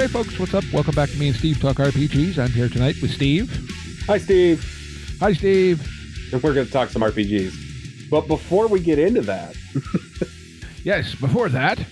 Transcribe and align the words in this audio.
Hey 0.00 0.06
folks, 0.06 0.38
what's 0.38 0.54
up? 0.54 0.64
Welcome 0.72 0.94
back 0.94 1.10
to 1.10 1.18
Me 1.18 1.28
and 1.28 1.36
Steve 1.36 1.60
Talk 1.60 1.76
RPGs. 1.76 2.38
I'm 2.38 2.48
here 2.48 2.70
tonight 2.70 2.94
with 3.02 3.10
Steve. 3.10 3.50
Hi, 4.06 4.16
Steve. 4.16 4.64
Hi, 5.20 5.34
Steve. 5.34 5.86
And 6.32 6.42
we're 6.42 6.54
going 6.54 6.64
to 6.64 6.72
talk 6.72 6.88
some 6.88 7.02
RPGs. 7.02 8.08
But 8.08 8.26
before 8.26 8.66
we 8.66 8.80
get 8.80 8.98
into 8.98 9.20
that, 9.20 9.54
Yes, 10.84 11.14
before 11.16 11.50
that, 11.50 11.84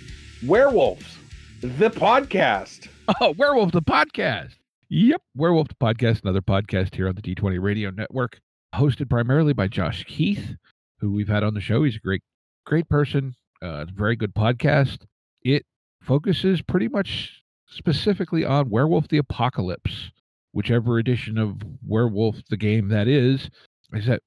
Werewolves, 0.43 1.19
the 1.61 1.91
podcast. 1.91 2.89
oh, 3.21 3.35
Werewolf 3.37 3.73
the 3.73 3.83
Podcast. 3.83 4.55
Yep, 4.89 5.21
Werewolf 5.37 5.69
the 5.69 5.75
Podcast, 5.75 6.23
another 6.23 6.41
podcast 6.41 6.95
here 6.95 7.09
on 7.09 7.15
the 7.15 7.21
D20 7.21 7.61
Radio 7.61 7.91
Network, 7.91 8.41
hosted 8.75 9.11
primarily 9.11 9.53
by 9.53 9.69
Josh 9.69 10.05
Keith, 10.05 10.57
who 11.01 11.13
we've 11.13 11.29
had 11.29 11.45
on 11.45 11.53
the 11.53 11.61
show. 11.61 11.85
He's 11.85 11.97
a 11.97 12.01
great, 12.01 12.23
great 12.65 12.89
person. 12.89 13.35
Uh, 13.63 13.81
it's 13.83 13.91
a 13.91 13.95
very 13.95 14.17
good 14.17 14.35
podcast. 14.35 15.01
It 15.43 15.67
focuses 16.01 16.63
pretty 16.63 16.89
much 16.89 17.38
specifically 17.69 18.45
on 18.45 18.71
Werewolf 18.71 19.09
the 19.09 19.19
Apocalypse, 19.19 20.11
whichever 20.53 20.99
edition 20.99 21.39
of 21.39 21.57
Werewolf 21.87 22.37
the 22.51 22.57
game 22.57 22.89
that 22.89 23.09
is. 23.09 23.51
Is 23.93 24.07
that 24.07 24.23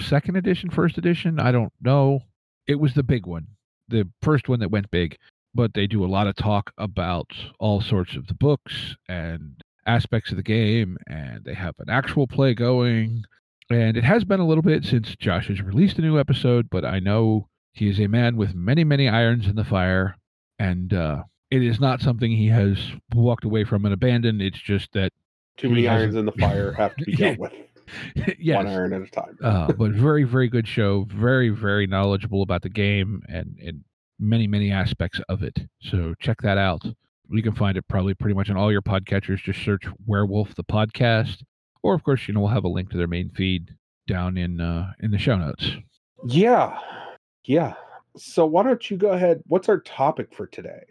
second 0.00 0.36
edition, 0.36 0.70
first 0.70 0.98
edition? 0.98 1.38
I 1.38 1.52
don't 1.52 1.72
know. 1.80 2.20
It 2.66 2.76
was 2.76 2.94
the 2.94 3.02
big 3.02 3.26
one, 3.26 3.46
the 3.88 4.08
first 4.22 4.48
one 4.48 4.60
that 4.60 4.70
went 4.70 4.90
big 4.90 5.18
but 5.54 5.74
they 5.74 5.86
do 5.86 6.04
a 6.04 6.06
lot 6.06 6.26
of 6.26 6.36
talk 6.36 6.72
about 6.78 7.32
all 7.58 7.80
sorts 7.80 8.16
of 8.16 8.26
the 8.26 8.34
books 8.34 8.96
and 9.08 9.62
aspects 9.86 10.30
of 10.30 10.36
the 10.36 10.42
game 10.42 10.96
and 11.08 11.44
they 11.44 11.54
have 11.54 11.74
an 11.78 11.90
actual 11.90 12.26
play 12.26 12.54
going 12.54 13.24
and 13.68 13.96
it 13.96 14.04
has 14.04 14.24
been 14.24 14.40
a 14.40 14.46
little 14.46 14.62
bit 14.62 14.84
since 14.84 15.16
josh 15.16 15.48
has 15.48 15.60
released 15.60 15.98
a 15.98 16.02
new 16.02 16.18
episode 16.18 16.68
but 16.70 16.84
i 16.84 17.00
know 17.00 17.48
he 17.72 17.88
is 17.88 17.98
a 17.98 18.06
man 18.06 18.36
with 18.36 18.54
many 18.54 18.84
many 18.84 19.08
irons 19.08 19.46
in 19.46 19.56
the 19.56 19.64
fire 19.64 20.16
and 20.58 20.94
uh, 20.94 21.22
it 21.52 21.62
is 21.62 21.78
not 21.80 22.00
something 22.00 22.30
he 22.30 22.48
has 22.48 22.78
walked 23.14 23.44
away 23.44 23.62
from 23.64 23.84
and 23.84 23.92
abandoned 23.94 24.40
it's 24.42 24.58
just 24.60 24.92
that 24.92 25.12
Too 25.56 25.68
many 25.68 25.86
irons 25.86 26.14
in 26.16 26.24
the 26.26 26.32
fire 26.32 26.72
have 26.72 26.96
to 26.96 27.04
be 27.04 27.12
dealt 27.16 27.38
with 27.38 27.52
one 28.40 28.66
iron 28.66 28.92
at 28.94 29.02
a 29.02 29.06
time. 29.06 29.36
uh, 29.42 29.70
but 29.72 29.92
very 29.92 30.24
very 30.24 30.48
good 30.48 30.66
show 30.66 31.04
very 31.10 31.50
very 31.50 31.86
knowledgeable 31.86 32.42
about 32.42 32.62
the 32.62 32.68
game 32.70 33.22
and 33.28 33.58
and 33.64 33.84
many 34.18 34.46
many 34.46 34.70
aspects 34.70 35.20
of 35.28 35.42
it 35.42 35.58
so 35.80 36.14
check 36.20 36.40
that 36.42 36.56
out 36.58 36.82
you 37.30 37.42
can 37.42 37.54
find 37.54 37.76
it 37.76 37.86
probably 37.88 38.14
pretty 38.14 38.34
much 38.34 38.50
on 38.50 38.56
all 38.56 38.70
your 38.72 38.82
podcatchers 38.82 39.42
just 39.42 39.62
search 39.62 39.84
werewolf 40.06 40.54
the 40.54 40.64
podcast 40.64 41.42
or 41.82 41.94
of 41.94 42.02
course 42.04 42.26
you 42.28 42.34
know 42.34 42.40
we'll 42.40 42.48
have 42.48 42.64
a 42.64 42.68
link 42.68 42.90
to 42.90 42.96
their 42.96 43.08
main 43.08 43.28
feed 43.30 43.74
down 44.06 44.36
in 44.36 44.60
uh 44.60 44.92
in 45.00 45.10
the 45.10 45.18
show 45.18 45.36
notes 45.36 45.70
Yeah. 46.24 46.78
Yeah. 47.44 47.74
So 48.16 48.46
why 48.46 48.62
don't 48.62 48.88
you 48.90 48.96
go 48.96 49.08
ahead? 49.10 49.42
What's 49.46 49.68
our 49.68 49.80
topic 49.80 50.32
for 50.32 50.46
today? 50.46 50.82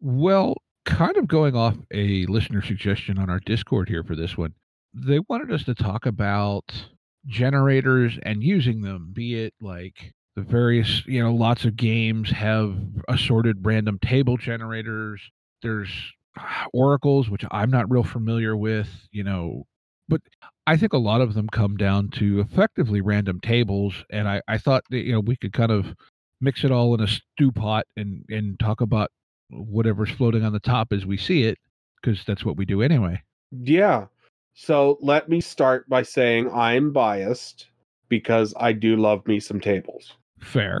Well 0.00 0.54
kind 0.84 1.16
of 1.16 1.26
going 1.26 1.56
off 1.56 1.76
a 1.92 2.26
listener 2.26 2.62
suggestion 2.62 3.18
on 3.18 3.28
our 3.28 3.40
discord 3.40 3.88
here 3.88 4.04
for 4.04 4.14
this 4.14 4.36
one 4.36 4.54
they 4.94 5.18
wanted 5.28 5.52
us 5.52 5.64
to 5.64 5.74
talk 5.74 6.06
about 6.06 6.86
generators 7.26 8.18
and 8.22 8.42
using 8.42 8.82
them 8.82 9.10
be 9.12 9.34
it 9.34 9.52
like 9.60 10.12
the 10.36 10.42
various 10.42 11.04
you 11.06 11.20
know 11.22 11.34
lots 11.34 11.64
of 11.64 11.76
games 11.76 12.30
have 12.30 12.76
assorted 13.08 13.56
random 13.64 13.98
table 13.98 14.36
generators. 14.36 15.20
There's 15.62 15.90
ah, 16.38 16.66
oracles 16.72 17.28
which 17.30 17.44
i'm 17.50 17.70
not 17.70 17.90
real 17.90 18.04
familiar 18.04 18.56
with 18.56 18.88
you 19.10 19.24
know 19.24 19.64
but 20.08 20.20
i 20.66 20.76
think 20.76 20.92
a 20.92 20.98
lot 20.98 21.22
of 21.22 21.34
them 21.34 21.48
come 21.48 21.76
down 21.76 22.10
to 22.10 22.40
effectively 22.40 23.00
random 23.00 23.40
tables 23.40 24.04
and 24.10 24.28
i 24.28 24.40
i 24.46 24.58
thought 24.58 24.84
that 24.90 24.98
you 24.98 25.12
know 25.12 25.20
we 25.20 25.36
could 25.36 25.52
kind 25.54 25.72
of 25.72 25.94
mix 26.40 26.62
it 26.62 26.70
all 26.70 26.94
in 26.94 27.00
a 27.00 27.08
stew 27.08 27.50
pot 27.50 27.86
and 27.96 28.22
and 28.28 28.60
talk 28.60 28.82
about 28.82 29.10
whatever's 29.50 30.10
floating 30.10 30.44
on 30.44 30.52
the 30.52 30.60
top 30.60 30.92
as 30.92 31.06
we 31.06 31.16
see 31.16 31.44
it 31.44 31.58
because 32.00 32.22
that's 32.24 32.44
what 32.44 32.56
we 32.56 32.64
do 32.64 32.82
anyway 32.82 33.20
Yeah. 33.52 34.06
So 34.54 34.98
let 35.00 35.28
me 35.28 35.40
start 35.40 35.88
by 35.88 36.02
saying 36.02 36.50
I'm 36.50 36.92
biased 36.92 37.66
because 38.08 38.54
I 38.56 38.72
do 38.72 38.96
love 38.96 39.26
me 39.26 39.40
some 39.40 39.60
tables. 39.60 40.14
fair 40.40 40.80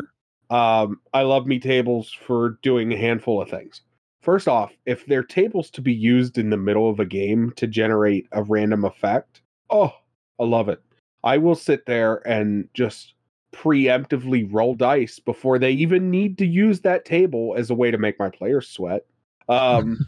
Um, 0.50 1.00
I 1.12 1.22
love 1.22 1.46
me 1.46 1.58
tables 1.58 2.12
for 2.12 2.58
doing 2.62 2.92
a 2.92 2.96
handful 2.96 3.42
of 3.42 3.50
things. 3.50 3.82
First 4.22 4.48
off, 4.48 4.72
if 4.86 5.04
they're 5.06 5.22
tables 5.22 5.70
to 5.70 5.80
be 5.80 5.92
used 5.92 6.38
in 6.38 6.50
the 6.50 6.56
middle 6.56 6.88
of 6.88 7.00
a 7.00 7.04
game 7.04 7.52
to 7.56 7.66
generate 7.66 8.26
a 8.32 8.42
random 8.42 8.84
effect, 8.84 9.42
oh, 9.70 9.92
I 10.40 10.44
love 10.44 10.68
it. 10.68 10.80
I 11.22 11.38
will 11.38 11.54
sit 11.54 11.86
there 11.86 12.26
and 12.26 12.68
just 12.74 13.14
preemptively 13.56 14.46
roll 14.50 14.74
dice 14.74 15.18
before 15.18 15.58
they 15.58 15.72
even 15.72 16.10
need 16.10 16.36
to 16.38 16.46
use 16.46 16.80
that 16.80 17.04
table 17.04 17.54
as 17.56 17.70
a 17.70 17.74
way 17.74 17.90
to 17.90 17.98
make 17.98 18.18
my 18.18 18.28
players 18.28 18.68
sweat. 18.68 19.06
Um, 19.48 19.98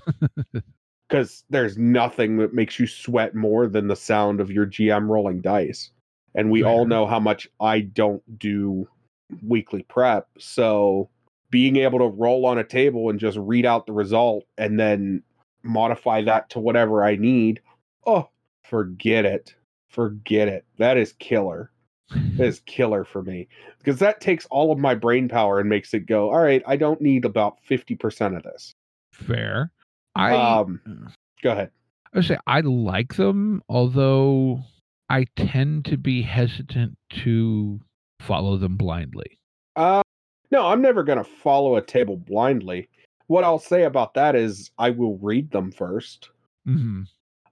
because 1.09 1.45
there's 1.49 1.79
nothing 1.79 2.37
that 2.37 2.53
makes 2.53 2.79
you 2.79 2.87
sweat 2.87 3.35
more 3.35 3.67
than 3.67 3.89
the 3.89 3.97
sound 3.97 4.41
of 4.41 4.51
your 4.51 4.67
GM 4.67 5.09
rolling 5.09 5.41
dice. 5.41 5.91
And 6.35 6.51
we 6.51 6.63
all 6.63 6.85
know 6.85 7.07
how 7.07 7.19
much 7.19 7.49
I 7.59 7.81
don't 7.81 8.39
do 8.39 8.87
weekly 9.43 9.83
prep. 9.85 10.29
So 10.39 11.09
being 11.51 11.77
able 11.77 11.99
to 12.01 12.09
roll 12.09 12.45
on 12.45 12.59
a 12.59 12.65
table 12.65 13.09
and 13.09 13.19
just 13.19 13.39
read 13.39 13.65
out 13.65 13.87
the 13.87 13.93
result 13.93 14.45
and 14.59 14.79
then 14.79 15.23
modify 15.63 16.23
that 16.23 16.51
to 16.51 16.61
whatever 16.61 17.03
I 17.03 17.17
need, 17.17 17.63
oh, 18.07 18.29
forget 18.65 19.25
it. 19.25 19.55
Forget 19.89 20.49
it. 20.49 20.67
That 20.77 20.99
is 20.99 21.15
killer. 21.15 21.71
Is 22.39 22.61
killer 22.61 23.05
for 23.05 23.23
me 23.23 23.49
because 23.79 23.99
that 23.99 24.21
takes 24.21 24.47
all 24.47 24.73
of 24.73 24.79
my 24.79 24.95
brain 24.95 25.29
power 25.29 25.61
and 25.61 25.69
makes 25.69 25.93
it 25.93 26.07
go, 26.07 26.31
all 26.31 26.41
right, 26.41 26.63
I 26.67 26.77
don't 26.77 27.01
need 27.01 27.25
about 27.25 27.59
50% 27.69 28.37
of 28.37 28.43
this. 28.43 28.73
fair 29.13 29.73
i 30.17 30.35
Um, 30.35 30.81
Go 31.43 31.53
ahead. 31.53 31.71
I 32.13 32.19
would 32.19 32.25
say 32.25 32.39
I 32.47 32.61
like 32.61 33.15
them, 33.17 33.63
although 33.69 34.63
I 35.11 35.27
tend 35.37 35.85
to 35.87 35.97
be 35.97 36.23
hesitant 36.23 36.97
to 37.25 37.81
follow 38.21 38.57
them 38.57 38.77
blindly. 38.77 39.39
Uh, 39.77 40.03
no, 40.51 40.67
I'm 40.67 40.83
never 40.83 41.03
going 41.03 41.19
to 41.19 41.25
follow 41.25 41.77
a 41.77 41.83
table 41.83 42.17
blindly. 42.17 42.89
What 43.27 43.45
I'll 43.45 43.59
say 43.59 43.85
about 43.85 44.15
that 44.15 44.35
is 44.35 44.71
I 44.79 44.91
will 44.91 45.19
read 45.19 45.51
them 45.51 45.71
first. 45.71 46.31
hmm 46.65 47.03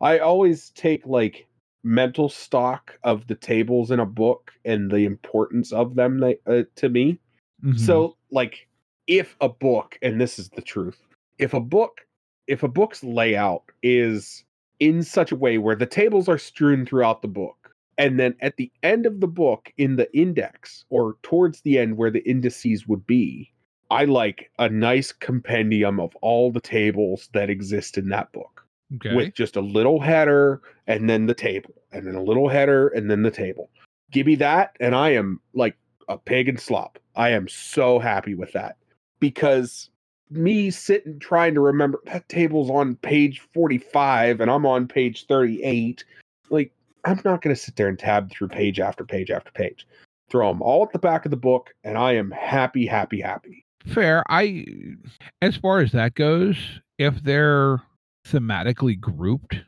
I 0.00 0.18
always 0.18 0.70
take 0.70 1.06
like 1.06 1.46
mental 1.86 2.28
stock 2.28 2.98
of 3.04 3.28
the 3.28 3.34
tables 3.36 3.92
in 3.92 4.00
a 4.00 4.06
book 4.06 4.50
and 4.64 4.90
the 4.90 5.04
importance 5.04 5.72
of 5.72 5.94
them 5.94 6.18
they, 6.18 6.36
uh, 6.46 6.64
to 6.74 6.88
me. 6.88 7.18
Mm-hmm. 7.64 7.78
So, 7.78 8.16
like, 8.30 8.68
if 9.06 9.36
a 9.40 9.48
book, 9.48 9.96
and 10.02 10.20
this 10.20 10.38
is 10.38 10.50
the 10.50 10.62
truth, 10.62 11.00
if 11.38 11.54
a 11.54 11.60
book, 11.60 12.00
if 12.48 12.64
a 12.64 12.68
book's 12.68 13.04
layout 13.04 13.62
is 13.82 14.44
in 14.80 15.02
such 15.02 15.30
a 15.30 15.36
way 15.36 15.58
where 15.58 15.76
the 15.76 15.86
tables 15.86 16.28
are 16.28 16.38
strewn 16.38 16.84
throughout 16.84 17.22
the 17.22 17.28
book, 17.28 17.70
and 17.98 18.18
then 18.18 18.34
at 18.40 18.56
the 18.56 18.70
end 18.82 19.06
of 19.06 19.20
the 19.20 19.28
book, 19.28 19.72
in 19.78 19.96
the 19.96 20.12
index 20.14 20.84
or 20.90 21.16
towards 21.22 21.60
the 21.60 21.78
end 21.78 21.96
where 21.96 22.10
the 22.10 22.28
indices 22.28 22.86
would 22.88 23.06
be, 23.06 23.52
I 23.90 24.04
like 24.04 24.50
a 24.58 24.68
nice 24.68 25.12
compendium 25.12 26.00
of 26.00 26.16
all 26.16 26.50
the 26.50 26.60
tables 26.60 27.28
that 27.32 27.48
exist 27.48 27.96
in 27.96 28.08
that 28.08 28.32
book 28.32 28.66
okay. 28.96 29.14
with 29.14 29.34
just 29.34 29.56
a 29.56 29.60
little 29.60 30.00
header 30.00 30.60
and 30.86 31.08
then 31.08 31.26
the 31.26 31.34
table, 31.34 31.74
and 31.92 32.06
then 32.06 32.14
a 32.14 32.22
little 32.22 32.48
header 32.48 32.88
and 32.88 33.10
then 33.10 33.22
the 33.22 33.30
table. 33.30 33.70
Give 34.10 34.26
me 34.26 34.36
that, 34.36 34.76
and 34.80 34.94
I 34.94 35.10
am 35.10 35.40
like 35.54 35.76
a 36.08 36.18
pig 36.18 36.48
in 36.48 36.58
slop. 36.58 36.98
I 37.14 37.30
am 37.30 37.48
so 37.48 37.98
happy 37.98 38.34
with 38.34 38.52
that 38.52 38.76
because 39.20 39.90
me 40.30 40.70
sitting 40.70 41.18
trying 41.18 41.54
to 41.54 41.60
remember 41.60 42.00
that 42.06 42.28
table's 42.28 42.70
on 42.70 42.96
page 42.96 43.40
45 43.54 44.40
and 44.40 44.50
I'm 44.50 44.66
on 44.66 44.88
page 44.88 45.26
38. 45.26 46.04
Like, 46.50 46.72
I'm 47.04 47.20
not 47.24 47.42
going 47.42 47.54
to 47.54 47.60
sit 47.60 47.76
there 47.76 47.88
and 47.88 47.98
tab 47.98 48.30
through 48.30 48.48
page 48.48 48.80
after 48.80 49.04
page 49.04 49.30
after 49.30 49.50
page. 49.52 49.86
Throw 50.28 50.52
them 50.52 50.62
all 50.62 50.82
at 50.82 50.92
the 50.92 50.98
back 50.98 51.24
of 51.24 51.30
the 51.30 51.36
book, 51.36 51.72
and 51.84 51.96
I 51.96 52.12
am 52.14 52.32
happy, 52.32 52.84
happy, 52.84 53.20
happy. 53.20 53.64
Fair. 53.86 54.24
I, 54.28 54.64
as 55.40 55.56
far 55.56 55.78
as 55.78 55.92
that 55.92 56.14
goes, 56.14 56.80
if 56.98 57.22
they're 57.22 57.80
thematically 58.26 58.98
grouped, 58.98 59.62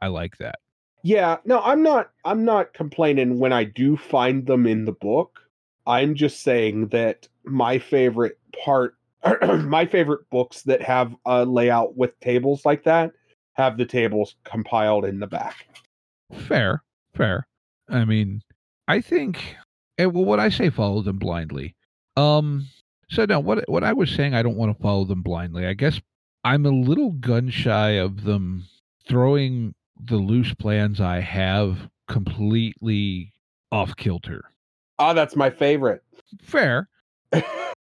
I 0.00 0.06
like 0.06 0.36
that. 0.38 0.60
Yeah, 1.04 1.36
no, 1.44 1.60
I'm 1.60 1.82
not 1.82 2.10
I'm 2.24 2.44
not 2.44 2.74
complaining 2.74 3.38
when 3.38 3.52
I 3.52 3.64
do 3.64 3.96
find 3.96 4.46
them 4.46 4.66
in 4.66 4.84
the 4.84 4.92
book 4.92 5.38
I'm 5.86 6.14
just 6.14 6.42
saying 6.42 6.88
that 6.88 7.28
my 7.44 7.78
favorite 7.78 8.38
part, 8.64 8.96
my 9.42 9.86
favorite 9.86 10.28
books 10.30 10.62
that 10.62 10.82
have 10.82 11.14
a 11.26 11.44
layout 11.44 11.96
with 11.96 12.18
tables 12.20 12.64
like 12.64 12.84
that 12.84 13.12
have 13.52 13.76
the 13.76 13.84
tables 13.84 14.36
compiled 14.44 15.04
in 15.04 15.20
the 15.20 15.26
back. 15.26 15.68
Fair, 16.32 16.82
fair. 17.14 17.46
I 17.88 18.04
mean, 18.04 18.42
I 18.88 19.00
think. 19.00 19.56
eh, 19.98 20.06
well, 20.06 20.24
what 20.24 20.40
I 20.40 20.48
say, 20.48 20.70
follow 20.70 21.02
them 21.02 21.18
blindly. 21.18 21.76
Um. 22.16 22.66
So 23.10 23.26
no, 23.26 23.38
what 23.38 23.68
what 23.68 23.84
I 23.84 23.92
was 23.92 24.10
saying, 24.10 24.34
I 24.34 24.42
don't 24.42 24.56
want 24.56 24.74
to 24.74 24.82
follow 24.82 25.04
them 25.04 25.22
blindly. 25.22 25.66
I 25.66 25.74
guess 25.74 26.00
I'm 26.42 26.64
a 26.64 26.70
little 26.70 27.12
gun 27.12 27.50
shy 27.50 27.90
of 27.90 28.24
them 28.24 28.64
throwing 29.06 29.74
the 30.04 30.16
loose 30.16 30.54
plans 30.54 31.00
I 31.00 31.20
have 31.20 31.88
completely 32.08 33.32
off 33.72 33.96
kilter. 33.96 34.44
Ah, 34.98 35.12
that's 35.12 35.36
my 35.36 35.50
favorite. 35.50 36.02
Fair. 36.42 36.88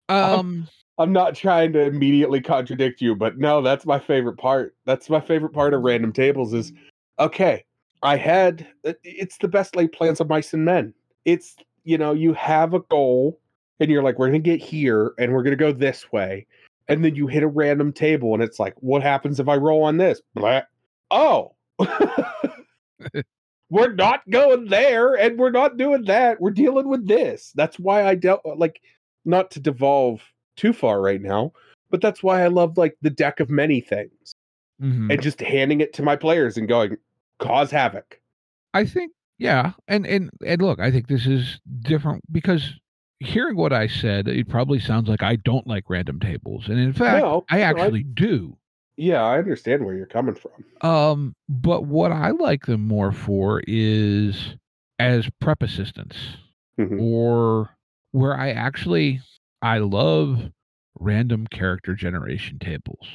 Um. 0.09 0.67
I'm 0.99 1.13
not 1.13 1.37
trying 1.37 1.73
to 1.75 1.83
immediately 1.83 2.41
contradict 2.43 3.01
you, 3.01 3.15
but 3.15 3.39
no, 3.39 3.63
that's 3.63 3.87
my 3.87 3.99
favorite 3.99 4.37
part. 4.37 4.75
That's 4.85 5.09
my 5.09 5.21
favorite 5.21 5.53
part 5.53 5.73
of 5.73 5.83
random 5.83 6.13
tables 6.13 6.53
is 6.53 6.73
okay, 7.19 7.65
I 8.03 8.17
had 8.17 8.67
it's 8.85 9.39
the 9.39 9.49
best 9.49 9.77
laid 9.77 9.93
plans 9.93 10.21
of 10.21 10.29
mice 10.29 10.53
and 10.53 10.65
men. 10.65 10.93
It's 11.25 11.57
you 11.85 11.97
know, 11.97 12.13
you 12.13 12.33
have 12.35 12.75
a 12.75 12.81
goal 12.81 13.41
and 13.79 13.91
you're 13.91 14.03
like, 14.03 14.19
we're 14.19 14.27
gonna 14.27 14.41
get 14.41 14.61
here 14.61 15.15
and 15.19 15.33
we're 15.33 15.43
gonna 15.43 15.57
go 15.57 15.73
this 15.73 16.11
way. 16.13 16.47
And 16.89 17.05
then 17.05 17.15
you 17.15 17.27
hit 17.27 17.43
a 17.43 17.49
random 17.49 17.93
table 17.93 18.35
and 18.35 18.43
it's 18.43 18.59
like, 18.59 18.75
what 18.81 19.03
happens 19.03 19.41
if 19.41 19.49
I 19.49 19.57
roll 19.57 19.85
on 19.85 19.97
this? 19.97 20.21
Blah. 20.35 20.63
Oh. 21.11 21.55
we're 23.71 23.93
not 23.93 24.29
going 24.29 24.67
there 24.67 25.15
and 25.15 25.39
we're 25.39 25.51
not 25.51 25.77
doing 25.77 26.05
that. 26.05 26.41
We're 26.41 26.51
dealing 26.51 26.89
with 26.89 27.07
this. 27.07 27.53
That's 27.55 27.79
why 27.79 28.07
I 28.07 28.15
dealt 28.15 28.43
like 28.45 28.81
not 29.25 29.51
to 29.53 29.61
devolve 29.61 30.21
too 30.57 30.73
far 30.73 31.01
right 31.01 31.21
now, 31.21 31.53
but 31.91 32.01
that's 32.01 32.23
why 32.23 32.43
I 32.43 32.49
love 32.49 32.77
like 32.77 32.97
the 33.03 33.11
deck 33.11 33.41
of 33.41 33.51
many 33.51 33.81
things 33.81 34.35
mhm. 34.81 35.13
and 35.13 35.23
just 35.23 35.41
handing 35.41 35.81
it 35.81 35.93
to 35.95 36.03
my 36.03 36.17
players 36.17 36.57
and 36.57 36.69
going, 36.69 36.97
cause 37.39 37.71
havoc. 37.71 38.21
I 38.75 38.85
think 38.85 39.13
yeah, 39.39 39.73
and 39.89 40.07
and 40.07 40.31
and 40.47 40.61
look, 40.61 40.81
I 40.81 40.91
think 40.91 41.09
this 41.09 41.27
is 41.27 41.61
different 41.81 42.23
because 42.31 42.75
hearing 43.21 43.57
what 43.57 43.73
I 43.73 43.87
said, 43.87 44.29
it 44.29 44.49
probably 44.49 44.79
sounds 44.79 45.09
like 45.09 45.23
I 45.23 45.37
don't 45.37 45.67
like 45.67 45.85
random 45.89 46.21
tables, 46.21 46.69
and 46.69 46.79
in 46.79 46.93
fact, 46.93 47.23
No, 47.23 47.45
I 47.49 47.57
no, 47.57 47.63
I- 47.63 47.67
actually 47.67 48.03
do. 48.03 48.57
Yeah, 49.01 49.23
I 49.23 49.39
understand 49.39 49.85
where 49.87 49.95
you're 49.95 50.05
coming 50.05 50.35
from. 50.35 50.53
Um, 50.89 51.35
but 51.49 51.87
what 51.87 52.13
I 52.13 52.31
like 52.33 52.67
them 52.67 52.87
more 52.87 53.13
for 53.13 53.63
is 53.67 54.57
as 54.99 55.31
prep 55.41 55.63
assistants, 55.63 56.17
Mhm. 56.79 57.01
or 57.01 57.71
where 58.13 58.37
I 58.37 58.51
actually 58.51 59.21
I 59.63 59.79
love 59.79 60.51
random 60.99 61.47
character 61.47 61.95
generation 61.95 62.59
tables 62.59 63.07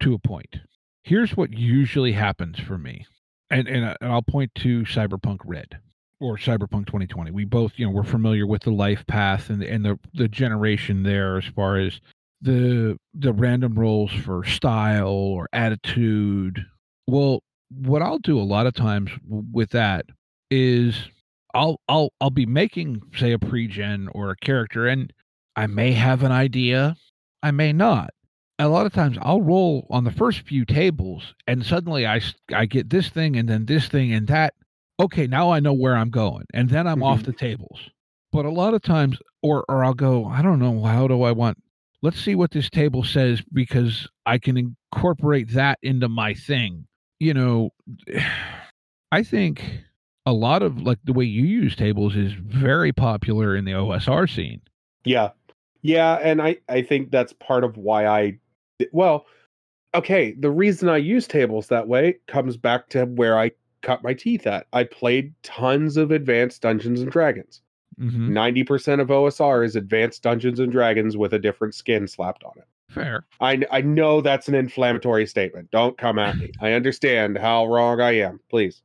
to 0.00 0.12
a 0.12 0.18
point. 0.18 0.58
Here's 1.04 1.34
what 1.36 1.54
usually 1.54 2.12
happens 2.12 2.58
for 2.58 2.76
me, 2.76 3.06
and 3.48 3.66
and, 3.66 3.86
I- 3.86 3.96
and 4.02 4.12
I'll 4.12 4.20
point 4.22 4.54
to 4.56 4.82
Cyberpunk 4.82 5.38
Red 5.46 5.78
or 6.20 6.36
Cyberpunk 6.36 6.84
2020. 6.86 7.30
We 7.30 7.46
both, 7.46 7.78
you 7.78 7.86
know, 7.86 7.92
we're 7.92 8.02
familiar 8.02 8.46
with 8.46 8.62
the 8.64 8.72
life 8.72 9.06
path 9.06 9.48
and 9.48 9.62
and 9.62 9.86
the 9.86 9.98
the 10.12 10.28
generation 10.28 11.02
there 11.02 11.38
as 11.38 11.46
far 11.46 11.78
as 11.78 11.98
the 12.40 12.98
the 13.14 13.32
random 13.32 13.74
rolls 13.78 14.12
for 14.12 14.44
style 14.44 15.08
or 15.08 15.48
attitude. 15.52 16.64
Well, 17.06 17.42
what 17.70 18.02
I'll 18.02 18.18
do 18.18 18.38
a 18.38 18.42
lot 18.42 18.66
of 18.66 18.74
times 18.74 19.10
with 19.28 19.70
that 19.70 20.06
is 20.50 21.08
I'll 21.54 21.80
I'll 21.88 22.10
I'll 22.20 22.30
be 22.30 22.46
making 22.46 23.02
say 23.16 23.32
a 23.32 23.38
pre-gen 23.38 24.08
or 24.12 24.30
a 24.30 24.36
character 24.36 24.86
and 24.86 25.12
I 25.56 25.66
may 25.66 25.92
have 25.92 26.22
an 26.22 26.32
idea, 26.32 26.96
I 27.42 27.50
may 27.50 27.72
not. 27.72 28.10
A 28.58 28.68
lot 28.68 28.86
of 28.86 28.92
times 28.92 29.16
I'll 29.22 29.42
roll 29.42 29.86
on 29.90 30.04
the 30.04 30.10
first 30.12 30.40
few 30.40 30.64
tables 30.64 31.34
and 31.46 31.64
suddenly 31.64 32.06
I 32.06 32.20
I 32.54 32.66
get 32.66 32.90
this 32.90 33.08
thing 33.08 33.36
and 33.36 33.48
then 33.48 33.66
this 33.66 33.88
thing 33.88 34.12
and 34.12 34.26
that 34.28 34.54
okay, 35.00 35.26
now 35.26 35.50
I 35.50 35.60
know 35.60 35.72
where 35.72 35.96
I'm 35.96 36.10
going 36.10 36.44
and 36.54 36.68
then 36.68 36.86
I'm 36.86 37.02
off 37.02 37.22
Mhm. 37.22 37.24
the 37.24 37.32
tables. 37.32 37.80
But 38.32 38.44
a 38.44 38.50
lot 38.50 38.74
of 38.74 38.82
times 38.82 39.18
or 39.42 39.64
or 39.68 39.84
I'll 39.84 39.94
go, 39.94 40.26
I 40.26 40.42
don't 40.42 40.58
know, 40.58 40.82
how 40.84 41.08
do 41.08 41.22
I 41.22 41.32
want 41.32 41.58
let's 42.02 42.20
see 42.20 42.34
what 42.34 42.50
this 42.50 42.70
table 42.70 43.04
says 43.04 43.42
because 43.52 44.08
I 44.26 44.38
can 44.38 44.56
incorporate 44.56 45.52
that 45.54 45.78
into 45.82 46.08
my 46.08 46.34
thing. 46.34 46.86
You 47.18 47.34
know, 47.34 47.70
I 49.12 49.22
think 49.22 49.62
a 50.26 50.32
lot 50.32 50.62
of 50.62 50.82
like 50.82 50.98
the 51.04 51.12
way 51.12 51.24
you 51.24 51.44
use 51.44 51.74
tables 51.74 52.16
is 52.16 52.32
very 52.32 52.92
popular 52.92 53.56
in 53.56 53.64
the 53.64 53.72
OSR 53.72 54.32
scene. 54.32 54.60
Yeah. 55.04 55.30
Yeah, 55.82 56.18
and 56.22 56.42
I 56.42 56.58
I 56.68 56.82
think 56.82 57.10
that's 57.10 57.32
part 57.32 57.64
of 57.64 57.76
why 57.76 58.06
I 58.06 58.38
well, 58.92 59.26
okay, 59.94 60.32
the 60.38 60.50
reason 60.50 60.88
I 60.88 60.98
use 60.98 61.26
tables 61.26 61.68
that 61.68 61.88
way 61.88 62.18
comes 62.26 62.56
back 62.56 62.88
to 62.90 63.06
where 63.06 63.38
I 63.38 63.52
cut 63.82 64.02
my 64.02 64.14
teeth 64.14 64.46
at. 64.46 64.66
I 64.72 64.84
played 64.84 65.32
tons 65.42 65.96
of 65.96 66.10
advanced 66.10 66.62
Dungeons 66.62 67.00
and 67.00 67.10
Dragons. 67.10 67.62
Hmm 68.00 68.36
90% 68.36 69.00
of 69.00 69.08
OSR 69.08 69.64
is 69.64 69.76
advanced 69.76 70.22
Dungeons 70.22 70.58
and 70.58 70.72
Dragons 70.72 71.16
with 71.16 71.34
a 71.34 71.38
different 71.38 71.74
skin 71.74 72.08
slapped 72.08 72.44
on 72.44 72.52
it. 72.56 72.64
Fair. 72.88 73.24
I 73.40 73.62
I 73.70 73.82
know 73.82 74.20
that's 74.20 74.48
an 74.48 74.54
inflammatory 74.54 75.26
statement. 75.26 75.70
Don't 75.70 75.96
come 75.96 76.18
at 76.18 76.36
me. 76.36 76.50
I 76.60 76.72
understand 76.72 77.38
how 77.38 77.66
wrong 77.66 78.00
I 78.00 78.12
am, 78.18 78.40
please. 78.50 78.82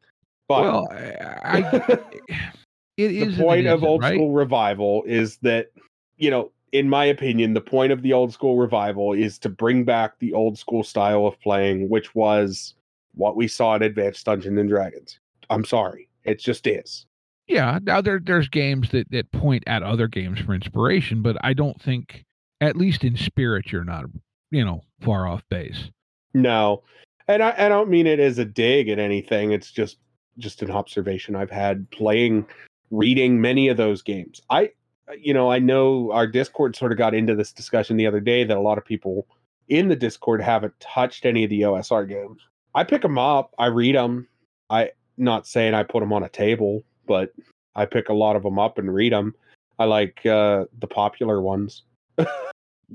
But 0.47 0.61
well, 0.63 0.87
I, 0.91 1.15
I 1.43 1.99
it 2.97 3.09
the 3.09 3.21
is 3.21 3.37
point 3.37 3.67
of 3.67 3.83
old 3.83 4.01
right? 4.01 4.13
school 4.13 4.31
revival 4.31 5.03
is 5.05 5.37
that 5.37 5.71
you 6.17 6.29
know 6.29 6.51
in 6.71 6.89
my 6.89 7.05
opinion 7.05 7.53
the 7.53 7.61
point 7.61 7.91
of 7.91 8.01
the 8.01 8.13
old 8.13 8.31
school 8.31 8.57
revival 8.57 9.13
is 9.13 9.37
to 9.39 9.49
bring 9.49 9.83
back 9.83 10.17
the 10.19 10.33
old 10.33 10.57
school 10.57 10.83
style 10.83 11.25
of 11.25 11.39
playing 11.41 11.89
which 11.89 12.15
was 12.15 12.75
what 13.13 13.35
we 13.35 13.47
saw 13.47 13.75
in 13.75 13.81
advanced 13.81 14.25
dungeons 14.25 14.57
and 14.59 14.69
dragons 14.69 15.19
i'm 15.49 15.65
sorry 15.65 16.07
it 16.23 16.39
just 16.39 16.67
is 16.67 17.05
Yeah. 17.47 17.79
Now 17.83 18.01
there 18.01 18.19
there's 18.23 18.49
games 18.49 18.89
that 18.89 19.09
that 19.11 19.31
point 19.31 19.63
at 19.67 19.83
other 19.83 20.07
games 20.07 20.39
for 20.39 20.53
inspiration, 20.53 21.21
but 21.21 21.37
I 21.43 21.53
don't 21.53 21.81
think, 21.81 22.23
at 22.61 22.75
least 22.75 23.03
in 23.03 23.15
spirit, 23.17 23.71
you're 23.71 23.83
not 23.83 24.05
you 24.51 24.63
know 24.63 24.81
far 25.01 25.27
off 25.27 25.43
base. 25.49 25.89
no 26.33 26.81
and 27.27 27.41
i, 27.43 27.53
I 27.57 27.67
don't 27.67 27.89
mean 27.89 28.07
it 28.07 28.19
as 28.19 28.37
a 28.37 28.45
dig 28.45 28.87
at 28.89 28.99
anything 28.99 29.51
it's 29.51 29.71
just 29.71 29.97
just 30.37 30.61
an 30.61 30.71
observation 30.71 31.35
i've 31.35 31.51
had 31.51 31.89
playing 31.91 32.45
reading 32.91 33.41
many 33.41 33.67
of 33.67 33.77
those 33.77 34.01
games 34.01 34.41
i 34.49 34.69
uh, 35.09 35.13
you 35.19 35.33
know 35.33 35.51
i 35.51 35.59
know 35.59 36.11
our 36.11 36.27
discord 36.27 36.75
sort 36.75 36.91
of 36.91 36.97
got 36.97 37.13
into 37.15 37.35
this 37.35 37.51
discussion 37.51 37.97
the 37.97 38.07
other 38.07 38.19
day 38.19 38.43
that 38.43 38.55
a 38.55 38.61
lot 38.61 38.77
of 38.77 38.85
people 38.85 39.27
in 39.67 39.87
the 39.89 39.95
discord 39.95 40.41
haven't 40.41 40.79
touched 40.79 41.25
any 41.25 41.43
of 41.43 41.49
the 41.49 41.61
osr 41.61 42.07
games 42.07 42.41
i 42.75 42.83
pick 42.83 43.01
them 43.01 43.17
up 43.17 43.53
i 43.57 43.65
read 43.65 43.95
them 43.95 44.27
i 44.69 44.89
not 45.17 45.47
saying 45.47 45.73
i 45.73 45.83
put 45.83 46.01
them 46.01 46.13
on 46.13 46.23
a 46.23 46.29
table 46.29 46.83
but 47.07 47.33
i 47.75 47.85
pick 47.85 48.09
a 48.09 48.13
lot 48.13 48.35
of 48.35 48.43
them 48.43 48.59
up 48.59 48.77
and 48.77 48.93
read 48.93 49.13
them 49.13 49.33
i 49.79 49.85
like 49.85 50.25
uh 50.25 50.65
the 50.79 50.87
popular 50.87 51.41
ones 51.41 51.83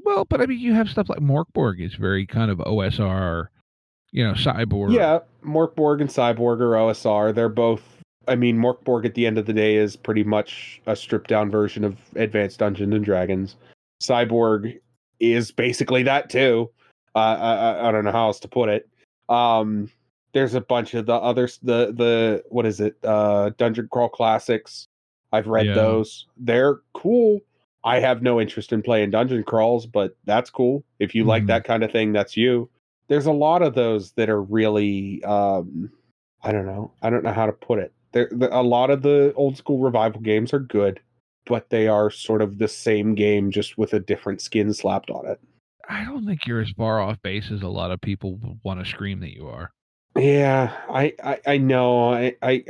Well, 0.04 0.24
but 0.24 0.40
I 0.40 0.46
mean, 0.46 0.60
you 0.60 0.72
have 0.74 0.88
stuff 0.88 1.08
like 1.08 1.18
Morkborg 1.18 1.84
is 1.84 1.94
very 1.94 2.26
kind 2.26 2.50
of 2.50 2.58
OSR, 2.58 3.48
you 4.12 4.24
know, 4.24 4.34
cyborg. 4.34 4.92
Yeah, 4.92 5.20
Morkborg 5.44 6.00
and 6.00 6.10
Cyborg 6.10 6.60
are 6.60 6.72
OSR. 6.72 7.34
They're 7.34 7.48
both. 7.48 7.82
I 8.28 8.36
mean, 8.36 8.58
Morkborg 8.58 9.04
at 9.04 9.14
the 9.14 9.26
end 9.26 9.38
of 9.38 9.46
the 9.46 9.52
day 9.52 9.76
is 9.76 9.96
pretty 9.96 10.22
much 10.22 10.80
a 10.86 10.94
stripped 10.94 11.28
down 11.28 11.50
version 11.50 11.84
of 11.84 11.96
Advanced 12.14 12.58
Dungeons 12.58 12.94
and 12.94 13.04
Dragons. 13.04 13.56
Cyborg 14.02 14.78
is 15.18 15.50
basically 15.50 16.02
that 16.04 16.30
too. 16.30 16.70
Uh, 17.14 17.18
I, 17.18 17.54
I 17.54 17.88
I 17.88 17.92
don't 17.92 18.04
know 18.04 18.12
how 18.12 18.26
else 18.26 18.40
to 18.40 18.48
put 18.48 18.68
it. 18.68 18.88
Um, 19.28 19.90
there's 20.32 20.54
a 20.54 20.60
bunch 20.60 20.94
of 20.94 21.06
the 21.06 21.14
others. 21.14 21.58
The 21.62 21.92
the 21.92 22.44
what 22.48 22.66
is 22.66 22.80
it? 22.80 22.96
Uh, 23.02 23.50
Dungeon 23.56 23.88
Crawl 23.90 24.08
classics. 24.08 24.86
I've 25.32 25.46
read 25.46 25.66
Yeah. 25.66 25.74
those. 25.74 26.26
They're 26.36 26.80
cool. 26.94 27.40
I 27.84 27.98
have 28.00 28.20
no 28.22 28.40
interest 28.40 28.72
in 28.72 28.82
playing 28.82 29.10
dungeon 29.10 29.42
crawls, 29.44 29.86
but 29.86 30.16
that's 30.24 30.50
cool. 30.50 30.84
If 30.98 31.14
you 31.14 31.24
like 31.24 31.44
Mhm. 31.44 31.48
that 31.48 31.64
kind 31.64 31.82
of 31.82 31.90
thing, 31.92 32.12
that's 32.12 32.36
you 32.36 32.68
there's 33.08 33.26
a 33.26 33.32
lot 33.32 33.60
of 33.60 33.74
those 33.74 34.12
that 34.12 34.30
are 34.30 34.40
really 34.40 35.20
um 35.24 35.90
i 36.44 36.52
don't 36.52 36.64
know 36.64 36.92
i 37.02 37.10
don't 37.10 37.24
know 37.24 37.32
how 37.32 37.44
to 37.44 37.50
put 37.52 37.80
it 37.80 37.92
there 38.12 38.28
the, 38.30 38.48
a 38.56 38.62
lot 38.62 38.88
of 38.88 39.02
the 39.02 39.32
old 39.34 39.56
school 39.56 39.78
revival 39.80 40.20
games 40.20 40.54
are 40.54 40.60
good 40.60 41.00
but 41.44 41.68
they 41.70 41.88
are 41.88 42.08
sort 42.08 42.40
of 42.40 42.58
the 42.58 42.68
same 42.68 43.16
game 43.16 43.50
just 43.50 43.76
with 43.76 43.94
a 43.94 43.98
different 43.98 44.40
skin 44.40 44.72
slapped 44.72 45.10
on 45.10 45.26
it 45.26 45.40
I 45.88 46.04
don't 46.04 46.24
think 46.24 46.46
you're 46.46 46.60
as 46.60 46.70
far 46.76 47.00
off 47.00 47.20
base 47.22 47.50
as 47.50 47.62
a 47.62 47.68
lot 47.68 47.90
of 47.90 48.00
people 48.00 48.38
want 48.62 48.78
to 48.78 48.86
scream 48.86 49.18
that 49.20 49.34
you 49.34 49.48
are. 49.48 49.72
Yeah 50.20 50.72
i 50.90 51.12
i, 51.24 51.38
I 51.46 51.58
know 51.58 52.12
i 52.12 52.34
i 52.42 52.64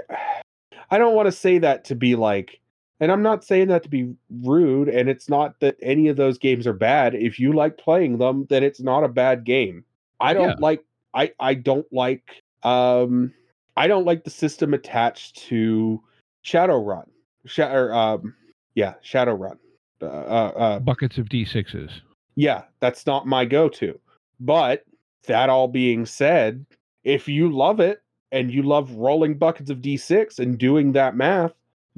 i 0.90 0.98
don't 0.98 1.14
want 1.14 1.26
to 1.26 1.32
say 1.32 1.58
that 1.58 1.84
to 1.86 1.94
be 1.94 2.14
like 2.16 2.60
and 3.00 3.10
i'm 3.10 3.22
not 3.22 3.44
saying 3.44 3.68
that 3.68 3.82
to 3.84 3.88
be 3.88 4.14
rude 4.42 4.88
and 4.88 5.08
it's 5.08 5.28
not 5.28 5.58
that 5.60 5.76
any 5.82 6.08
of 6.08 6.16
those 6.16 6.38
games 6.38 6.66
are 6.66 6.72
bad 6.72 7.14
if 7.14 7.38
you 7.38 7.52
like 7.52 7.76
playing 7.78 8.18
them 8.18 8.46
then 8.50 8.62
it's 8.62 8.80
not 8.80 9.04
a 9.04 9.08
bad 9.08 9.44
game 9.44 9.84
i 10.20 10.32
don't 10.32 10.48
Yeah. 10.48 10.54
like 10.60 10.84
i 11.14 11.32
i 11.40 11.54
don't 11.54 11.86
like 11.92 12.42
um 12.62 13.32
i 13.76 13.86
don't 13.86 14.04
like 14.06 14.24
the 14.24 14.30
system 14.30 14.74
attached 14.74 15.36
to 15.48 16.00
shadowrun 16.44 17.06
Sha- 17.46 17.72
or, 17.72 17.92
um 17.92 18.34
yeah 18.74 18.94
shadowrun 19.04 19.58
Uh, 20.02 20.06
uh, 20.06 20.52
uh, 20.56 20.78
Buckets 20.78 21.18
of 21.18 21.28
D6s. 21.28 21.90
yeah, 22.34 22.62
that's 22.80 23.04
not 23.04 23.26
my 23.26 23.44
go-to. 23.44 24.00
But 24.40 24.82
that 25.26 25.50
all 25.50 25.68
being 25.68 26.06
said, 26.06 26.64
if 27.04 27.28
you 27.28 27.50
love 27.50 27.80
it 27.80 28.02
and 28.32 28.50
you 28.52 28.62
love 28.62 28.90
rolling 28.92 29.36
buckets 29.38 29.70
of 29.70 29.78
d6 29.82 30.38
and 30.38 30.58
doing 30.58 30.92
that 30.92 31.16
math, 31.16 31.52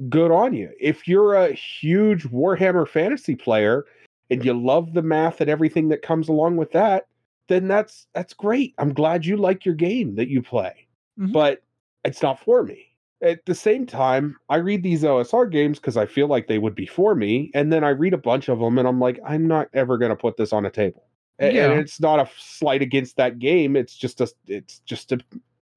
good 0.09 0.31
on 0.31 0.53
you. 0.53 0.71
If 0.79 1.07
you're 1.07 1.35
a 1.35 1.53
huge 1.53 2.23
Warhammer 2.25 2.87
fantasy 2.87 3.35
player 3.35 3.85
and 4.29 4.43
you 4.43 4.53
love 4.53 4.93
the 4.93 5.01
math 5.01 5.41
and 5.41 5.49
everything 5.49 5.89
that 5.89 6.01
comes 6.01 6.29
along 6.29 6.57
with 6.57 6.71
that, 6.71 7.07
then 7.47 7.67
that's 7.67 8.07
that's 8.13 8.33
great. 8.33 8.73
I'm 8.77 8.93
glad 8.93 9.25
you 9.25 9.37
like 9.37 9.65
your 9.65 9.75
game 9.75 10.15
that 10.15 10.29
you 10.29 10.41
play. 10.41 10.87
Mhm. 11.19 11.31
But 11.33 11.63
it's 12.05 12.21
not 12.21 12.39
for 12.39 12.63
me. 12.63 12.87
At 13.21 13.45
the 13.45 13.55
same 13.55 13.85
time, 13.85 14.35
I 14.49 14.57
read 14.57 14.83
these 14.83 15.03
OSR 15.03 15.45
games 15.45 15.79
because 15.79 15.97
I 15.97 16.05
feel 16.05 16.27
like 16.27 16.47
they 16.47 16.57
would 16.59 16.75
be 16.75 16.85
for 16.85 17.15
me, 17.15 17.51
and 17.53 17.71
then 17.71 17.83
I 17.83 17.89
read 17.89 18.13
a 18.13 18.17
bunch 18.17 18.49
of 18.49 18.59
them, 18.59 18.77
and 18.77 18.87
I'm 18.87 18.99
like, 18.99 19.19
I'm 19.25 19.47
not 19.47 19.69
ever 19.73 19.97
going 19.97 20.09
to 20.09 20.15
put 20.15 20.35
this 20.37 20.51
on 20.53 20.65
a 20.65 20.69
table. 20.71 21.03
A- 21.39 21.51
Yeah. 21.53 21.71
And 21.71 21.79
it's 21.79 21.99
not 21.99 22.19
a 22.19 22.29
slight 22.37 22.81
against 22.81 23.17
that 23.17 23.39
game. 23.39 23.75
It's 23.75 23.95
just 23.95 24.21
a, 24.21 24.31
it's 24.47 24.79
just 24.79 25.11
a, 25.11 25.19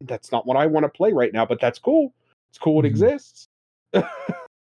that's 0.02 0.30
not 0.32 0.46
what 0.46 0.56
I 0.56 0.66
want 0.66 0.84
to 0.84 0.88
play 0.90 1.12
right 1.12 1.32
now. 1.32 1.46
But 1.46 1.60
that's 1.60 1.78
cool. 1.78 2.12
It's 2.50 2.58
cool. 2.58 2.80
It 2.80 2.84
Mhm. 2.84 2.90
exists. 2.90 3.48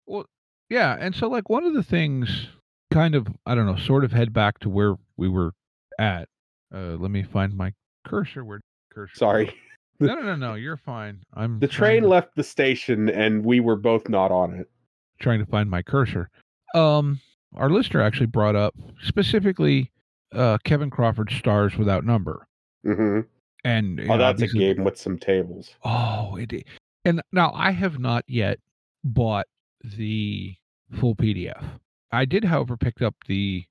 Well, 0.06 0.26
yeah, 0.70 0.96
and 0.98 1.14
so 1.14 1.28
like 1.28 1.48
one 1.48 1.64
of 1.64 1.74
the 1.74 1.82
things 1.82 2.48
kind 2.92 3.14
of 3.14 3.26
I 3.44 3.54
don't 3.54 3.66
know, 3.66 3.76
sort 3.76 4.04
of 4.04 4.12
head 4.12 4.32
back 4.32 4.58
to 4.60 4.68
where 4.70 4.94
we 5.16 5.28
were 5.28 5.52
at. 5.98 6.28
Uh 6.74 6.96
let 6.98 7.10
me 7.10 7.22
find 7.22 7.56
my 7.56 7.72
cursor 8.04 8.44
where 8.44 8.60
cursor. 8.92 9.16
Sorry, 9.16 9.54
No, 9.98 10.14
no, 10.14 10.22
no, 10.22 10.36
no, 10.36 10.54
you're 10.54 10.76
fine. 10.76 11.22
I'm 11.34 11.58
the 11.58 11.66
train 11.68 12.02
to- 12.02 12.08
left 12.08 12.36
the 12.36 12.42
station, 12.44 13.08
and 13.08 13.44
we 13.44 13.60
were 13.60 13.76
both 13.76 14.08
not 14.08 14.30
on 14.30 14.54
it. 14.54 14.70
trying 15.18 15.38
to 15.40 15.46
find 15.46 15.68
my 15.70 15.82
cursor. 15.82 16.28
Um, 16.74 17.20
our 17.54 17.70
listener 17.70 18.02
actually 18.02 18.26
brought 18.26 18.54
up 18.54 18.74
specifically 19.02 19.90
uh, 20.32 20.58
Kevin 20.64 20.90
Crawford 20.90 21.30
Stars 21.30 21.76
Without 21.76 22.04
Number, 22.04 22.46
hmm 22.84 23.20
and 23.64 24.00
Oh, 24.00 24.04
know, 24.04 24.18
that's 24.18 24.42
a 24.42 24.48
game 24.48 24.84
with 24.84 24.96
some 24.96 25.18
tables. 25.18 25.74
Oh, 25.84 26.36
it. 26.36 26.66
And 27.04 27.20
now 27.32 27.52
I 27.54 27.72
have 27.72 27.98
not 27.98 28.24
yet 28.28 28.58
bought 29.02 29.46
the 29.82 30.54
full 31.00 31.16
PDF. 31.16 31.64
I 32.12 32.24
did, 32.24 32.44
however, 32.44 32.76
picked 32.76 33.02
up 33.02 33.14
the 33.26 33.64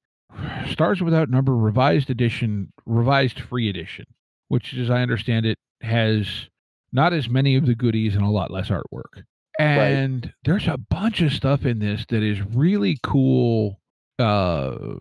Stars 0.70 1.02
Without 1.02 1.30
Number 1.30 1.56
revised 1.56 2.10
edition, 2.10 2.74
revised 2.86 3.40
free 3.40 3.70
edition, 3.70 4.06
which, 4.50 4.74
as 4.74 4.90
I 4.90 5.02
understand 5.02 5.46
it, 5.46 5.58
has 5.82 6.50
not 6.92 7.14
as 7.14 7.30
many 7.30 7.56
of 7.56 7.66
the 7.66 7.76
goodies 7.76 8.16
and 8.16 8.24
a 8.26 8.30
lot 8.30 8.52
less 8.52 8.70
artwork. 8.70 9.24
And 9.60 10.34
there's 10.44 10.68
a 10.68 10.78
bunch 10.78 11.22
of 11.22 11.32
stuff 11.32 11.66
in 11.66 11.80
this 11.80 12.06
that 12.10 12.22
is 12.24 12.42
really 12.42 12.98
cool 13.04 13.80
uh 14.20 14.96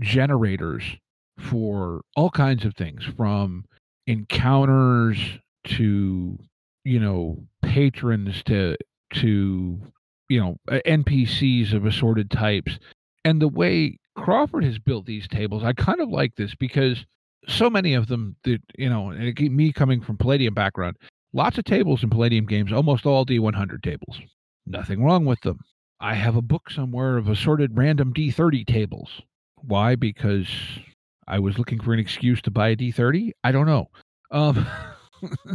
generators 0.00 0.96
for 1.38 2.02
all 2.16 2.30
kinds 2.30 2.64
of 2.64 2.74
things 2.74 3.04
from 3.16 3.64
encounters 4.06 5.18
to 5.64 6.38
you 6.84 7.00
know 7.00 7.42
patrons 7.62 8.42
to 8.44 8.76
to 9.12 9.80
you 10.28 10.40
know 10.40 10.56
npcs 10.68 11.72
of 11.72 11.86
assorted 11.86 12.30
types. 12.30 12.78
And 13.24 13.40
the 13.40 13.48
way 13.48 13.98
crawford 14.16 14.64
has 14.64 14.78
built 14.78 15.06
these 15.06 15.26
tables 15.26 15.64
i 15.64 15.72
kind 15.72 16.00
of 16.00 16.08
like 16.08 16.36
this 16.36 16.54
because 16.54 17.04
so 17.48 17.68
many 17.68 17.94
of 17.94 18.06
them 18.06 18.36
that 18.44 18.60
you 18.78 18.88
know 18.88 19.10
and 19.10 19.40
me 19.40 19.72
coming 19.72 20.00
from 20.00 20.16
palladium 20.16 20.54
background 20.54 20.96
lots 21.34 21.58
of 21.58 21.64
tables 21.64 22.02
in 22.02 22.10
palladium 22.10 22.46
games 22.46 22.72
almost 22.72 23.04
all 23.04 23.26
d100 23.26 23.82
tables. 23.82 24.20
Nothing 24.66 25.04
wrong 25.04 25.26
with 25.26 25.40
them. 25.42 25.58
I 26.00 26.14
have 26.14 26.36
a 26.36 26.42
book 26.42 26.70
somewhere 26.70 27.18
of 27.18 27.28
assorted 27.28 27.76
random 27.76 28.14
d30 28.14 28.66
tables 28.66 29.20
why? 29.66 29.96
Because 29.96 30.48
i 31.26 31.38
was 31.38 31.58
looking 31.58 31.80
for 31.80 31.92
an 31.92 31.98
excuse 31.98 32.40
to 32.42 32.50
buy 32.50 32.68
a 32.68 32.76
d30 32.76 33.30
i 33.44 33.52
don't 33.52 33.66
know. 33.66 33.88
Um 34.30 34.66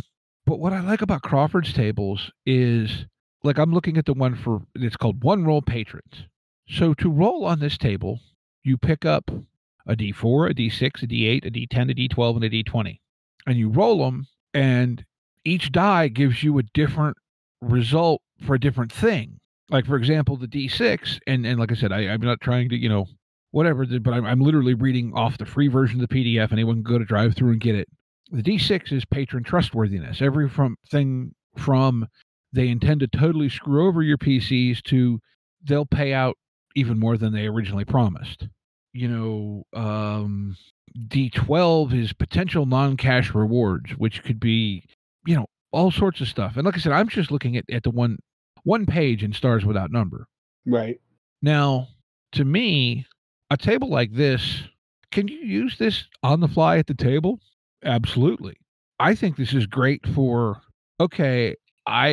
but 0.46 0.60
what 0.60 0.74
i 0.74 0.82
like 0.82 1.02
about 1.02 1.22
crawford's 1.22 1.74
tables 1.74 2.32
is 2.46 3.06
like 3.44 3.58
i'm 3.58 3.74
looking 3.74 3.98
at 3.98 4.06
the 4.06 4.14
one 4.14 4.36
for 4.36 4.62
it's 4.76 4.98
called 4.98 5.24
one 5.24 5.46
roll 5.46 5.62
patrons. 5.62 6.26
So 6.68 6.94
to 6.96 7.10
roll 7.10 7.46
on 7.46 7.60
this 7.60 7.78
table 7.78 8.20
you 8.64 8.78
pick 8.78 9.06
up 9.06 9.30
a 9.88 9.96
d4 9.96 10.52
a 10.52 10.54
d6 10.54 11.04
a 11.04 11.08
d8 11.08 11.46
a 11.46 11.52
d10 11.52 11.92
a 11.92 11.94
d12 11.94 12.36
and 12.36 12.44
a 12.46 12.50
d20 12.50 13.00
and 13.48 13.58
you 13.58 13.70
roll 13.70 14.06
them 14.06 14.28
and 14.54 15.06
each 15.46 15.72
die 15.72 16.08
gives 16.08 16.44
you 16.44 16.58
a 16.58 16.64
different 16.64 17.18
result 17.62 18.22
for 18.46 18.56
a 18.56 18.60
different 18.60 18.92
thing. 18.92 19.40
Like 19.70 19.86
for 19.86 19.96
example 19.96 20.36
the 20.36 20.48
d6 20.48 21.20
and 21.28 21.46
and 21.46 21.60
like 21.60 21.72
i 21.72 21.76
said 21.76 21.92
I, 21.92 22.10
i'm 22.10 22.22
not 22.22 22.42
trying 22.42 22.70
to 22.70 22.76
you 22.76 22.90
know 22.90 23.06
whatever 23.52 23.86
the- 23.86 24.00
but 24.00 24.14
I'm, 24.14 24.26
I'm 24.26 24.42
literally 24.42 24.74
reading 24.74 25.12
off 25.16 25.38
the 25.38 25.46
free 25.46 25.68
version 25.68 26.02
of 26.02 26.08
the 26.08 26.16
pdf 26.16 26.52
anyone 26.52 26.78
can 26.84 26.84
go 26.94 27.00
to 27.00 27.06
drive 27.06 27.36
through 27.36 27.52
and 27.52 27.62
get 27.62 27.76
it. 27.76 27.88
The 28.32 28.44
d6 28.44 28.92
is 28.92 29.06
patron 29.06 29.44
trustworthiness. 29.44 30.22
Every 30.22 30.48
from 30.50 30.76
thing 30.92 31.34
from 31.58 32.08
they 32.54 32.68
intend 32.70 33.00
to 33.02 33.08
totally 33.08 33.50
screw 33.50 33.88
over 33.88 34.02
your 34.04 34.18
pcs 34.18 34.82
to 34.84 35.20
they'll 35.64 35.86
pay 35.86 36.14
out 36.14 36.38
even 36.76 37.00
more 37.00 37.18
than 37.18 37.34
they 37.34 37.48
originally 37.48 37.86
promised. 37.86 38.48
You 38.94 39.08
know 39.08 39.64
um 39.80 40.56
d12 41.08 41.94
is 41.94 42.14
potential 42.14 42.66
non-cash 42.66 43.34
rewards 43.34 43.92
which 43.92 44.24
could 44.24 44.40
be 44.40 44.84
you 45.26 45.36
know 45.36 45.46
all 45.72 45.92
sorts 45.92 46.20
of 46.22 46.28
stuff. 46.28 46.56
And 46.56 46.66
like 46.66 46.76
i 46.76 46.80
said 46.80 46.92
i'm 46.92 47.08
just 47.10 47.32
looking 47.32 47.58
at, 47.58 47.66
at 47.72 47.84
the 47.84 47.92
one 47.92 48.18
one 48.64 48.86
page 48.86 49.24
in 49.24 49.34
stars 49.34 49.66
without 49.66 49.92
number. 49.92 50.28
Right. 50.66 51.00
now 51.42 51.88
to 52.34 52.44
me 52.46 53.06
a 53.52 53.58
table 53.58 53.90
like 53.90 54.14
this 54.14 54.64
can 55.12 55.28
you 55.28 55.38
use 55.40 55.78
this 55.78 56.06
on 56.24 56.40
the 56.40 56.48
fly 56.48 56.78
at 56.78 56.88
the 56.88 56.94
table 56.94 57.40
absolutely 57.84 58.56
i 59.00 59.16
think 59.16 59.38
this 59.38 59.54
is 59.54 59.66
great 59.66 60.06
for 60.08 60.62
okay 61.00 61.56
i 61.88 62.12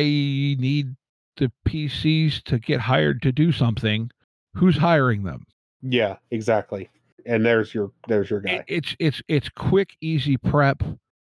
need 0.59 0.95
the 1.37 1.51
pcs 1.67 2.41
to 2.43 2.57
get 2.59 2.79
hired 2.79 3.21
to 3.21 3.31
do 3.31 3.51
something 3.51 4.09
who's 4.55 4.77
hiring 4.77 5.23
them 5.23 5.45
Yeah. 5.83 6.15
Exactly. 6.31 6.89
And 7.27 7.45
there's 7.45 7.73
your 7.75 7.91
there's 8.07 8.29
your 8.29 8.39
guy. 8.39 8.63
it's 8.67 8.95
it's 8.99 9.21
it's 9.27 9.49
quick 9.49 9.89
easy 10.01 10.37
prep 10.37 10.81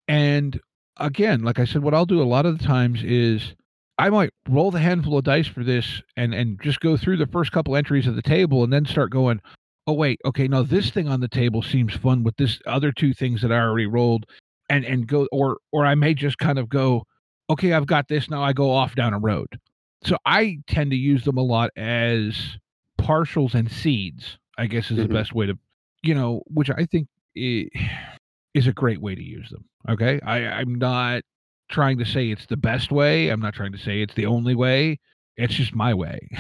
and 0.10 0.60
again 0.98 1.44
like 1.44 1.60
i 1.60 1.66
said 1.66 1.84
what 1.84 1.94
i'll 1.94 2.06
do 2.06 2.22
a 2.22 2.24
lot 2.26 2.46
of 2.46 2.58
the 2.58 2.64
times 2.66 3.04
is 3.04 3.54
i 4.00 4.10
might 4.10 4.32
roll 4.50 4.72
the 4.72 4.80
handful 4.80 5.18
of 5.18 5.24
dice 5.24 5.48
for 5.48 5.64
this 5.64 6.02
and 6.18 6.34
and 6.34 6.60
just 6.62 6.80
go 6.82 6.98
through 6.98 7.16
the 7.16 7.28
first 7.28 7.52
couple 7.52 7.76
entries 7.76 8.08
of 8.08 8.16
the 8.16 8.22
table 8.24 8.64
and 8.64 8.74
then 8.74 8.86
start 8.86 9.12
going 9.12 9.40
oh 9.88 9.94
wait 9.94 10.20
okay 10.26 10.48
now 10.48 10.64
this 10.64 10.90
thing 10.90 11.08
on 11.08 11.20
the 11.20 11.28
table 11.28 11.62
seems 11.62 11.94
fun 11.94 12.24
with 12.24 12.36
this 12.38 12.60
other 12.66 12.92
two 12.92 13.14
things 13.14 13.42
that 13.42 13.52
i 13.52 13.60
already 13.60 13.86
rolled 13.86 14.26
and 14.70 14.86
and 14.86 15.08
go 15.08 15.28
or 15.32 15.58
or 15.72 15.86
i 15.86 15.96
may 15.96 16.14
just 16.14 16.38
kind 16.38 16.58
of 16.60 16.70
go 16.70 17.04
okay 17.50 17.74
i've 17.74 17.86
got 17.88 18.08
this 18.08 18.30
now 18.30 18.42
i 18.42 18.54
go 18.54 18.72
off 18.72 18.96
down 18.96 19.14
a 19.14 19.20
road 19.20 19.48
so 20.04 20.18
i 20.26 20.58
tend 20.68 20.92
to 20.92 20.98
use 20.98 21.24
them 21.26 21.38
a 21.38 21.42
lot 21.44 21.70
as 21.76 22.58
partials 23.00 23.54
and 23.54 23.70
seeds 23.72 24.38
i 24.58 24.66
guess 24.66 24.90
is 24.90 24.98
Mhm. 24.98 25.08
the 25.08 25.14
best 25.14 25.34
way 25.34 25.46
to 25.48 25.58
you 26.02 26.14
know 26.14 26.42
which 26.48 26.70
i 26.70 26.86
think 26.86 27.08
is 27.36 28.68
a 28.68 28.74
great 28.74 29.02
way 29.02 29.16
to 29.16 29.24
use 29.24 29.50
them 29.50 29.66
okay 29.90 30.20
i 30.22 30.46
i'm 30.48 30.76
not 30.76 31.24
trying 31.70 31.98
to 31.98 32.06
say 32.06 32.30
it's 32.30 32.46
the 32.46 32.58
best 32.58 32.92
way 32.92 33.30
i'm 33.30 33.40
not 33.42 33.54
trying 33.54 33.72
to 33.72 33.78
say 33.80 34.02
it's 34.02 34.14
the 34.14 34.26
only 34.28 34.56
way 34.56 35.00
it's 35.38 35.56
just 35.56 35.74
my 35.76 35.94
way 35.94 36.20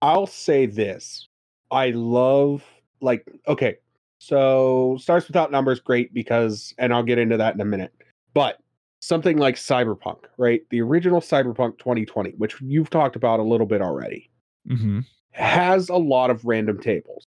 I'll 0.00 0.28
say 0.28 0.66
this. 0.66 1.26
I 1.70 1.90
love 1.90 2.64
like 3.00 3.26
okay. 3.46 3.76
So 4.18 4.98
stars 5.00 5.26
without 5.28 5.52
numbers 5.52 5.80
great 5.80 6.12
because 6.12 6.74
and 6.78 6.92
I'll 6.92 7.02
get 7.02 7.18
into 7.18 7.36
that 7.36 7.54
in 7.54 7.60
a 7.60 7.64
minute. 7.64 7.92
But 8.34 8.58
something 9.00 9.38
like 9.38 9.56
Cyberpunk, 9.56 10.24
right? 10.38 10.62
The 10.70 10.80
original 10.80 11.20
Cyberpunk 11.20 11.78
2020, 11.78 12.30
which 12.32 12.60
you've 12.60 12.90
talked 12.90 13.16
about 13.16 13.40
a 13.40 13.44
little 13.44 13.66
bit 13.66 13.82
already, 13.82 14.30
hmm 14.66 15.00
has 15.32 15.88
a 15.88 15.96
lot 15.96 16.30
of 16.30 16.44
random 16.44 16.80
tables 16.80 17.24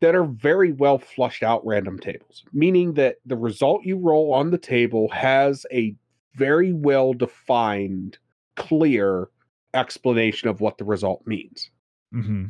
that 0.00 0.14
are 0.14 0.24
very 0.24 0.72
well 0.72 0.98
flushed 0.98 1.42
out 1.42 1.66
random 1.66 1.98
tables, 1.98 2.42
meaning 2.54 2.94
that 2.94 3.16
the 3.26 3.36
result 3.36 3.84
you 3.84 3.98
roll 3.98 4.32
on 4.32 4.50
the 4.50 4.56
table 4.56 5.08
has 5.10 5.66
a 5.70 5.94
very 6.36 6.72
well 6.72 7.12
defined, 7.12 8.16
clear 8.56 9.28
explanation 9.74 10.48
of 10.48 10.60
what 10.60 10.78
the 10.78 10.84
result 10.84 11.26
means 11.26 11.70
hmm 12.12 12.46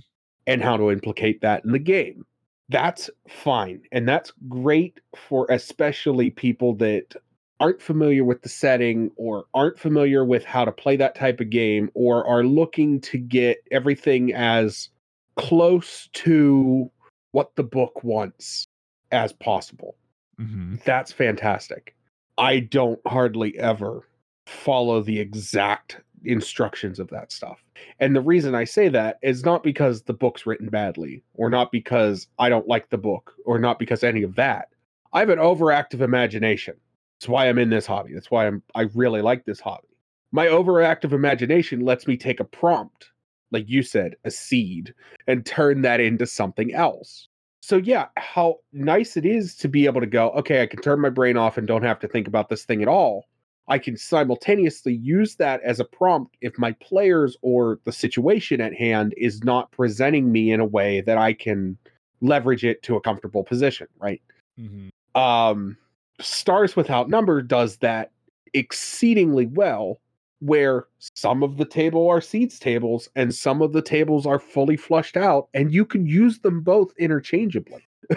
and 0.47 0.63
how 0.63 0.77
to 0.77 0.91
implicate 0.91 1.41
that 1.41 1.65
in 1.65 1.73
the 1.73 1.79
game. 1.79 2.25
That's 2.69 3.11
fine. 3.29 3.83
And 3.93 4.09
that's 4.09 4.33
great 4.49 5.01
for 5.17 5.47
especially 5.51 6.31
people 6.31 6.75
that 6.77 7.15
aren't 7.61 7.83
familiar 7.83 8.25
with 8.25 8.43
the 8.43 8.49
setting 8.49 9.11
or 9.17 9.45
aren't 9.55 9.79
familiar 9.79 10.25
with 10.25 10.45
how 10.45 10.65
to 10.65 10.73
play 10.73 10.97
that 10.97 11.15
type 11.15 11.41
of 11.41 11.51
game 11.51 11.91
or 11.95 12.27
are 12.27 12.45
looking 12.45 13.01
to 13.03 13.19
get 13.19 13.59
everything 13.71 14.35
as 14.35 14.89
close 15.37 16.09
to 16.15 16.91
what 17.33 17.55
the 17.57 17.63
book 17.63 18.03
wants 18.03 18.65
as 19.13 19.33
possible. 19.33 19.95
hmm 20.39 20.77
That's 20.85 21.13
fantastic. 21.13 21.95
I 22.39 22.61
don't 22.61 23.01
hardly 23.07 23.59
ever 23.59 24.09
follow 24.47 25.03
the 25.03 25.21
exact 25.21 26.01
instructions 26.25 26.99
of 26.99 27.09
that 27.11 27.33
stuff. 27.33 27.64
And 28.00 28.14
the 28.14 28.21
reason 28.21 28.54
I 28.54 28.64
say 28.64 28.88
that 28.88 29.19
is 29.23 29.45
not 29.45 29.62
because 29.62 30.02
the 30.02 30.12
book's 30.12 30.47
written 30.47 30.69
badly, 30.69 31.23
or 31.35 31.50
not 31.50 31.73
because 31.73 32.28
I 32.38 32.49
don't 32.49 32.69
like 32.69 32.90
the 32.90 32.99
book, 32.99 33.35
or 33.45 33.59
not 33.59 33.78
because 33.78 34.02
any 34.02 34.23
of 34.23 34.35
that. 34.37 34.69
I 35.12 35.21
have 35.21 35.31
an 35.31 35.38
overactive 35.38 36.00
imagination. 36.00 36.75
That's 37.19 37.28
why 37.28 37.49
I'm 37.49 37.59
in 37.59 37.71
this 37.71 37.87
hobby. 37.87 38.12
That's 38.12 38.31
why 38.31 38.47
I'm 38.47 38.62
I 38.75 38.83
really 38.95 39.23
like 39.23 39.45
this 39.45 39.61
hobby. 39.61 39.88
My 40.33 40.47
overactive 40.47 41.12
imagination 41.12 41.81
lets 41.81 42.07
me 42.09 42.16
take 42.16 42.40
a 42.40 42.45
prompt, 42.45 43.11
like 43.52 43.69
you 43.69 43.83
said, 43.83 44.16
a 44.25 44.31
seed, 44.31 44.93
and 45.28 45.47
turn 45.47 45.83
that 45.83 46.00
into 46.00 46.26
something 46.26 46.75
else. 46.75 47.28
So 47.61 47.76
yeah, 47.76 48.09
how 48.16 48.57
nice 48.73 49.16
it 49.16 49.25
is 49.25 49.54
to 49.57 49.69
be 49.69 49.87
able 49.87 50.00
to 50.00 50.07
go, 50.07 50.31
okay, 50.33 50.61
I 50.61 50.66
can 50.66 50.83
turn 50.83 51.00
my 51.00 51.09
brain 51.09 51.37
off 51.37 51.57
and 51.57 51.66
don't 51.66 51.83
have 51.83 51.99
to 52.00 52.09
think 52.09 52.28
about 52.28 52.49
this 52.49 52.64
thing 52.64 52.83
at 52.83 52.88
all. 52.88 53.26
I 53.68 53.78
can 53.78 53.97
simultaneously 53.97 54.94
use 54.94 55.37
that 55.37 55.62
as 55.62 55.80
a 55.80 55.85
prompt 55.85 56.37
if 56.40 56.59
my 56.59 56.73
players 56.73 57.37
or 57.42 57.80
the 57.85 57.92
situation 57.92 58.61
at 58.61 58.75
hand 58.75 59.14
is 59.16 59.42
not 59.42 59.71
presenting 59.73 60.30
me 60.30 60.52
in 60.52 60.61
a 60.61 60.66
way 60.66 61.00
that 61.02 61.16
I 61.16 61.33
can 61.33 61.78
leverage 62.21 62.64
it 62.64 62.83
to 62.85 62.97
a 62.97 63.00
comfortable 63.00 63.44
position, 63.44 63.87
right? 63.99 64.23
Mhm. 64.59 64.90
um 65.16 65.76
stars 66.21 66.76
without 66.76 67.09
number 67.09 67.42
does 67.42 67.76
that 67.78 68.12
exceedingly 68.52 69.47
well 69.47 70.00
where 70.40 70.87
some 71.14 71.42
of 71.42 71.56
the 71.56 71.64
table 71.64 72.09
are 72.09 72.21
seeds 72.21 72.59
tables 72.59 73.09
and 73.16 73.35
some 73.35 73.62
of 73.62 73.73
the 73.73 73.83
tables 73.83 74.26
are 74.26 74.38
fully 74.38 74.76
flushed 74.76 75.16
out 75.16 75.49
and 75.54 75.73
you 75.73 75.85
can 75.85 76.06
use 76.06 76.38
them 76.40 76.61
both 76.61 76.92
interchangeably 76.99 77.83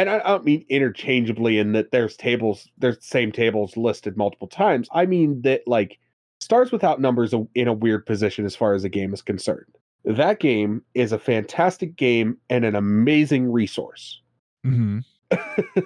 and 0.00 0.08
I, 0.08 0.18
I 0.20 0.28
don't 0.28 0.44
mean 0.44 0.64
interchangeably 0.70 1.58
in 1.58 1.72
that 1.72 1.90
there's 1.90 2.16
tables 2.16 2.68
there's 2.78 2.96
same 3.04 3.30
tables 3.30 3.76
listed 3.76 4.16
multiple 4.16 4.48
times. 4.48 4.88
I 4.92 5.04
mean 5.04 5.42
that 5.42 5.62
like 5.66 5.98
stars 6.40 6.72
without 6.72 7.00
numbers 7.00 7.34
in 7.54 7.68
a 7.68 7.72
weird 7.72 8.06
position 8.06 8.46
as 8.46 8.56
far 8.56 8.72
as 8.72 8.82
the 8.82 8.88
game 8.88 9.12
is 9.12 9.20
concerned. 9.20 9.66
That 10.06 10.40
game 10.40 10.82
is 10.94 11.12
a 11.12 11.18
fantastic 11.18 11.96
game 11.96 12.38
and 12.48 12.64
an 12.64 12.74
amazing 12.74 13.52
resource. 13.52 14.22
Mhm. 14.66 15.04
do 15.30 15.82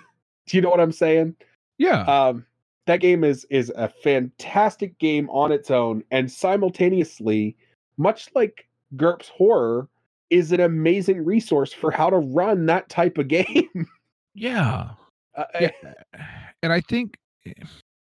you 0.51 0.61
know 0.61 0.71
what 0.71 0.81
i'm 0.81 0.93
saying? 0.93 1.35
Yeah. 1.79 2.03
um 2.03 2.47
that 2.87 3.01
game 3.01 3.25
is 3.25 3.45
is 3.51 3.73
a 3.77 3.89
fantastic 3.89 4.97
game 4.99 5.29
on 5.31 5.51
its 5.51 5.71
own 5.71 6.05
and 6.13 6.31
simultaneously 6.31 7.57
much 7.97 8.29
like 8.35 8.69
GURPS 8.97 9.29
horror 9.29 9.89
is 10.31 10.53
an 10.53 10.61
amazing 10.61 11.25
resource 11.25 11.73
for 11.73 11.91
how 11.91 12.11
to 12.11 12.19
run 12.19 12.67
that 12.67 12.89
type 12.89 13.19
of 13.19 13.29
game 13.45 13.87
yeah. 14.35 14.91
Uh, 15.37 15.45
Yeah. 15.61 15.71
And 16.63 16.73
I 16.73 16.81
think 16.81 17.19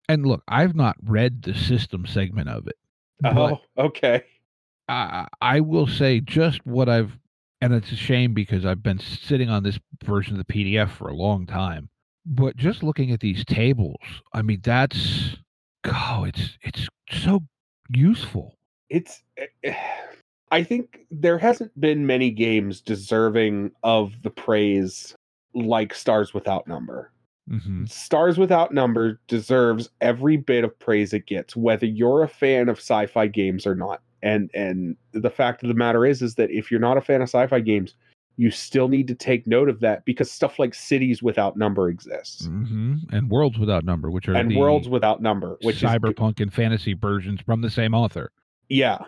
and 0.09 0.25
look, 0.25 0.43
I've 0.47 0.75
not 0.75 0.95
read 1.03 1.43
the 1.43 1.53
system 1.53 2.05
segment 2.05 2.49
of 2.49 2.67
it. 2.67 2.75
Oh 3.23 3.59
okay 3.77 4.23
I, 4.91 5.27
I 5.41 5.59
will 5.61 5.87
say 5.87 6.19
just 6.19 6.65
what 6.65 6.89
I've, 6.89 7.17
and 7.61 7.73
it's 7.73 7.91
a 7.91 7.95
shame 7.95 8.33
because 8.33 8.65
I've 8.65 8.83
been 8.83 8.99
sitting 8.99 9.49
on 9.49 9.63
this 9.63 9.79
version 10.03 10.37
of 10.37 10.45
the 10.45 10.53
PDF 10.53 10.89
for 10.89 11.07
a 11.07 11.15
long 11.15 11.45
time. 11.45 11.89
But 12.25 12.57
just 12.57 12.83
looking 12.83 13.11
at 13.11 13.19
these 13.19 13.45
tables, 13.45 14.01
I 14.33 14.41
mean, 14.41 14.59
that's, 14.63 15.37
oh, 15.85 16.25
it's 16.27 16.57
it's 16.61 16.87
so 17.09 17.43
useful. 17.89 18.57
it's 18.89 19.23
i 20.51 20.63
think 20.63 20.99
there 21.09 21.37
hasn't 21.37 21.77
been 21.79 22.05
many 22.05 22.29
games 22.29 22.81
deserving 22.81 23.71
of 23.83 24.13
the 24.21 24.29
praise 24.29 25.15
like 25.53 25.93
stars 25.93 26.33
without 26.33 26.67
number. 26.67 27.11
Hmm 27.49 27.85
Stars 27.85 28.37
Without 28.37 28.73
Number 28.73 29.19
deserves 29.27 29.89
every 29.99 30.37
bit 30.37 30.63
of 30.63 30.77
praise 30.79 31.11
it 31.11 31.25
gets, 31.25 31.55
whether 31.55 31.85
you're 31.85 32.23
a 32.23 32.27
fan 32.27 32.69
of 32.69 32.77
sci-fi 32.77 33.27
games 33.27 33.65
or 33.65 33.75
not. 33.75 34.01
And 34.23 34.49
and 34.53 34.95
the 35.11 35.29
fact 35.29 35.63
of 35.63 35.67
the 35.67 35.73
matter 35.75 36.05
is, 36.05 36.21
is 36.21 36.35
that 36.35 36.51
if 36.51 36.69
you're 36.69 36.79
not 36.79 36.97
a 36.97 37.01
fan 37.01 37.21
of 37.21 37.27
sci-fi 37.27 37.59
games, 37.59 37.95
you 38.37 38.51
still 38.51 38.87
need 38.87 39.07
to 39.07 39.15
take 39.15 39.47
note 39.47 39.67
of 39.67 39.79
that 39.81 40.05
because 40.05 40.31
stuff 40.31 40.59
like 40.59 40.73
Cities 40.73 41.21
Without 41.23 41.57
Number 41.57 41.89
exists, 41.89 42.45
hmm 42.45 42.97
And 43.11 43.29
Worlds 43.29 43.57
Without 43.57 43.83
Number, 43.83 44.11
which 44.11 44.29
are 44.29 44.35
and 44.35 44.55
Worlds 44.55 44.87
Without 44.87 45.21
Number, 45.21 45.57
which 45.63 45.83
is 45.83 45.89
cyberpunk 45.89 46.39
and 46.39 46.53
fantasy 46.53 46.93
versions 46.93 47.41
from 47.41 47.61
the 47.61 47.69
same 47.69 47.93
author. 47.93 48.31
yeah, 48.69 48.99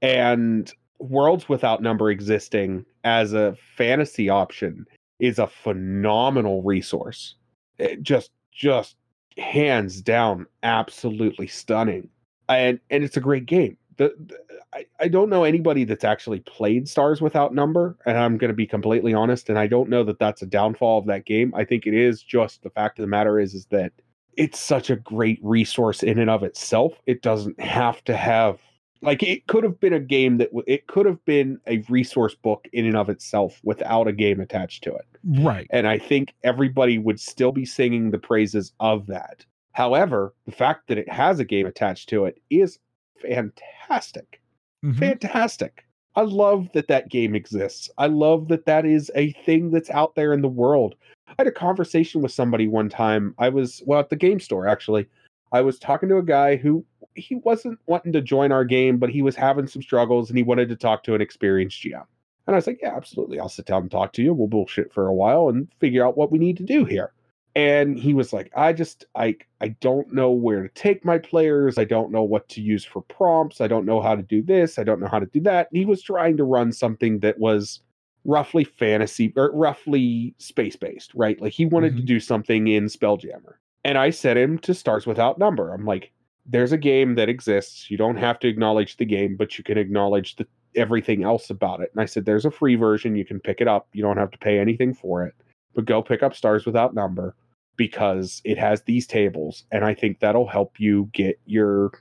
and 0.00 0.72
Worlds 1.00 1.48
Without 1.48 1.82
Number 1.82 2.10
existing 2.10 2.86
as 3.04 3.32
a 3.32 3.56
fantasy 3.76 4.28
option 4.28 4.86
is 5.20 5.38
a 5.38 5.46
phenomenal 5.46 6.62
resource. 6.62 7.36
It 7.78 8.02
just 8.02 8.30
just 8.52 8.96
hands 9.38 10.00
down 10.02 10.46
absolutely 10.62 11.46
stunning. 11.46 12.08
And 12.48 12.80
and 12.90 13.04
it's 13.04 13.16
a 13.16 13.20
great 13.20 13.46
game. 13.46 13.76
The, 13.96 14.14
the 14.26 14.38
I, 14.72 14.86
I 15.00 15.08
don't 15.08 15.30
know 15.30 15.44
anybody 15.44 15.84
that's 15.84 16.04
actually 16.04 16.40
played 16.40 16.88
Stars 16.88 17.20
Without 17.20 17.54
Number, 17.54 17.96
and 18.06 18.16
I'm 18.16 18.38
going 18.38 18.50
to 18.50 18.54
be 18.56 18.66
completely 18.66 19.12
honest, 19.12 19.48
and 19.48 19.58
I 19.58 19.66
don't 19.66 19.90
know 19.90 20.04
that 20.04 20.18
that's 20.18 20.42
a 20.42 20.46
downfall 20.46 20.98
of 20.98 21.06
that 21.06 21.26
game. 21.26 21.52
I 21.56 21.64
think 21.64 21.86
it 21.86 21.94
is 21.94 22.22
just 22.22 22.62
the 22.62 22.70
fact 22.70 22.98
of 22.98 23.02
the 23.02 23.08
matter 23.08 23.40
is 23.40 23.54
is 23.54 23.66
that 23.66 23.92
it's 24.36 24.60
such 24.60 24.90
a 24.90 24.96
great 24.96 25.40
resource 25.42 26.02
in 26.02 26.18
and 26.18 26.30
of 26.30 26.42
itself. 26.42 26.94
It 27.06 27.22
doesn't 27.22 27.60
have 27.60 28.02
to 28.04 28.16
have 28.16 28.60
like 29.02 29.22
it 29.22 29.46
could 29.46 29.64
have 29.64 29.80
been 29.80 29.92
a 29.92 30.00
game 30.00 30.38
that 30.38 30.50
w- 30.50 30.64
it 30.66 30.86
could 30.86 31.06
have 31.06 31.24
been 31.24 31.58
a 31.66 31.78
resource 31.88 32.34
book 32.34 32.66
in 32.72 32.86
and 32.86 32.96
of 32.96 33.08
itself 33.08 33.60
without 33.64 34.06
a 34.08 34.12
game 34.12 34.40
attached 34.40 34.84
to 34.84 34.94
it. 34.94 35.06
Right. 35.24 35.66
And 35.70 35.86
I 35.86 35.98
think 35.98 36.34
everybody 36.44 36.98
would 36.98 37.18
still 37.18 37.52
be 37.52 37.64
singing 37.64 38.10
the 38.10 38.18
praises 38.18 38.72
of 38.80 39.06
that. 39.06 39.44
However, 39.72 40.34
the 40.44 40.52
fact 40.52 40.88
that 40.88 40.98
it 40.98 41.08
has 41.08 41.38
a 41.38 41.44
game 41.44 41.66
attached 41.66 42.08
to 42.10 42.24
it 42.26 42.40
is 42.50 42.78
fantastic. 43.22 44.40
Mhm. 44.84 44.98
Fantastic. 44.98 45.84
I 46.16 46.22
love 46.22 46.68
that 46.72 46.88
that 46.88 47.08
game 47.08 47.34
exists. 47.34 47.88
I 47.96 48.06
love 48.06 48.48
that 48.48 48.66
that 48.66 48.84
is 48.84 49.10
a 49.14 49.32
thing 49.44 49.70
that's 49.70 49.90
out 49.90 50.14
there 50.14 50.32
in 50.32 50.42
the 50.42 50.48
world. 50.48 50.96
I 51.28 51.34
had 51.38 51.46
a 51.46 51.52
conversation 51.52 52.20
with 52.20 52.32
somebody 52.32 52.66
one 52.66 52.88
time. 52.88 53.34
I 53.38 53.48
was, 53.48 53.82
well, 53.86 54.00
at 54.00 54.10
the 54.10 54.16
game 54.16 54.40
store 54.40 54.66
actually. 54.66 55.06
I 55.52 55.60
was 55.62 55.78
talking 55.78 56.08
to 56.08 56.18
a 56.18 56.22
guy 56.22 56.56
who 56.56 56.84
he 57.14 57.36
wasn't 57.36 57.78
wanting 57.86 58.12
to 58.12 58.20
join 58.20 58.52
our 58.52 58.64
game, 58.64 58.98
but 58.98 59.10
he 59.10 59.22
was 59.22 59.36
having 59.36 59.66
some 59.66 59.82
struggles 59.82 60.28
and 60.30 60.38
he 60.38 60.42
wanted 60.42 60.68
to 60.68 60.76
talk 60.76 61.02
to 61.04 61.14
an 61.14 61.20
experienced 61.20 61.82
GM. 61.82 62.04
And 62.46 62.54
I 62.54 62.58
was 62.58 62.66
like, 62.66 62.80
yeah, 62.82 62.96
absolutely. 62.96 63.38
I'll 63.38 63.48
sit 63.48 63.66
down 63.66 63.82
and 63.82 63.90
talk 63.90 64.12
to 64.14 64.22
you. 64.22 64.32
We'll 64.34 64.48
bullshit 64.48 64.92
for 64.92 65.06
a 65.06 65.14
while 65.14 65.48
and 65.48 65.68
figure 65.78 66.04
out 66.04 66.16
what 66.16 66.32
we 66.32 66.38
need 66.38 66.56
to 66.56 66.62
do 66.64 66.84
here. 66.84 67.12
And 67.56 67.98
he 67.98 68.14
was 68.14 68.32
like, 68.32 68.50
I 68.56 68.72
just 68.72 69.04
I 69.16 69.36
I 69.60 69.68
don't 69.80 70.12
know 70.12 70.30
where 70.30 70.62
to 70.62 70.68
take 70.70 71.04
my 71.04 71.18
players. 71.18 71.78
I 71.78 71.84
don't 71.84 72.12
know 72.12 72.22
what 72.22 72.48
to 72.50 72.60
use 72.60 72.84
for 72.84 73.02
prompts. 73.02 73.60
I 73.60 73.66
don't 73.66 73.84
know 73.84 74.00
how 74.00 74.14
to 74.14 74.22
do 74.22 74.40
this. 74.40 74.78
I 74.78 74.84
don't 74.84 75.00
know 75.00 75.08
how 75.08 75.18
to 75.18 75.26
do 75.26 75.40
that. 75.40 75.68
And 75.70 75.78
he 75.78 75.84
was 75.84 76.00
trying 76.00 76.36
to 76.36 76.44
run 76.44 76.70
something 76.72 77.18
that 77.20 77.38
was 77.40 77.80
roughly 78.24 78.62
fantasy 78.64 79.32
or 79.36 79.50
roughly 79.52 80.34
space 80.38 80.76
based, 80.76 81.12
right? 81.14 81.40
Like 81.40 81.52
he 81.52 81.66
wanted 81.66 81.96
to 81.96 82.02
Mhm. 82.02 82.06
do 82.06 82.20
something 82.20 82.68
in 82.68 82.84
Spelljammer. 82.84 83.54
And 83.84 83.98
I 83.98 84.10
set 84.10 84.36
him 84.36 84.58
to 84.58 84.74
Stars 84.74 85.06
Without 85.06 85.38
Number. 85.38 85.72
I'm 85.72 85.86
like, 85.86 86.12
there's 86.46 86.72
a 86.72 86.78
game 86.78 87.14
that 87.14 87.28
exists. 87.28 87.90
You 87.90 87.96
don't 87.96 88.16
have 88.16 88.38
to 88.40 88.48
acknowledge 88.48 88.96
the 88.96 89.04
game, 89.04 89.36
but 89.36 89.56
you 89.58 89.64
can 89.64 89.78
acknowledge 89.78 90.36
the 90.36 90.46
everything 90.76 91.24
else 91.24 91.50
about 91.50 91.80
it. 91.80 91.90
And 91.92 92.00
I 92.00 92.06
said, 92.06 92.24
there's 92.24 92.44
a 92.44 92.50
free 92.50 92.76
version. 92.76 93.16
You 93.16 93.24
can 93.24 93.40
pick 93.40 93.60
it 93.60 93.68
up. 93.68 93.88
You 93.92 94.02
don't 94.02 94.16
have 94.16 94.30
to 94.30 94.38
pay 94.38 94.58
anything 94.58 94.94
for 94.94 95.24
it. 95.24 95.34
But 95.74 95.84
go 95.84 96.02
pick 96.02 96.22
up 96.22 96.34
Stars 96.34 96.66
Without 96.66 96.94
Number 96.94 97.34
because 97.76 98.40
it 98.44 98.58
has 98.58 98.82
these 98.82 99.06
tables. 99.06 99.64
And 99.72 99.84
I 99.84 99.94
think 99.94 100.20
that'll 100.20 100.46
help 100.46 100.78
you 100.78 101.08
get 101.12 101.40
your 101.46 101.92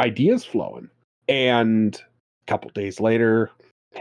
ideas 0.00 0.44
flowing. 0.44 0.90
And 1.28 1.94
a 1.96 2.50
couple 2.50 2.70
days 2.70 3.00
later, 3.00 3.50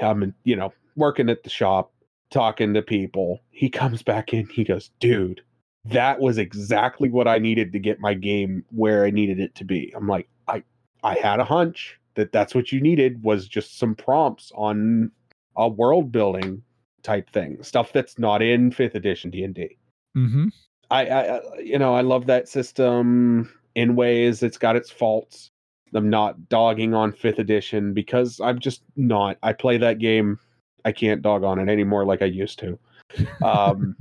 I'm, 0.02 0.34
you 0.44 0.56
know, 0.56 0.74
working 0.96 1.30
at 1.30 1.44
the 1.44 1.50
shop, 1.50 1.92
talking 2.32 2.74
to 2.74 2.82
people. 2.82 3.42
He 3.52 3.70
comes 3.70 4.04
back 4.04 4.34
in. 4.34 4.48
He 4.48 4.64
goes, 4.64 4.90
dude, 5.00 5.42
that 5.86 6.20
was 6.20 6.38
exactly 6.38 7.10
what 7.10 7.28
I 7.28 7.38
needed 7.38 7.72
to 7.74 7.80
get 7.80 8.00
my 8.00 8.14
game 8.14 8.64
where 8.70 9.06
I 9.06 9.12
needed 9.12 9.40
it 9.40 9.56
to 9.56 9.64
be. 9.64 9.94
I'm 9.96 10.08
like, 10.08 10.28
I, 10.48 10.64
I 11.04 11.16
had 11.16 11.40
a 11.40 11.46
hunch 11.46 12.00
that 12.16 12.32
that's 12.32 12.56
what 12.56 12.72
you 12.72 12.82
needed 12.82 13.24
was 13.24 13.48
just 13.48 13.78
some 13.78 13.94
prompts 13.96 14.52
on 14.56 15.12
a 15.58 15.68
world 15.68 16.12
building 16.12 16.64
type 17.04 17.30
thing, 17.30 17.62
stuff 17.62 17.94
that's 17.94 18.18
not 18.18 18.42
in 18.42 18.72
fifth 18.72 18.96
edition 18.96 19.30
D 19.30 19.44
and 19.44 19.54
D. 19.54 19.78
Mhm. 20.18 20.52
I, 20.92 21.42
you 21.60 21.80
know, 21.80 21.96
I 21.96 22.02
love 22.02 22.28
that 22.28 22.48
system 22.48 23.52
in 23.76 23.96
ways. 23.96 24.44
It's 24.44 24.58
got 24.58 24.76
its 24.76 24.92
faults. 24.92 25.50
I'm 25.94 26.10
not 26.10 26.50
dogging 26.50 26.94
on 26.94 27.12
fifth 27.12 27.40
edition 27.40 27.94
because 27.94 28.40
I'm 28.40 28.60
just 28.60 28.84
not. 28.96 29.38
I 29.44 29.54
play 29.54 29.78
that 29.78 30.00
game. 30.00 30.40
I 30.84 30.92
can't 30.92 31.22
dog 31.22 31.44
on 31.44 31.60
it 31.60 31.70
anymore 31.70 32.06
like 32.06 32.22
I 32.22 32.26
used 32.26 32.60
to. 32.60 32.80
Um, 33.44 33.96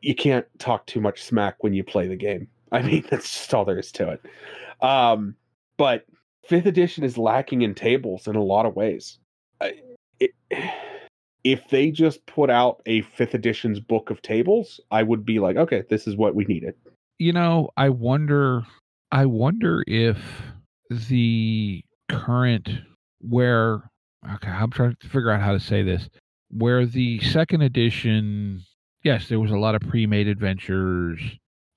you 0.00 0.14
can't 0.14 0.46
talk 0.58 0.86
too 0.86 1.00
much 1.00 1.22
smack 1.22 1.56
when 1.60 1.74
you 1.74 1.84
play 1.84 2.06
the 2.06 2.16
game. 2.16 2.48
I 2.72 2.82
mean, 2.82 3.04
that's 3.10 3.30
just 3.30 3.54
all 3.54 3.64
there 3.64 3.78
is 3.78 3.92
to 3.92 4.10
it. 4.10 4.22
Um, 4.84 5.36
but 5.76 6.06
fifth 6.46 6.66
edition 6.66 7.04
is 7.04 7.16
lacking 7.18 7.62
in 7.62 7.74
tables 7.74 8.26
in 8.26 8.36
a 8.36 8.42
lot 8.42 8.66
of 8.66 8.74
ways. 8.76 9.18
It, 10.20 10.32
if 11.44 11.68
they 11.70 11.90
just 11.90 12.24
put 12.26 12.50
out 12.50 12.82
a 12.86 13.02
fifth 13.02 13.34
edition's 13.34 13.80
book 13.80 14.10
of 14.10 14.22
tables, 14.22 14.80
I 14.90 15.02
would 15.02 15.24
be 15.24 15.40
like, 15.40 15.56
okay, 15.56 15.82
this 15.90 16.06
is 16.06 16.16
what 16.16 16.34
we 16.34 16.44
needed. 16.44 16.74
you 17.18 17.32
know, 17.32 17.70
I 17.76 17.88
wonder 17.88 18.64
I 19.12 19.26
wonder 19.26 19.84
if 19.86 20.18
the 20.90 21.84
current 22.08 22.68
where 23.20 23.90
okay, 24.34 24.48
I'm 24.48 24.70
trying 24.70 24.96
to 25.00 25.08
figure 25.08 25.30
out 25.30 25.40
how 25.40 25.52
to 25.52 25.60
say 25.60 25.82
this. 25.82 26.08
Where 26.50 26.84
the 26.84 27.20
second 27.20 27.62
edition, 27.62 28.62
yes, 29.02 29.28
there 29.28 29.40
was 29.40 29.50
a 29.50 29.58
lot 29.58 29.74
of 29.74 29.82
pre-made 29.82 30.28
adventures, 30.28 31.20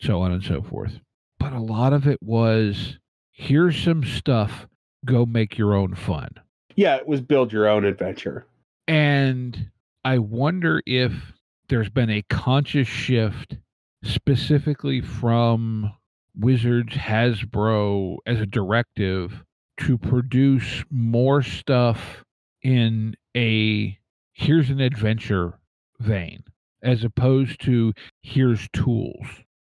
so 0.01 0.21
on 0.21 0.31
and 0.31 0.43
so 0.43 0.61
forth. 0.61 0.99
But 1.39 1.53
a 1.53 1.59
lot 1.59 1.93
of 1.93 2.07
it 2.07 2.21
was 2.21 2.97
here's 3.31 3.81
some 3.81 4.03
stuff, 4.03 4.67
go 5.05 5.25
make 5.25 5.57
your 5.57 5.75
own 5.75 5.95
fun. 5.95 6.29
Yeah, 6.75 6.95
it 6.95 7.07
was 7.07 7.21
build 7.21 7.51
your 7.51 7.67
own 7.67 7.85
adventure. 7.85 8.45
And 8.87 9.69
I 10.03 10.19
wonder 10.19 10.81
if 10.85 11.33
there's 11.69 11.89
been 11.89 12.09
a 12.09 12.23
conscious 12.29 12.87
shift 12.87 13.57
specifically 14.03 15.01
from 15.01 15.91
Wizards 16.35 16.95
Hasbro 16.95 18.17
as 18.25 18.39
a 18.39 18.45
directive 18.45 19.43
to 19.77 19.97
produce 19.97 20.83
more 20.89 21.41
stuff 21.41 22.23
in 22.61 23.15
a 23.35 23.97
here's 24.33 24.69
an 24.69 24.79
adventure 24.79 25.59
vein 25.99 26.43
as 26.85 27.03
opposed 27.03 27.59
to 27.65 27.93
here's 28.21 28.67
tools. 28.73 29.25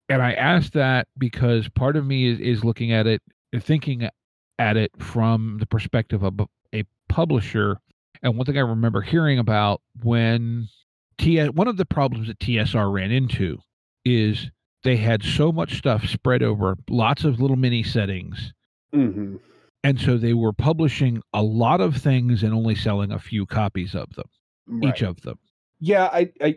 And 0.08 0.20
I 0.22 0.32
ask 0.32 0.72
that 0.72 1.06
because 1.16 1.68
part 1.68 1.96
of 1.96 2.04
me 2.04 2.26
is, 2.26 2.40
is 2.40 2.64
looking 2.64 2.92
at 2.92 3.06
it, 3.06 3.22
thinking 3.60 4.08
at 4.58 4.76
it 4.76 4.90
from 4.98 5.58
the 5.58 5.66
perspective 5.66 6.22
of 6.22 6.40
a 6.74 6.84
publisher. 7.08 7.78
And 8.22 8.36
one 8.36 8.46
thing 8.46 8.56
I 8.56 8.62
remember 8.62 9.00
hearing 9.02 9.38
about 9.38 9.80
when 10.02 10.68
TS, 11.18 11.50
one 11.50 11.68
of 11.68 11.76
the 11.76 11.84
problems 11.84 12.28
that 12.28 12.38
TSR 12.38 12.92
ran 12.92 13.10
into 13.10 13.58
is 14.04 14.50
they 14.84 14.96
had 14.96 15.22
so 15.22 15.52
much 15.52 15.78
stuff 15.78 16.06
spread 16.06 16.42
over 16.42 16.76
lots 16.90 17.24
of 17.24 17.40
little 17.40 17.56
mini 17.56 17.82
settings. 17.82 18.52
Mm-hmm. 18.94 19.36
And 19.84 20.00
so 20.00 20.16
they 20.16 20.34
were 20.34 20.52
publishing 20.52 21.22
a 21.32 21.42
lot 21.42 21.80
of 21.80 21.96
things 21.96 22.42
and 22.42 22.52
only 22.54 22.74
selling 22.74 23.12
a 23.12 23.18
few 23.18 23.46
copies 23.46 23.94
of 23.94 24.14
them, 24.14 24.26
Right. 24.66 24.94
each 24.94 25.02
of 25.02 25.20
them. 25.22 25.38
Yeah, 25.80 26.04
I, 26.12 26.30
I 26.40 26.56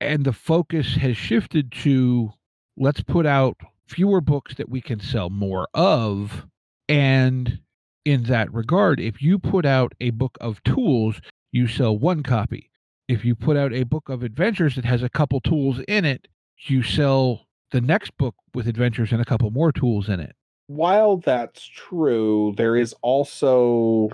And 0.00 0.24
the 0.24 0.32
focus 0.32 0.94
has 0.96 1.16
shifted 1.16 1.72
to 1.82 2.32
let's 2.76 3.02
put 3.02 3.26
out 3.26 3.56
fewer 3.86 4.20
books 4.20 4.54
that 4.54 4.68
we 4.68 4.80
can 4.80 5.00
sell 5.00 5.28
more 5.30 5.68
of. 5.74 6.46
And 6.88 7.60
in 8.04 8.24
that 8.24 8.52
regard, 8.52 8.98
if 9.00 9.20
you 9.20 9.38
put 9.38 9.66
out 9.66 9.92
a 10.00 10.10
book 10.10 10.38
of 10.40 10.62
tools, 10.62 11.20
you 11.52 11.66
sell 11.68 11.96
one 11.98 12.22
copy. 12.22 12.70
If 13.08 13.24
you 13.24 13.34
put 13.34 13.56
out 13.56 13.72
a 13.72 13.82
book 13.82 14.08
of 14.08 14.22
adventures 14.22 14.76
that 14.76 14.84
has 14.84 15.02
a 15.02 15.08
couple 15.08 15.40
tools 15.40 15.80
in 15.88 16.04
it, 16.04 16.28
you 16.66 16.82
sell 16.82 17.46
the 17.72 17.80
next 17.80 18.16
book 18.16 18.34
with 18.54 18.66
adventures 18.68 19.12
and 19.12 19.20
a 19.20 19.24
couple 19.24 19.50
more 19.50 19.72
tools 19.72 20.08
in 20.08 20.20
it. 20.20 20.34
while 20.68 21.16
that's 21.16 21.64
true, 21.66 22.54
there 22.56 22.76
is 22.76 22.94
also 23.02 24.10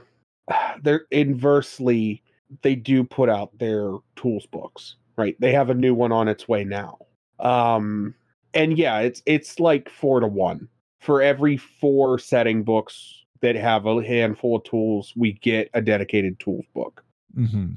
there 0.82 1.06
inversely 1.10 2.22
they 2.62 2.74
do 2.74 3.04
put 3.04 3.28
out 3.28 3.58
their 3.58 3.92
tools 4.16 4.46
books, 4.46 4.96
right? 5.16 5.36
They 5.40 5.52
have 5.52 5.70
a 5.70 5.74
new 5.74 5.94
one 5.94 6.12
on 6.12 6.28
its 6.28 6.48
way 6.48 6.64
now. 6.64 6.98
Um 7.38 8.14
and 8.54 8.78
yeah, 8.78 9.00
it's 9.00 9.22
it's 9.26 9.60
like 9.60 9.90
4 9.90 10.20
to 10.20 10.26
1. 10.26 10.68
For 11.00 11.22
every 11.22 11.56
4 11.56 12.18
setting 12.18 12.64
books 12.64 13.24
that 13.40 13.54
have 13.54 13.86
a 13.86 14.02
handful 14.02 14.56
of 14.56 14.64
tools, 14.64 15.12
we 15.16 15.34
get 15.34 15.70
a 15.74 15.80
dedicated 15.80 16.40
tools 16.40 16.64
book. 16.74 17.04
Mm-hmm. 17.36 17.74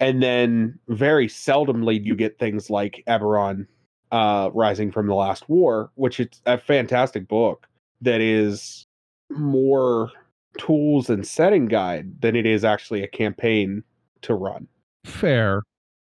And 0.00 0.22
then 0.22 0.78
very 0.88 1.28
seldomly 1.28 2.02
you 2.02 2.16
get 2.16 2.38
things 2.38 2.70
like 2.70 3.02
Eberron 3.06 3.66
uh 4.10 4.50
Rising 4.52 4.90
from 4.90 5.06
the 5.06 5.14
Last 5.14 5.48
War, 5.48 5.90
which 5.94 6.20
is 6.20 6.28
a 6.46 6.58
fantastic 6.58 7.28
book 7.28 7.66
that 8.00 8.20
is 8.20 8.84
more 9.30 10.10
tools 10.58 11.08
and 11.08 11.26
setting 11.26 11.66
guide 11.66 12.20
than 12.20 12.36
it 12.36 12.46
is 12.46 12.64
actually 12.64 13.02
a 13.02 13.08
campaign 13.08 13.82
to 14.22 14.34
run. 14.34 14.68
Fair. 15.04 15.62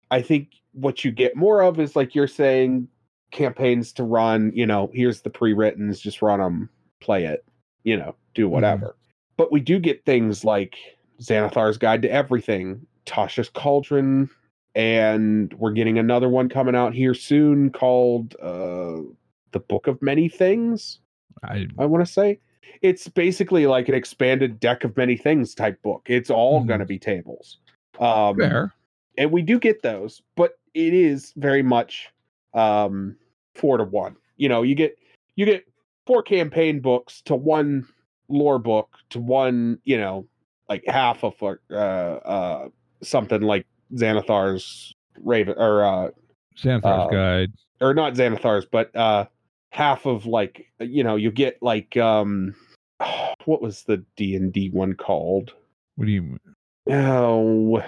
I 0.10 0.22
think 0.22 0.50
what 0.74 1.04
you 1.04 1.12
get 1.12 1.36
more 1.36 1.62
of 1.62 1.80
is 1.80 1.96
like 1.96 2.16
you're 2.16 2.28
saying 2.28 2.88
campaigns 3.32 3.92
to 3.94 4.04
run, 4.04 4.52
you 4.54 4.66
know, 4.66 4.90
here's 4.94 5.22
the 5.22 5.30
pre-writtens, 5.30 6.00
just 6.00 6.22
run 6.22 6.40
them, 6.40 6.70
play 7.00 7.26
it, 7.26 7.46
you 7.84 7.96
know, 7.98 8.16
do 8.34 8.48
whatever. 8.50 8.96
But 9.38 9.52
we 9.52 9.60
do 9.62 9.80
get 9.80 10.06
things 10.06 10.44
like 10.46 10.76
Xanathar's 11.22 11.78
Guide 11.78 12.02
to 12.04 12.12
Everything, 12.12 12.86
Tasha's 13.06 13.50
Cauldron, 13.50 14.30
and 14.76 15.54
we're 15.56 15.72
getting 15.72 15.98
another 15.98 16.30
one 16.30 16.48
coming 16.50 16.76
out 16.76 16.94
here 16.94 17.14
soon 17.14 17.70
called 17.72 18.36
uh 18.42 19.02
The 19.52 19.60
Book 19.60 19.88
of 19.88 20.02
Many 20.02 20.30
Things. 20.30 21.00
I 21.44 21.68
I 21.78 21.86
want 21.86 22.06
to 22.06 22.12
say. 22.12 22.40
It's 22.82 23.08
basically 23.08 23.68
like 23.68 23.90
an 23.90 23.96
expanded 23.96 24.60
deck 24.60 24.84
of 24.84 24.96
many 24.98 25.18
things 25.18 25.54
type 25.54 25.82
book. 25.82 26.04
It's 26.08 26.30
all 26.30 26.62
Mhm. 26.64 26.68
going 26.68 26.80
to 26.80 26.86
be 26.86 26.98
tables. 26.98 27.60
Um, 28.00 28.38
fair. 28.38 28.74
and 29.18 29.32
we 29.32 29.42
do 29.42 29.60
get 29.60 29.82
those, 29.84 30.22
but 30.36 30.58
it 30.74 30.94
is 30.94 31.34
very 31.36 31.64
much 31.64 32.10
um, 32.54 33.16
four 33.56 33.78
to 33.78 33.84
one. 33.84 34.16
You 34.38 34.50
know, 34.50 34.64
you 34.64 34.76
get 34.76 34.98
you 35.36 35.46
get 35.46 35.66
four 36.06 36.24
campaign 36.24 36.80
books 36.80 37.22
to 37.26 37.36
one 37.36 37.88
lore 38.30 38.60
book 38.60 38.98
to 39.12 39.20
one. 39.20 39.80
You 39.84 39.98
know, 39.98 40.28
like 40.70 40.84
half 40.88 41.24
of 41.24 41.34
uh, 41.44 41.76
uh, 41.76 42.70
something 43.04 43.42
like 43.42 43.66
Xanathar's 43.94 44.94
Raven 45.24 45.56
or 45.58 45.84
uh, 45.84 46.10
Xanathar's 46.58 47.08
uh, 47.08 47.08
Guide. 47.08 47.52
or 47.80 47.94
not 47.94 48.14
Xanathar's, 48.14 48.66
but 48.66 48.96
uh 48.96 49.26
half 49.72 50.06
of 50.06 50.26
like 50.26 50.68
you 50.80 51.04
know 51.04 51.16
you 51.16 51.32
get 51.32 51.58
like 51.62 51.98
um 51.98 52.54
what 53.46 53.62
was 53.62 53.84
the 53.84 54.04
D 54.16 54.36
and 54.36 54.54
D 54.54 54.70
one 54.70 54.94
called? 54.94 55.54
What 55.96 56.06
do 56.06 56.12
you 56.12 56.38
Oh, 56.90 57.84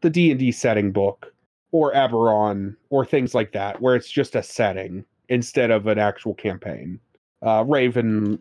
the 0.00 0.10
D 0.10 0.30
and 0.30 0.38
D 0.38 0.52
setting 0.52 0.92
book 0.92 1.33
or 1.74 1.92
Eberron 1.92 2.76
or 2.90 3.04
things 3.04 3.34
like 3.34 3.50
that, 3.50 3.82
where 3.82 3.96
it's 3.96 4.08
just 4.08 4.36
a 4.36 4.42
setting 4.44 5.04
instead 5.28 5.72
of 5.72 5.88
an 5.88 5.98
actual 5.98 6.32
campaign. 6.32 7.00
Uh, 7.42 7.64
Raven, 7.66 8.38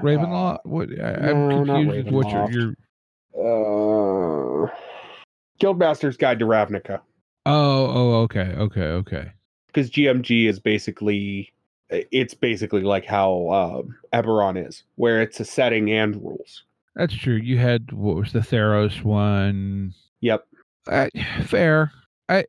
Ravenloft? 0.00 0.60
What 0.62 0.88
I, 1.00 1.14
I'm 1.30 1.48
no, 1.48 1.64
confused 1.64 2.06
with 2.06 2.14
what 2.14 2.30
you're, 2.30 2.46
Ravenloft. 2.46 2.76
you're 3.34 4.66
uh, 4.66 4.70
Guildmaster's 5.60 6.16
Guide 6.16 6.38
to 6.38 6.44
Ravnica, 6.44 7.00
Oh, 7.44 7.86
oh, 7.86 8.14
okay, 8.22 8.54
okay, 8.56 8.82
okay. 8.82 9.32
because 9.66 9.90
GMG 9.90 10.48
is 10.48 10.60
basically 10.60 11.52
it's 11.88 12.34
basically 12.34 12.82
like 12.82 13.04
how 13.04 13.50
um, 13.50 13.96
Eberron 14.12 14.64
is, 14.64 14.84
where 14.94 15.20
it's 15.20 15.40
a 15.40 15.44
setting 15.44 15.90
and 15.90 16.14
rules. 16.22 16.62
That's 16.94 17.14
true. 17.16 17.34
You 17.34 17.58
had 17.58 17.90
what 17.90 18.14
was 18.14 18.32
the 18.32 18.38
Theros 18.38 19.02
one? 19.02 19.92
Yep. 20.20 20.46
Uh, 20.86 21.08
fair. 21.44 21.90
I 22.30 22.44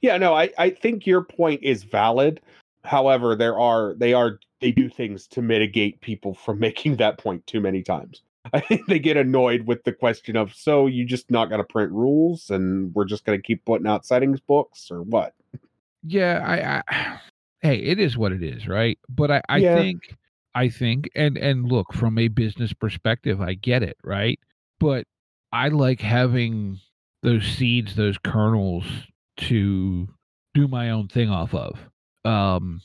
Yeah, 0.00 0.16
no, 0.16 0.34
I, 0.34 0.50
I 0.58 0.70
think 0.70 1.06
your 1.06 1.22
point 1.22 1.62
is 1.62 1.82
valid. 1.82 2.40
However, 2.84 3.34
there 3.34 3.58
are 3.58 3.94
they 3.94 4.14
are 4.14 4.38
they 4.60 4.70
do 4.70 4.88
things 4.88 5.26
to 5.28 5.42
mitigate 5.42 6.00
people 6.00 6.34
from 6.34 6.58
making 6.60 6.96
that 6.96 7.18
point 7.18 7.46
too 7.46 7.60
many 7.60 7.82
times. 7.82 8.22
I 8.52 8.60
think 8.60 8.86
they 8.86 9.00
get 9.00 9.16
annoyed 9.16 9.66
with 9.66 9.82
the 9.82 9.92
question 9.92 10.36
of 10.36 10.54
so 10.54 10.86
you 10.86 11.04
just 11.04 11.30
not 11.30 11.50
gonna 11.50 11.64
print 11.64 11.90
rules 11.92 12.50
and 12.50 12.94
we're 12.94 13.04
just 13.04 13.24
gonna 13.24 13.42
keep 13.42 13.64
putting 13.64 13.88
out 13.88 14.06
settings 14.06 14.40
books 14.40 14.88
or 14.90 15.02
what? 15.02 15.34
yeah, 16.04 16.82
I, 16.86 16.92
I 16.92 17.20
hey, 17.60 17.76
it 17.76 17.98
is 17.98 18.16
what 18.16 18.32
it 18.32 18.42
is, 18.42 18.68
right? 18.68 18.98
But 19.08 19.30
I, 19.30 19.42
I 19.48 19.60
Yeah. 19.62 19.74
think 19.74 20.16
I 20.54 20.68
think 20.68 21.10
and 21.14 21.36
and 21.36 21.66
look 21.66 21.92
from 21.92 22.18
a 22.18 22.28
business 22.28 22.72
perspective, 22.72 23.40
I 23.40 23.54
get 23.54 23.82
it, 23.82 23.96
right? 24.04 24.38
But 24.78 25.06
I 25.52 25.68
like 25.68 26.00
having 26.00 26.78
those 27.22 27.44
seeds, 27.44 27.96
those 27.96 28.18
kernels 28.18 28.86
to 29.36 30.08
do 30.54 30.68
my 30.68 30.90
own 30.90 31.08
thing 31.08 31.30
off 31.30 31.54
of. 31.54 31.78
Um 32.24 32.80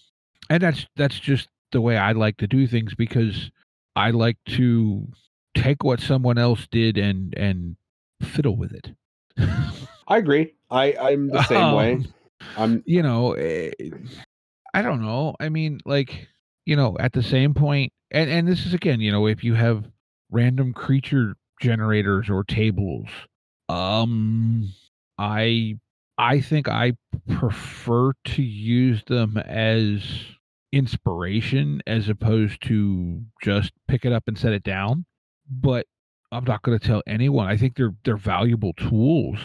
and 0.49 0.61
that's 0.61 0.85
that's 0.95 1.19
just 1.19 1.47
the 1.71 1.81
way 1.81 1.97
I 1.97 2.11
like 2.11 2.37
to 2.37 2.47
do 2.47 2.67
things 2.67 2.93
because 2.95 3.51
I 3.95 4.11
like 4.11 4.37
to 4.49 5.07
take 5.55 5.83
what 5.83 5.99
someone 5.99 6.37
else 6.37 6.67
did 6.69 6.97
and 6.97 7.33
and 7.37 7.75
fiddle 8.21 8.55
with 8.55 8.73
it. 8.73 8.91
I 10.07 10.17
agree. 10.17 10.53
I, 10.69 10.93
I'm 10.99 11.27
the 11.27 11.43
same 11.43 11.73
way. 11.73 11.93
Um, 11.93 12.13
I'm 12.57 12.83
you 12.85 13.01
know, 13.01 13.33
eh, 13.33 13.71
I 14.73 14.81
don't 14.81 15.01
know. 15.01 15.35
I 15.39 15.49
mean, 15.49 15.79
like, 15.85 16.27
you 16.65 16.75
know, 16.75 16.97
at 16.99 17.13
the 17.13 17.23
same 17.23 17.53
point, 17.53 17.93
and 18.11 18.29
and 18.29 18.47
this 18.47 18.65
is 18.65 18.73
again, 18.73 18.99
you 18.99 19.11
know, 19.11 19.27
if 19.27 19.43
you 19.43 19.53
have 19.53 19.85
random 20.29 20.73
creature 20.73 21.35
generators 21.61 22.29
or 22.29 22.43
tables, 22.43 23.07
um, 23.69 24.69
I 25.17 25.77
I 26.17 26.39
think 26.41 26.67
I 26.67 26.93
prefer 27.29 28.13
to 28.25 28.41
use 28.41 29.03
them 29.05 29.37
as 29.37 30.03
inspiration 30.71 31.81
as 31.87 32.09
opposed 32.09 32.61
to 32.63 33.21
just 33.43 33.73
pick 33.87 34.05
it 34.05 34.13
up 34.13 34.23
and 34.27 34.37
set 34.37 34.53
it 34.53 34.63
down. 34.63 35.05
But 35.49 35.87
I'm 36.31 36.45
not 36.45 36.61
going 36.61 36.77
to 36.79 36.85
tell 36.87 37.01
anyone. 37.07 37.47
I 37.47 37.57
think 37.57 37.75
they're 37.75 37.95
they're 38.05 38.17
valuable 38.17 38.73
tools 38.73 39.39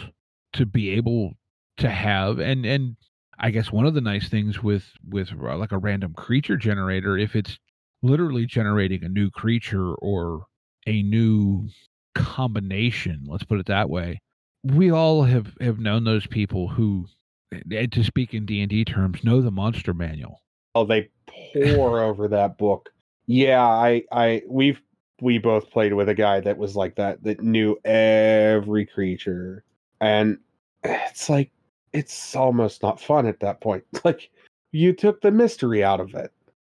to 0.53 0.65
be 0.65 0.89
able 0.91 1.33
to 1.77 1.89
have 1.89 2.39
and 2.39 2.65
and 2.65 2.95
I 3.39 3.51
guess 3.51 3.71
one 3.71 3.85
of 3.85 3.93
the 3.93 4.01
nice 4.01 4.29
things 4.29 4.63
with 4.63 4.85
with 5.07 5.31
uh, 5.33 5.57
like 5.57 5.71
a 5.71 5.77
random 5.77 6.13
creature 6.13 6.57
generator 6.57 7.17
if 7.17 7.35
it's 7.35 7.59
literally 8.01 8.45
generating 8.45 9.03
a 9.03 9.09
new 9.09 9.29
creature 9.29 9.93
or 9.95 10.45
a 10.87 11.03
new 11.03 11.69
combination. 12.15 13.25
Let's 13.27 13.43
put 13.43 13.59
it 13.59 13.65
that 13.67 13.89
way. 13.89 14.21
We 14.63 14.91
all 14.91 15.23
have 15.23 15.55
have 15.61 15.79
known 15.79 16.03
those 16.03 16.27
people 16.27 16.67
who, 16.67 17.07
eh, 17.71 17.87
to 17.91 18.03
speak 18.03 18.33
in 18.33 18.45
D 18.45 18.61
and 18.61 18.69
D 18.69 18.83
terms, 18.85 19.23
know 19.23 19.41
the 19.41 19.51
monster 19.51 19.93
manual. 19.93 20.41
Oh, 20.75 20.85
they 20.85 21.09
pour 21.27 22.01
over 22.03 22.27
that 22.27 22.57
book. 22.57 22.89
Yeah, 23.27 23.63
I, 23.63 24.03
I, 24.11 24.41
we've, 24.47 24.81
we 25.21 25.37
both 25.37 25.69
played 25.69 25.93
with 25.93 26.07
a 26.07 26.13
guy 26.13 26.39
that 26.39 26.57
was 26.57 26.75
like 26.77 26.95
that, 26.95 27.23
that 27.23 27.41
knew 27.41 27.77
every 27.83 28.85
creature, 28.85 29.63
and 29.99 30.37
it's 30.83 31.29
like, 31.29 31.51
it's 31.91 32.35
almost 32.35 32.83
not 32.83 33.01
fun 33.01 33.25
at 33.25 33.41
that 33.41 33.59
point. 33.59 33.83
Like, 34.05 34.29
you 34.71 34.93
took 34.93 35.21
the 35.21 35.31
mystery 35.31 35.83
out 35.83 35.99
of 35.99 36.13
it. 36.13 36.31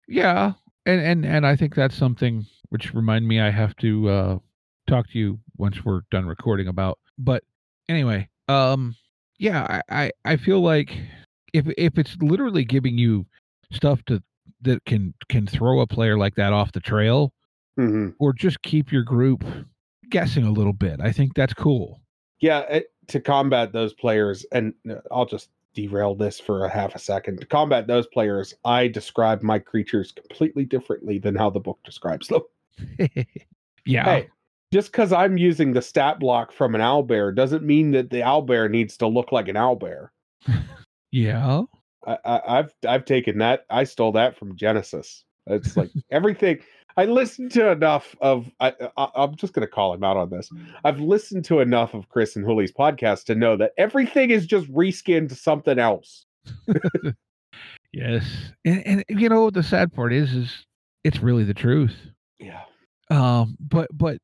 Yeah, 0.08 0.54
and 0.86 1.02
and 1.02 1.26
and 1.26 1.46
I 1.46 1.56
think 1.56 1.76
that's 1.76 1.96
something 1.96 2.46
which 2.70 2.94
remind 2.94 3.28
me 3.28 3.40
I 3.40 3.52
have 3.52 3.76
to 3.78 4.10
uh, 4.10 4.40
talk 4.88 5.10
to 5.12 5.20
you 5.20 5.40
once 5.58 5.84
we're 5.84 6.02
done 6.10 6.26
recording 6.26 6.68
about. 6.68 6.98
But 7.18 7.44
anyway, 7.90 8.30
um, 8.48 8.96
yeah, 9.38 9.82
I 9.90 10.04
I, 10.04 10.12
I 10.24 10.38
feel 10.38 10.62
like 10.62 10.98
if 11.54 11.66
if 11.78 11.98
it's 11.98 12.16
literally 12.22 12.64
giving 12.64 12.98
you 12.98 13.26
stuff 13.72 14.04
to 14.06 14.24
that 14.62 14.86
can 14.86 15.14
can 15.28 15.48
throw 15.48 15.82
a 15.82 15.88
player 15.88 16.18
like 16.18 16.36
that 16.36 16.54
off 16.54 16.72
the 16.72 16.80
trail 16.80 17.34
hmm 17.76 18.10
or 18.20 18.34
just 18.34 18.62
keep 18.62 18.92
your 18.92 19.04
group 19.04 19.44
guessing 20.10 20.46
a 20.46 20.52
little 20.52 20.74
bit, 20.74 21.00
I 21.02 21.12
think 21.12 21.34
that's 21.34 21.54
cool. 21.54 22.02
Yeah, 22.40 22.62
it, 22.62 22.92
to 23.08 23.20
combat 23.20 23.74
those 23.74 23.94
players, 23.94 24.46
and 24.52 24.74
uh, 24.90 24.96
I'll 25.12 25.26
just 25.26 25.50
derail 25.74 26.16
this 26.16 26.40
for 26.40 26.66
a 26.66 26.70
half 26.70 26.96
a 26.96 27.00
second. 27.00 27.40
To 27.42 27.46
combat 27.46 27.88
those 27.88 28.08
players, 28.08 28.54
I 28.66 28.88
describe 28.88 29.42
my 29.44 29.60
creatures 29.60 30.12
completely 30.12 30.66
differently 30.66 31.20
than 31.20 31.36
how 31.36 31.50
the 31.50 31.60
book 31.60 31.80
describes 31.84 32.28
them. 32.28 32.42
yeah. 33.86 34.06
Hey, 34.06 34.30
just 34.72 34.92
because 34.92 35.12
I'm 35.12 35.38
using 35.38 35.74
the 35.74 35.82
stat 35.82 36.20
block 36.20 36.52
from 36.52 36.76
an 36.76 36.82
owlbear 36.82 37.34
doesn't 37.36 37.64
mean 37.64 37.92
that 37.92 38.10
the 38.10 38.22
owlbear 38.22 38.70
needs 38.70 38.98
to 38.98 39.08
look 39.08 39.32
like 39.32 39.48
an 39.48 39.56
owlbear. 39.56 40.10
Yeah. 41.12 41.64
I, 42.06 42.18
I, 42.24 42.60
I've 42.60 42.74
I've 42.88 43.04
taken 43.04 43.40
that. 43.40 43.66
I 43.72 43.84
stole 43.84 44.12
that 44.12 44.38
from 44.38 44.56
Genesis. 44.56 45.24
It's 45.48 45.76
like 45.76 45.90
everything. 46.12 46.60
I 46.98 47.06
listened 47.06 47.52
to 47.54 47.72
enough 47.72 48.16
of. 48.22 48.52
I, 48.60 48.76
I 48.96 49.08
I'm 49.16 49.36
just 49.36 49.54
gonna 49.54 49.66
call 49.66 49.92
him 49.92 50.04
out 50.04 50.18
on 50.18 50.30
this. 50.30 50.52
I've 50.86 51.00
listened 51.00 51.46
to 51.46 51.62
enough 51.62 51.96
of 51.96 52.10
Chris 52.10 52.36
and 52.36 52.46
Hooley's 52.46 52.72
podcast 52.72 53.24
to 53.26 53.34
know 53.34 53.58
that 53.58 53.72
everything 53.80 54.30
is 54.30 54.46
just 54.46 54.72
reskinned 54.72 55.30
to 55.30 55.36
something 55.36 55.80
else. 55.80 56.28
Yes. 57.92 58.24
And, 58.66 58.86
and 58.86 59.04
you 59.10 59.30
know 59.30 59.50
the 59.50 59.64
sad 59.64 59.92
part 59.94 60.14
is 60.14 60.34
is 60.34 60.66
it's 61.04 61.20
really 61.20 61.44
the 61.44 61.54
truth. 61.54 61.96
Yeah. 62.40 62.62
um 63.10 63.58
but 63.60 63.88
but 63.92 64.20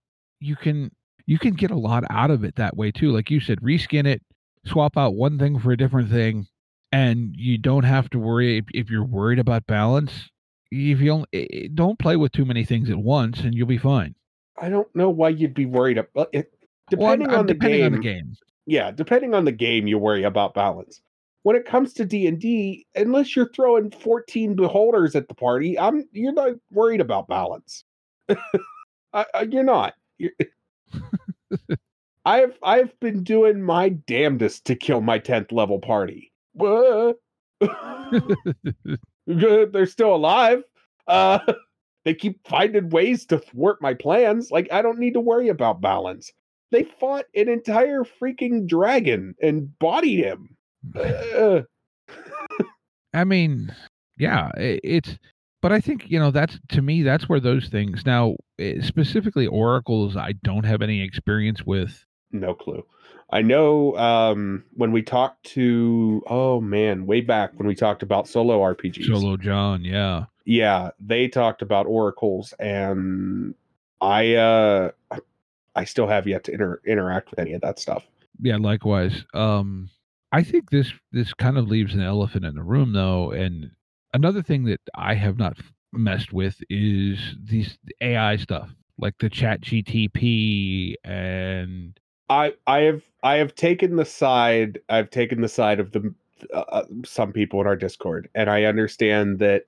you 0.46 0.56
can 0.56 0.92
you 1.26 1.40
can 1.40 1.54
get 1.54 1.72
a 1.72 1.76
lot 1.78 2.04
out 2.10 2.32
of 2.32 2.44
it 2.44 2.56
that 2.56 2.78
way 2.78 2.92
too 2.92 3.12
like 3.12 3.30
you 3.30 3.40
said 3.40 3.60
reskin 3.62 4.06
it 4.06 4.22
swap 4.66 4.98
out 4.98 5.16
one 5.16 5.38
thing 5.38 5.60
for 5.60 5.72
a 5.72 5.78
different 5.78 6.10
thing 6.10 6.48
and 6.92 7.34
you 7.36 7.58
don't 7.58 7.84
have 7.84 8.10
to 8.10 8.20
worry 8.20 8.58
if, 8.58 8.66
if 8.74 8.90
you're 8.90 9.06
worried 9.06 9.40
about 9.40 9.66
balance 9.68 10.30
if 10.72 11.00
you 11.00 11.06
don't, 11.06 11.30
eh, 11.34 11.46
eh, 11.54 11.68
don't 11.74 12.00
play 12.00 12.16
with 12.16 12.32
too 12.32 12.44
many 12.46 12.66
things 12.66 12.90
at 12.90 12.98
once 12.98 13.40
and 13.42 13.54
you'll 13.54 13.68
be 13.68 13.78
fine 13.78 14.16
I 14.60 14.70
don't 14.70 14.94
know 14.96 15.10
why 15.10 15.30
you'd 15.30 15.54
be 15.54 15.66
worried 15.66 15.98
about 15.98 16.30
it. 16.32 16.52
Well, 16.96 17.10
I'm- 17.10 17.20
Depending 17.20 17.30
I'm 17.30 17.40
on 17.40 17.46
the 17.48 17.54
depending 17.54 17.80
game, 17.80 17.86
on 17.86 17.92
the 17.94 18.00
game 18.00 18.36
yeah, 18.66 18.92
depending 18.92 19.34
on 19.34 19.46
the 19.46 19.52
game, 19.52 19.88
you 19.88 19.98
worry 19.98 20.24
about 20.24 20.54
balance. 20.54 21.02
When 21.44 21.56
it 21.56 21.66
comes 21.66 21.94
to 21.94 22.06
D 22.06 22.26
and 22.26 22.40
D, 22.40 22.88
unless 22.96 23.36
you're 23.36 23.50
throwing 23.50 23.92
14 23.92 24.56
beholders 24.56 25.16
at 25.16 25.28
the 25.28 25.36
party, 25.36 25.78
I'm 25.78 26.04
you're 26.12 26.34
not 26.34 26.54
worried 26.72 27.02
about 27.02 27.28
balance. 27.28 27.84
I, 28.30 29.26
I, 29.34 29.42
you're 29.44 29.64
not. 29.64 29.94
I've 32.26 32.58
I've 32.64 33.00
been 33.00 33.24
doing 33.24 33.62
my 33.62 33.90
damnedest 33.90 34.66
to 34.66 34.76
kill 34.76 35.02
my 35.02 35.20
10th 35.20 35.52
level 35.52 35.80
party. 35.80 36.32
They're 39.28 39.86
still 39.86 40.16
alive. 40.16 40.64
Uh, 41.08 41.40
they 42.06 42.14
keep 42.14 42.48
finding 42.48 42.90
ways 42.90 43.26
to 43.28 43.40
thwart 43.40 43.82
my 43.82 43.94
plans. 43.94 44.52
Like 44.52 44.68
I 44.72 44.82
don't 44.82 45.00
need 45.00 45.14
to 45.14 45.20
worry 45.20 45.50
about 45.50 45.82
balance. 45.82 46.32
They 46.72 46.84
fought 46.84 47.26
an 47.36 47.48
entire 47.48 48.04
freaking 48.04 48.68
dragon 48.68 49.36
and 49.42 49.78
bodied 49.80 50.24
him. 50.24 50.58
Uh, 50.96 51.62
i 53.16 53.24
mean 53.24 53.74
yeah 54.18 54.52
it, 54.58 54.80
it's 54.84 55.18
but 55.66 55.72
i 55.72 55.82
think 55.82 56.06
you 56.12 56.20
know 56.20 56.30
that's 56.30 56.60
to 56.70 56.80
me 56.80 57.02
that's 57.02 57.28
where 57.28 57.40
those 57.40 57.70
things 57.70 58.06
now 58.06 58.36
eh, 58.60 58.76
specifically 58.82 59.48
oracles 59.48 60.16
i 60.16 60.32
don't 60.44 60.64
have 60.64 60.84
any 60.84 61.02
experience 61.02 61.66
with 61.66 62.06
no 62.32 62.54
clue. 62.54 62.86
I 63.30 63.42
know 63.42 63.98
um, 63.98 64.66
when 64.74 64.92
we 64.92 65.02
talked 65.02 65.46
to 65.54 66.22
oh 66.28 66.62
man, 66.62 67.06
way 67.08 67.22
back 67.22 67.54
when 67.56 67.68
we 67.68 67.74
talked 67.74 68.04
about 68.04 68.28
solo 68.28 68.60
RPGs. 68.60 69.06
solo 69.08 69.38
john 69.38 69.84
yeah 69.84 70.26
yeah 70.46 70.92
they 71.00 71.28
talked 71.28 71.62
about 71.64 71.88
oracles 71.88 72.54
and 72.60 73.56
i 74.02 74.36
uh 74.36 74.92
i 75.76 75.86
still 75.86 76.08
have 76.08 76.28
yet 76.28 76.44
to 76.44 76.52
inter- 76.52 76.82
interact 76.86 77.32
with 77.32 77.40
any 77.40 77.54
of 77.54 77.62
that 77.62 77.80
stuff 77.80 78.06
yeah 78.42 78.58
likewise 78.58 79.26
um 79.34 79.90
i 80.32 80.44
think 80.44 80.70
this 80.70 80.92
this 81.12 81.34
kind 81.34 81.58
of 81.58 81.68
leaves 81.68 81.96
an 81.96 82.02
elephant 82.02 82.46
in 82.46 82.54
the 82.54 82.64
room 82.64 82.94
though 82.94 83.32
and 83.32 83.72
another 84.16 84.42
thing 84.42 84.64
that 84.64 84.82
i 84.96 85.14
have 85.14 85.38
not 85.38 85.58
messed 85.94 86.34
with 86.34 86.62
is 86.70 87.20
these 87.44 87.78
ai 88.02 88.36
stuff 88.36 88.70
like 88.98 89.16
the 89.20 89.30
chat 89.30 89.62
gtp 89.62 90.96
and 91.04 92.00
i 92.30 92.54
i 92.68 92.80
have 92.80 93.04
i 93.24 93.36
have 93.36 93.54
taken 93.56 93.96
the 93.96 94.06
side 94.06 94.80
i've 94.90 95.10
taken 95.10 95.42
the 95.42 95.50
side 95.50 95.80
of 95.80 95.92
the 95.92 96.14
uh, 96.54 96.60
uh, 96.60 96.86
some 97.06 97.32
people 97.32 97.62
in 97.62 97.68
our 97.68 97.76
discord 97.76 98.30
and 98.36 98.50
i 98.50 98.64
understand 98.64 99.40
that 99.40 99.66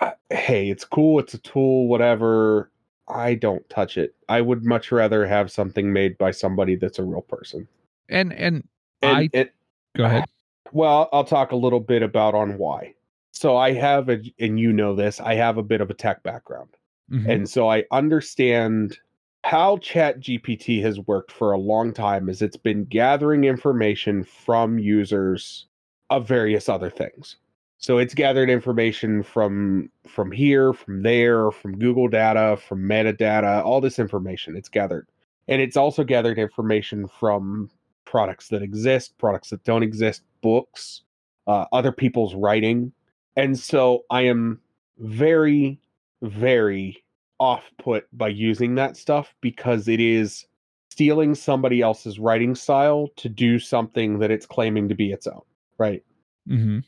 uh, 0.00 0.12
hey 0.30 0.70
it's 0.70 0.84
cool 0.84 1.18
it's 1.18 1.34
a 1.34 1.38
tool 1.38 1.88
whatever. 1.88 2.70
I 3.10 3.34
don't 3.34 3.68
touch 3.68 3.98
it. 3.98 4.14
I 4.28 4.40
would 4.40 4.64
much 4.64 4.92
rather 4.92 5.26
have 5.26 5.50
something 5.50 5.92
made 5.92 6.16
by 6.16 6.30
somebody 6.30 6.76
that's 6.76 6.98
a 6.98 7.04
real 7.04 7.22
person. 7.22 7.66
And 8.08 8.32
and, 8.32 8.68
and, 9.02 9.16
i 9.16 9.30
and 9.34 9.50
go 9.96 10.04
ahead. 10.04 10.24
Well, 10.72 11.08
I'll 11.12 11.24
talk 11.24 11.50
a 11.50 11.56
little 11.56 11.80
bit 11.80 12.00
about 12.00 12.36
on 12.36 12.56
why. 12.56 12.94
So 13.32 13.56
I 13.56 13.72
have 13.72 14.08
a, 14.08 14.20
and 14.38 14.58
you 14.58 14.72
know 14.72 14.94
this, 14.94 15.20
I 15.20 15.34
have 15.34 15.56
a 15.56 15.62
bit 15.62 15.80
of 15.80 15.90
a 15.90 15.94
tech 15.94 16.22
background. 16.22 16.70
Mhm. 17.10 17.28
And 17.28 17.48
so 17.48 17.68
I 17.70 17.84
understand 17.90 18.98
how 19.44 19.78
Chat 19.78 20.20
GPT 20.20 20.82
has 20.82 21.00
worked 21.00 21.32
for 21.32 21.52
a 21.52 21.58
long 21.58 21.92
time 21.92 22.28
is 22.28 22.42
it's 22.42 22.56
been 22.56 22.84
gathering 22.84 23.44
information 23.44 24.22
from 24.24 24.78
users 24.78 25.66
of 26.10 26.26
various 26.28 26.68
other 26.68 26.90
things. 26.90 27.36
So 27.78 27.96
it's 27.96 28.12
gathered 28.12 28.50
information 28.50 29.22
from 29.22 29.90
from 30.06 30.30
here, 30.30 30.74
from 30.74 31.02
there, 31.02 31.50
from 31.50 31.78
Google 31.78 32.08
data, 32.08 32.58
from 32.58 32.82
metadata, 32.82 33.64
all 33.64 33.80
this 33.80 33.98
information 33.98 34.54
it's 34.56 34.68
gathered. 34.68 35.08
And 35.48 35.62
it's 35.62 35.76
also 35.76 36.04
gathered 36.04 36.38
information 36.38 37.08
from 37.08 37.70
products 38.04 38.48
that 38.48 38.62
exist, 38.62 39.16
products 39.18 39.50
that 39.50 39.64
don't 39.64 39.82
exist, 39.82 40.22
books, 40.42 41.02
uh, 41.46 41.64
other 41.72 41.92
people's 41.92 42.34
writing. 42.34 42.92
And 43.36 43.58
so 43.58 44.04
I 44.10 44.22
am 44.22 44.60
very, 44.98 45.80
very 46.22 47.02
off 47.38 47.70
put 47.78 48.06
by 48.16 48.28
using 48.28 48.74
that 48.74 48.96
stuff 48.96 49.34
because 49.40 49.88
it 49.88 50.00
is 50.00 50.44
stealing 50.90 51.34
somebody 51.34 51.80
else's 51.80 52.18
writing 52.18 52.54
style 52.54 53.08
to 53.16 53.28
do 53.28 53.58
something 53.58 54.18
that 54.18 54.30
it's 54.30 54.44
claiming 54.44 54.88
to 54.88 54.94
be 54.94 55.10
its 55.10 55.26
own. 55.26 55.40
Right. 55.78 56.04
Mm-hmm. 56.48 56.80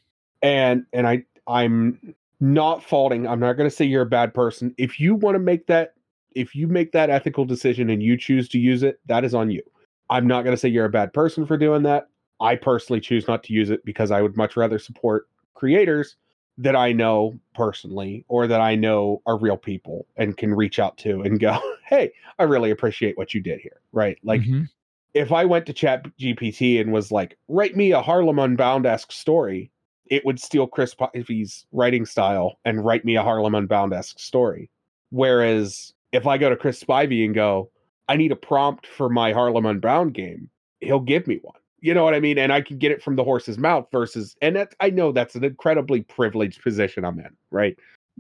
And 0.43 0.85
and 0.93 1.07
I 1.07 1.25
I'm 1.47 2.15
not 2.41 2.83
faulting. 2.83 3.27
I'm 3.27 3.41
not 3.41 3.55
going 3.55 3.71
to 3.71 3.75
say 3.75 3.85
you're 3.85 4.03
a 4.03 4.07
bad 4.07 4.35
person. 4.35 4.75
If 4.77 5.01
you 5.01 5.15
want 5.15 5.37
to 5.37 5.39
make 5.39 5.67
that 5.69 5.95
if 6.35 6.55
you 6.55 6.67
make 6.67 6.93
that 6.93 7.11
ethical 7.11 7.45
decision 7.45 7.89
and 7.89 8.03
you 8.03 8.17
choose 8.17 8.49
to 8.51 8.59
use 8.59 8.83
it, 8.83 9.01
that 9.07 9.25
is 9.25 9.35
on 9.35 9.51
you. 9.51 9.63
I'm 10.11 10.27
not 10.27 10.43
going 10.43 10.55
to 10.55 10.61
say 10.61 10.69
you're 10.69 10.85
a 10.85 10.91
bad 10.91 11.13
person 11.13 11.47
for 11.47 11.57
doing 11.57 11.83
that. 11.85 12.09
I 12.41 12.57
personally 12.57 13.01
choose 13.01 13.29
not 13.29 13.43
to 13.45 13.53
use 13.53 13.71
it 13.71 13.85
because 13.85 14.11
I 14.11 14.21
would 14.21 14.37
much 14.37 14.57
rather 14.57 14.79
support 14.79 15.29
creators 15.55 16.17
that 16.59 16.77
I 16.77 16.93
know 16.93 17.39
personally 17.55 18.25
or 18.29 18.47
that 18.47 18.61
I 18.61 18.75
know 18.75 19.23
are 19.27 19.39
real 19.39 19.57
people 19.57 20.07
and 20.17 20.37
can 20.37 20.55
reach 20.55 20.79
out 20.79 20.97
to 20.99 21.23
and 21.23 21.41
go, 21.41 21.59
"Hey, 21.89 22.13
I 22.39 22.45
really 22.45 22.71
appreciate 22.71 23.17
what 23.17 23.35
you 23.35 23.41
did 23.41 23.61
here." 23.61 23.81
Right? 23.93 24.19
Like 24.23 24.43
Mhm. 24.43 24.69
if 25.15 25.33
I 25.33 25.45
went 25.45 25.67
to 25.67 25.73
Chat 25.73 26.07
GPT 26.19 26.81
and 26.81 26.93
was 26.93 27.11
like, 27.13 27.39
"Write 27.49 27.77
me 27.77 27.93
a 27.93 28.03
Harlem 28.03 28.39
Unbound 28.39 28.87
esque 28.87 29.13
story," 29.13 29.71
it 30.07 30.25
would 30.27 30.39
steal 30.41 30.67
Chris 30.67 30.95
Spivey's 30.95 31.67
writing 31.73 32.05
style 32.07 32.59
and 32.65 32.85
write 32.85 33.05
me 33.05 33.17
a 33.17 33.23
Harlem 33.23 33.55
Unbound 33.55 33.93
esque 33.95 34.19
story. 34.21 34.71
Whereas 35.11 35.95
if 36.13 36.27
I 36.27 36.39
go 36.39 36.51
to 36.51 36.57
Chris 36.57 36.83
Spivey 36.83 37.25
and 37.25 37.35
go, 37.35 37.71
"I 38.09 38.17
need 38.17 38.33
a 38.33 38.37
prompt 38.37 38.87
for 38.87 39.09
my 39.09 39.33
Harlem 39.33 39.65
Unbound 39.67 40.13
game," 40.15 40.51
he'll 40.81 41.01
give 41.01 41.27
me 41.27 41.37
one. 41.43 41.61
You 41.83 41.93
know 41.95 42.05
what 42.05 42.15
I 42.15 42.21
mean? 42.21 42.39
And 42.39 42.53
I 42.53 42.61
can 42.63 42.79
get 42.79 42.93
it 42.93 43.03
from 43.03 43.17
the 43.17 43.25
horse's 43.25 43.59
mouth 43.59 43.87
versus, 43.93 44.37
and 44.41 44.57
that 44.57 44.75
I 44.81 44.89
know 44.89 45.13
that's 45.13 45.35
an 45.35 45.45
incredibly 45.45 46.03
privileged 46.03 46.63
position 46.63 47.05
I'm 47.05 47.19
in, 47.19 47.37
right? 47.51 47.77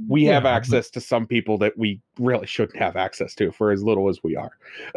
we 0.08 0.24
Yeah, 0.26 0.32
have 0.34 0.42
but- 0.44 0.54
access 0.54 0.88
to 0.90 1.00
some 1.02 1.26
people 1.26 1.58
that 1.58 1.76
we 1.76 2.00
really 2.18 2.46
shouldn't 2.46 2.78
have 2.78 2.96
access 2.96 3.34
to 3.36 3.52
for 3.52 3.70
as 3.70 3.82
little 3.84 4.08
as 4.08 4.22
we 4.22 4.34
are. 4.36 4.52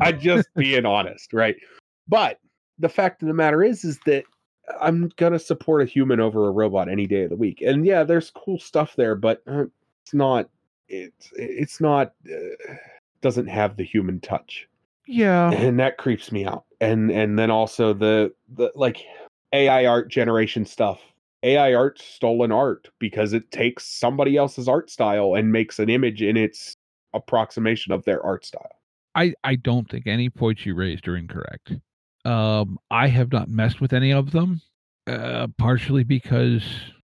I'm 0.00 0.18
just 0.18 0.48
being 0.56 0.86
honest, 0.86 1.32
right? 1.34 1.56
But 2.08 2.38
the 2.78 2.88
fact 2.88 3.20
of 3.22 3.28
the 3.28 3.34
matter 3.34 3.62
is, 3.62 3.84
is 3.84 3.98
that 4.06 4.24
I'm 4.80 5.10
gonna 5.16 5.38
support 5.38 5.82
a 5.82 5.84
human 5.84 6.20
over 6.20 6.48
a 6.48 6.52
robot 6.52 6.88
any 6.88 7.06
day 7.06 7.24
of 7.24 7.30
the 7.30 7.36
week. 7.36 7.60
And 7.60 7.84
yeah, 7.84 8.02
there's 8.02 8.30
cool 8.30 8.58
stuff 8.58 8.96
there, 8.96 9.14
but 9.14 9.42
uh, 9.46 9.64
it's 10.04 10.14
not. 10.14 10.48
It's 10.88 11.30
it's 11.36 11.80
not. 11.80 12.14
Uh, 12.26 12.74
doesn't 13.20 13.46
have 13.48 13.76
the 13.76 13.84
human 13.84 14.18
touch 14.20 14.66
Yeah. 15.06 15.50
and 15.52 15.78
that 15.80 15.98
creeps 15.98 16.32
me 16.32 16.46
out 16.46 16.64
and 16.80 17.10
and 17.10 17.38
then 17.38 17.50
also 17.50 17.92
the 17.92 18.32
the 18.54 18.70
like 18.74 19.04
ai 19.52 19.86
art 19.86 20.08
generation 20.08 20.64
stuff 20.64 21.00
ai 21.42 21.74
art 21.74 22.00
stolen 22.00 22.52
art 22.52 22.88
because 22.98 23.32
it 23.32 23.50
takes 23.50 23.86
somebody 23.86 24.36
else's 24.36 24.68
art 24.68 24.90
style 24.90 25.34
and 25.34 25.52
makes 25.52 25.78
an 25.78 25.88
image 25.88 26.22
in 26.22 26.36
its 26.36 26.74
approximation 27.14 27.92
of 27.92 28.04
their 28.04 28.24
art 28.24 28.44
style 28.44 28.80
I, 29.14 29.34
I 29.42 29.56
don't 29.56 29.90
think 29.90 30.06
any 30.06 30.30
points 30.30 30.64
you 30.64 30.74
raised 30.74 31.08
are 31.08 31.16
incorrect. 31.16 31.72
Um, 32.24 32.78
I 32.90 33.08
have 33.08 33.32
not 33.32 33.48
messed 33.48 33.80
with 33.80 33.92
any 33.92 34.12
of 34.12 34.30
them, 34.30 34.60
uh, 35.06 35.48
partially 35.58 36.04
because 36.04 36.62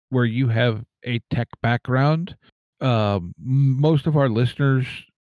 where 0.10 0.26
you 0.26 0.48
have 0.50 0.84
a 1.06 1.20
tech 1.30 1.48
background, 1.62 2.36
um, 2.82 3.34
most 3.40 4.08
of 4.08 4.18
our 4.18 4.30
listeners 4.30 4.86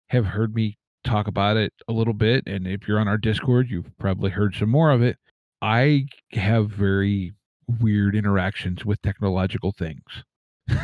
have 0.09 0.25
heard 0.25 0.55
me 0.55 0.79
talk 1.05 1.27
about 1.27 1.57
it 1.57 1.73
a 1.89 1.93
little 1.93 2.15
bit. 2.15 2.45
And 2.47 2.67
if 2.67 2.89
you're 2.89 2.99
on 2.99 3.09
our 3.09 3.19
Discord, 3.19 3.71
you've 3.71 3.97
probably 3.99 4.31
heard 4.31 4.55
some 4.55 4.71
more 4.71 4.91
of 4.91 5.03
it. 5.03 5.17
I 5.63 6.07
have 6.33 6.71
very 6.71 7.33
weird 7.81 8.15
interactions 8.15 8.85
with 8.85 9.01
technological 9.03 9.73
things. 9.73 10.03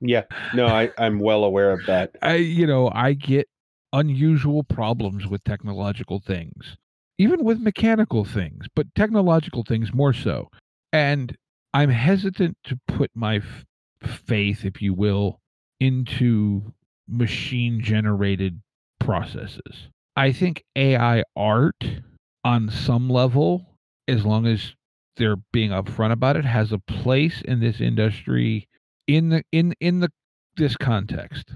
yeah 0.00 0.22
no 0.54 0.66
i 0.66 0.90
i'm 0.98 1.18
well 1.18 1.44
aware 1.44 1.70
of 1.70 1.86
that 1.86 2.14
I, 2.20 2.34
you 2.36 2.66
know, 2.66 2.90
I 2.92 3.14
get 3.14 3.48
unusual 3.92 4.64
problems 4.64 5.26
with 5.26 5.44
technological 5.44 6.20
things, 6.20 6.76
even 7.18 7.44
with 7.44 7.60
mechanical 7.60 8.24
things, 8.24 8.66
but 8.74 8.94
technological 8.94 9.64
things 9.64 9.92
more 9.92 10.12
so. 10.12 10.48
And 10.92 11.36
I'm 11.74 11.90
hesitant 11.90 12.56
to 12.64 12.78
put 12.86 13.10
my 13.14 13.36
f- 13.36 13.64
faith, 14.02 14.64
if 14.64 14.80
you 14.80 14.94
will, 14.94 15.40
into 15.80 16.72
machine 17.08 17.80
generated 17.82 18.60
processes. 19.04 19.88
I 20.16 20.32
think 20.32 20.64
AI 20.76 21.24
art, 21.36 21.84
on 22.44 22.70
some 22.70 23.08
level, 23.08 23.66
as 24.08 24.24
long 24.24 24.46
as 24.46 24.74
they're 25.16 25.36
being 25.52 25.70
upfront 25.70 26.12
about 26.12 26.36
it, 26.36 26.44
has 26.44 26.72
a 26.72 26.78
place 26.78 27.42
in 27.42 27.60
this 27.60 27.80
industry 27.80 28.68
in 29.06 29.30
the 29.30 29.42
in 29.52 29.74
in 29.80 30.00
the 30.00 30.10
this 30.56 30.76
context. 30.76 31.52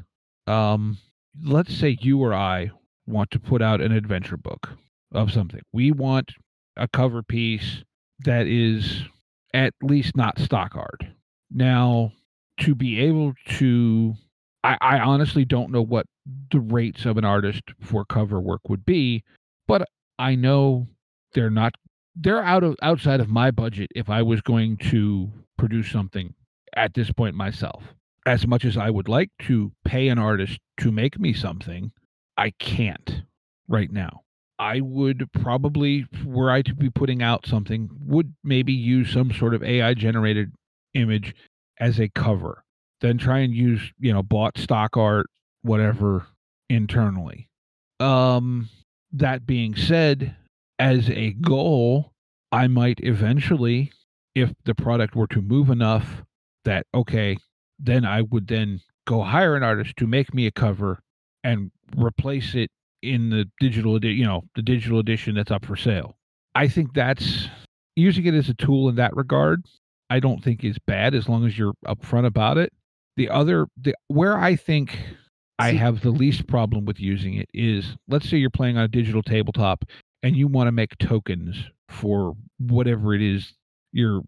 Um 0.47 0.99
let's 1.45 1.75
say 1.77 1.99
you 2.01 2.23
or 2.23 2.33
i 2.33 2.71
want 3.07 3.31
to 3.31 3.39
put 3.39 3.61
out 3.63 3.81
an 3.81 3.93
adventure 3.93 4.37
book 4.39 4.71
of 5.13 5.31
something. 5.33 5.61
We 5.73 5.93
want 5.93 6.33
a 6.77 6.89
cover 6.89 7.23
piece 7.23 7.85
that 8.21 8.47
is 8.47 9.03
at 9.55 9.75
least 9.83 10.17
not 10.17 10.39
stock 10.39 10.75
art. 10.77 11.05
Now 11.51 12.13
to 12.61 12.75
be 12.75 13.01
able 13.01 13.35
to 13.59 14.15
i 14.67 14.79
i 14.83 15.01
honestly 15.01 15.45
don't 15.45 15.73
know 15.73 15.83
what 15.83 16.07
the 16.53 16.61
rates 16.61 17.07
of 17.07 17.19
an 17.19 17.25
artist 17.25 17.63
for 17.81 18.05
cover 18.05 18.41
work 18.41 18.63
would 18.69 18.87
be 18.87 19.25
but 19.69 19.89
i 20.19 20.35
know 20.35 20.87
they're 21.35 21.51
not 21.51 21.75
they're 22.17 22.45
out 22.45 22.65
of 22.65 22.77
outside 22.83 23.21
of 23.21 23.29
my 23.29 23.51
budget 23.51 23.91
if 23.97 24.11
i 24.11 24.23
was 24.23 24.43
going 24.43 24.77
to 24.79 25.31
produce 25.59 25.91
something 25.91 26.35
at 26.77 26.95
this 26.95 27.13
point 27.13 27.37
myself 27.37 27.83
as 28.27 28.47
much 28.47 28.65
as 28.65 28.77
I 28.77 28.91
would 28.91 29.09
like 29.09 29.31
to 29.43 29.73
pay 29.85 30.09
an 30.09 30.19
artist 30.19 30.59
to 30.79 30.93
make 30.93 31.19
me 31.19 31.33
something, 31.33 31.93
I 32.37 32.51
can't 32.59 33.23
right 33.69 33.91
now. 33.91 34.23
I 34.59 34.81
would 34.81 35.31
probably, 35.33 36.07
were 36.25 36.51
I 36.51 36.63
to 36.63 36.75
be 36.75 36.91
putting 36.91 37.23
out 37.23 37.47
something, 37.47 37.91
would 38.01 38.35
maybe 38.43 38.73
use 38.73 39.13
some 39.13 39.33
sort 39.33 39.55
of 39.55 39.63
AI 39.65 39.95
generated 39.95 40.53
image 40.95 41.35
as 41.79 42.01
a 42.01 42.11
cover, 42.11 42.65
then 43.01 43.19
try 43.19 43.41
and 43.41 43.55
use, 43.55 43.93
you 43.99 44.13
know, 44.13 44.23
bought 44.23 44.59
stock 44.59 44.97
art, 44.97 45.27
whatever, 45.63 46.27
internally. 46.69 47.49
Um, 48.01 48.69
that 49.13 49.47
being 49.47 49.75
said, 49.75 50.37
as 50.79 51.09
a 51.11 51.33
goal, 51.33 52.13
I 52.53 52.67
might 52.67 53.01
eventually, 53.03 53.93
if 54.35 54.53
the 54.65 54.75
product 54.75 55.17
were 55.17 55.27
to 55.29 55.41
move 55.41 55.71
enough 55.71 56.23
that, 56.65 56.87
okay, 56.95 57.37
then 57.79 58.05
I 58.05 58.23
would 58.23 58.47
then 58.49 58.81
go 59.07 59.23
hire 59.23 59.57
an 59.57 59.63
artist 59.63 59.97
to 59.97 60.07
make 60.07 60.35
me 60.35 60.47
a 60.47 60.51
cover 60.51 61.01
and 61.45 61.71
replace 61.97 62.55
it 62.55 62.71
in 63.03 63.31
the 63.31 63.49
digital 63.61 64.03
you 64.05 64.25
know 64.25 64.43
the 64.57 64.63
digital 64.63 64.99
edition 64.99 65.35
that's 65.35 65.51
up 65.51 65.65
for 65.65 65.77
sale. 65.77 66.17
I 66.55 66.69
think 66.69 66.95
that's 66.95 67.49
using 67.95 68.27
it 68.27 68.35
as 68.35 68.49
a 68.49 68.55
tool 68.55 68.89
in 68.89 68.97
that 68.97 69.15
regard. 69.15 69.65
I 70.09 70.21
don't 70.21 70.43
think 70.43 70.65
is 70.65 70.79
bad 70.87 71.15
as 71.15 71.29
long 71.29 71.47
as 71.47 71.59
you're 71.59 71.75
upfront 71.87 72.27
about 72.27 72.59
it. 72.59 72.73
The 73.17 73.29
other 73.31 73.67
the 73.81 73.95
where 74.09 74.37
I 74.37 74.57
think 74.57 74.99
I 75.59 75.73
have 75.73 76.03
the 76.03 76.11
least 76.11 76.47
problem 76.47 76.85
with 76.85 77.01
using 77.01 77.35
it 77.35 77.49
is 77.55 77.97
let's 78.09 78.29
say 78.29 78.37
you're 78.37 78.51
playing 78.51 78.77
on 78.77 78.85
a 78.85 78.89
digital 78.89 79.23
tabletop 79.23 79.85
and 80.23 80.37
you 80.37 80.49
want 80.49 80.69
to 80.69 80.73
make 80.73 80.97
tokens 80.99 81.57
for 81.89 82.37
whatever 82.59 83.15
it 83.15 83.23
is 83.23 83.53
your 83.93 84.23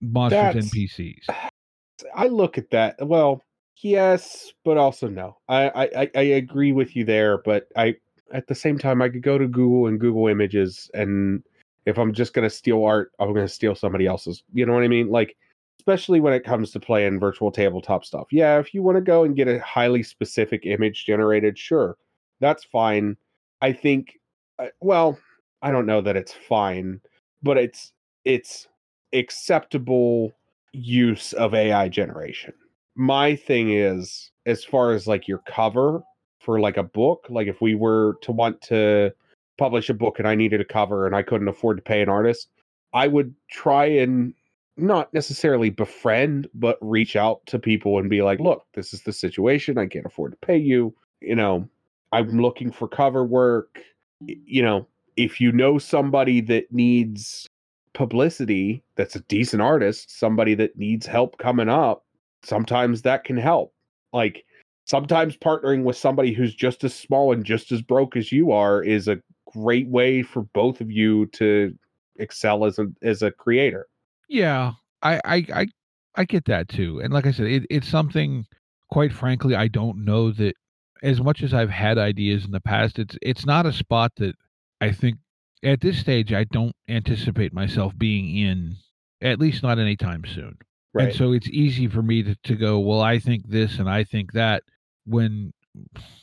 monsters 0.00 0.54
That's- 0.54 0.70
NPCs. 0.70 1.24
I 2.16 2.26
look 2.26 2.58
at 2.58 2.70
that. 2.70 2.96
Well, 3.06 3.40
yes, 3.80 4.52
but 4.64 4.76
also 4.76 5.08
no. 5.08 5.36
I, 5.48 5.68
I 5.68 5.84
I- 6.02 6.10
I 6.16 6.20
agree 6.22 6.72
with 6.72 6.96
you 6.96 7.04
there, 7.04 7.38
but 7.38 7.68
I 7.76 7.94
at 8.32 8.48
the 8.48 8.54
same 8.54 8.78
time 8.78 9.00
I 9.00 9.08
could 9.08 9.22
go 9.22 9.38
to 9.38 9.46
Google 9.46 9.86
and 9.86 10.00
Google 10.00 10.26
Images, 10.26 10.90
and 10.94 11.44
if 11.86 11.98
I'm 11.98 12.12
just 12.12 12.34
gonna 12.34 12.50
steal 12.50 12.82
art, 12.84 13.12
I'm 13.20 13.32
gonna 13.32 13.46
steal 13.46 13.76
somebody 13.76 14.06
else's. 14.06 14.42
You 14.52 14.66
know 14.66 14.72
what 14.74 14.82
I 14.82 14.88
mean? 14.88 15.10
Like, 15.10 15.36
especially 15.78 16.20
when 16.20 16.32
it 16.32 16.44
comes 16.44 16.70
to 16.72 16.80
playing 16.80 17.18
virtual 17.20 17.50
tabletop 17.50 18.04
stuff. 18.04 18.26
Yeah, 18.30 18.58
if 18.58 18.72
you 18.74 18.82
want 18.82 18.96
to 18.96 19.02
go 19.02 19.24
and 19.24 19.36
get 19.36 19.48
a 19.48 19.60
highly 19.60 20.02
specific 20.02 20.64
image 20.66 21.04
generated, 21.06 21.58
sure, 21.58 21.96
that's 22.40 22.64
fine. 22.64 23.16
I 23.60 23.72
think. 23.72 24.18
uh, 24.58 24.68
Well, 24.80 25.18
I 25.62 25.70
don't 25.70 25.86
know 25.86 26.00
that 26.00 26.16
it's 26.16 26.32
fine, 26.32 27.00
but 27.42 27.56
it's 27.58 27.92
it's 28.24 28.68
acceptable 29.12 30.32
use 30.72 31.32
of 31.34 31.54
AI 31.54 31.88
generation. 31.88 32.54
My 32.94 33.36
thing 33.36 33.70
is, 33.72 34.30
as 34.46 34.64
far 34.64 34.92
as 34.92 35.06
like 35.06 35.28
your 35.28 35.38
cover 35.46 36.02
for 36.40 36.60
like 36.60 36.76
a 36.76 36.82
book, 36.82 37.26
like 37.30 37.46
if 37.46 37.60
we 37.60 37.74
were 37.74 38.16
to 38.22 38.32
want 38.32 38.60
to 38.62 39.12
publish 39.58 39.88
a 39.90 39.94
book 39.94 40.18
and 40.18 40.26
I 40.28 40.34
needed 40.34 40.60
a 40.60 40.64
cover 40.64 41.06
and 41.06 41.14
I 41.14 41.22
couldn't 41.22 41.48
afford 41.48 41.76
to 41.78 41.82
pay 41.82 42.02
an 42.02 42.08
artist, 42.08 42.48
I 42.92 43.06
would 43.08 43.34
try 43.50 43.86
and 43.86 44.34
not 44.76 45.12
necessarily 45.12 45.70
befriend, 45.70 46.48
but 46.54 46.78
reach 46.80 47.16
out 47.16 47.44
to 47.46 47.58
people 47.58 47.98
and 47.98 48.08
be 48.08 48.22
like, 48.22 48.40
look, 48.40 48.64
this 48.74 48.94
is 48.94 49.02
the 49.02 49.12
situation. 49.12 49.78
I 49.78 49.86
can't 49.86 50.06
afford 50.06 50.32
to 50.32 50.46
pay 50.46 50.56
you. 50.56 50.94
You 51.20 51.36
know, 51.36 51.68
I'm 52.12 52.40
looking 52.40 52.72
for 52.72 52.88
cover 52.88 53.24
work. 53.24 53.80
You 54.20 54.62
know, 54.62 54.86
if 55.16 55.40
you 55.40 55.52
know 55.52 55.78
somebody 55.78 56.40
that 56.42 56.72
needs 56.72 57.46
publicity 57.94 58.82
that's 58.96 59.16
a 59.16 59.20
decent 59.20 59.62
artist, 59.62 60.18
somebody 60.18 60.54
that 60.54 60.76
needs 60.76 61.06
help 61.06 61.38
coming 61.38 61.68
up, 61.68 62.04
sometimes 62.42 63.02
that 63.02 63.24
can 63.24 63.36
help. 63.36 63.74
Like 64.12 64.44
sometimes 64.86 65.36
partnering 65.36 65.84
with 65.84 65.96
somebody 65.96 66.32
who's 66.32 66.54
just 66.54 66.84
as 66.84 66.94
small 66.94 67.32
and 67.32 67.44
just 67.44 67.72
as 67.72 67.82
broke 67.82 68.16
as 68.16 68.32
you 68.32 68.52
are 68.52 68.82
is 68.82 69.08
a 69.08 69.20
great 69.52 69.88
way 69.88 70.22
for 70.22 70.42
both 70.54 70.80
of 70.80 70.90
you 70.90 71.26
to 71.26 71.76
excel 72.16 72.64
as 72.64 72.78
a 72.78 72.86
as 73.02 73.22
a 73.22 73.30
creator. 73.30 73.86
Yeah, 74.28 74.72
I, 75.02 75.20
I, 75.24 75.46
I, 75.54 75.66
I 76.14 76.24
get 76.24 76.44
that 76.46 76.68
too. 76.68 77.00
And 77.00 77.12
like 77.12 77.26
I 77.26 77.32
said, 77.32 77.46
it, 77.46 77.66
it's 77.70 77.88
something. 77.88 78.46
Quite 78.90 79.12
frankly, 79.12 79.54
I 79.54 79.68
don't 79.68 80.04
know 80.04 80.30
that. 80.32 80.54
As 81.02 81.20
much 81.20 81.42
as 81.42 81.52
I've 81.52 81.70
had 81.70 81.98
ideas 81.98 82.44
in 82.44 82.52
the 82.52 82.60
past, 82.60 82.98
it's 82.98 83.16
it's 83.22 83.44
not 83.44 83.66
a 83.66 83.72
spot 83.72 84.12
that 84.16 84.34
I 84.80 84.92
think 84.92 85.16
at 85.62 85.80
this 85.80 85.98
stage 85.98 86.32
I 86.32 86.44
don't 86.44 86.76
anticipate 86.88 87.52
myself 87.52 87.92
being 87.98 88.36
in. 88.36 88.76
At 89.20 89.40
least 89.40 89.62
not 89.62 89.78
anytime 89.78 90.24
soon. 90.24 90.58
Right. 90.94 91.08
And 91.08 91.16
so 91.16 91.32
it's 91.32 91.48
easy 91.48 91.88
for 91.88 92.02
me 92.02 92.22
to, 92.22 92.36
to 92.44 92.54
go, 92.54 92.78
well, 92.78 93.00
I 93.00 93.18
think 93.18 93.48
this 93.48 93.78
and 93.78 93.88
I 93.88 94.04
think 94.04 94.32
that. 94.32 94.62
When, 95.04 95.52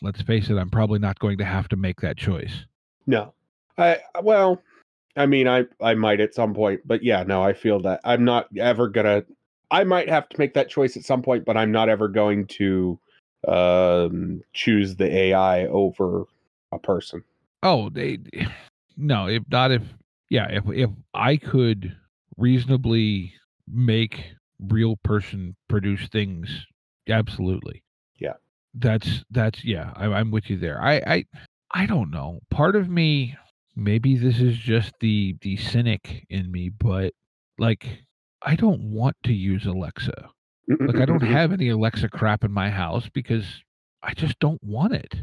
let's 0.01 0.21
face 0.21 0.49
it, 0.49 0.55
I'm 0.55 0.69
probably 0.69 0.99
not 0.99 1.19
going 1.19 1.39
to 1.39 1.43
have 1.43 1.67
to 1.67 1.75
make 1.75 1.99
that 1.99 2.15
choice. 2.15 2.63
No. 3.05 3.33
I 3.77 3.97
well, 4.23 4.61
I 5.19 5.25
mean 5.25 5.47
I 5.49 5.65
I 5.81 5.95
might 5.95 6.21
at 6.21 6.33
some 6.33 6.53
point, 6.53 6.81
but 6.85 7.03
yeah, 7.03 7.23
no, 7.23 7.43
I 7.43 7.51
feel 7.51 7.81
that 7.81 7.99
I'm 8.05 8.23
not 8.23 8.47
ever 8.57 8.87
gonna 8.87 9.23
I 9.69 9.83
might 9.83 10.07
have 10.07 10.29
to 10.29 10.39
make 10.39 10.53
that 10.53 10.69
choice 10.69 10.95
at 10.95 11.03
some 11.03 11.21
point, 11.21 11.43
but 11.43 11.57
I'm 11.57 11.71
not 11.71 11.89
ever 11.89 12.07
going 12.07 12.47
to 12.47 12.97
um 13.45 14.41
choose 14.53 14.95
the 14.95 15.13
AI 15.13 15.65
over 15.67 16.23
a 16.71 16.79
person. 16.79 17.23
Oh, 17.61 17.89
they 17.89 18.19
no, 18.97 19.27
if 19.27 19.43
not 19.51 19.71
if 19.71 19.83
yeah, 20.29 20.47
if 20.49 20.63
if 20.69 20.89
I 21.13 21.35
could 21.35 21.97
reasonably 22.37 23.33
make 23.67 24.23
real 24.59 24.95
person 25.03 25.57
produce 25.67 26.07
things 26.07 26.65
absolutely. 27.09 27.83
Yeah. 28.19 28.33
That's 28.73 29.25
that's 29.31 29.65
yeah. 29.65 29.91
I, 29.97 30.05
I'm 30.05 30.31
with 30.31 30.49
you 30.49 30.57
there. 30.57 30.81
I 30.81 31.01
I 31.05 31.25
I 31.71 31.85
don't 31.87 32.09
know. 32.09 32.39
Part 32.49 32.77
of 32.77 32.87
me, 32.89 33.35
maybe 33.79 34.17
this 34.17 34.39
is 34.39 34.57
just 34.57 34.93
the 34.99 35.35
the 35.41 35.57
cynic 35.57 36.25
in 36.29 36.51
me, 36.51 36.69
but 36.69 37.13
like 37.57 38.03
I 38.41 38.55
don't 38.55 38.81
want 38.91 39.15
to 39.23 39.33
use 39.33 39.65
Alexa. 39.65 40.29
Like 40.67 40.97
I 40.97 41.05
don't 41.05 41.21
have 41.23 41.51
any 41.51 41.69
Alexa 41.69 42.09
crap 42.09 42.43
in 42.43 42.51
my 42.51 42.69
house 42.69 43.09
because 43.11 43.45
I 44.03 44.13
just 44.13 44.39
don't 44.39 44.63
want 44.63 44.93
it. 44.93 45.15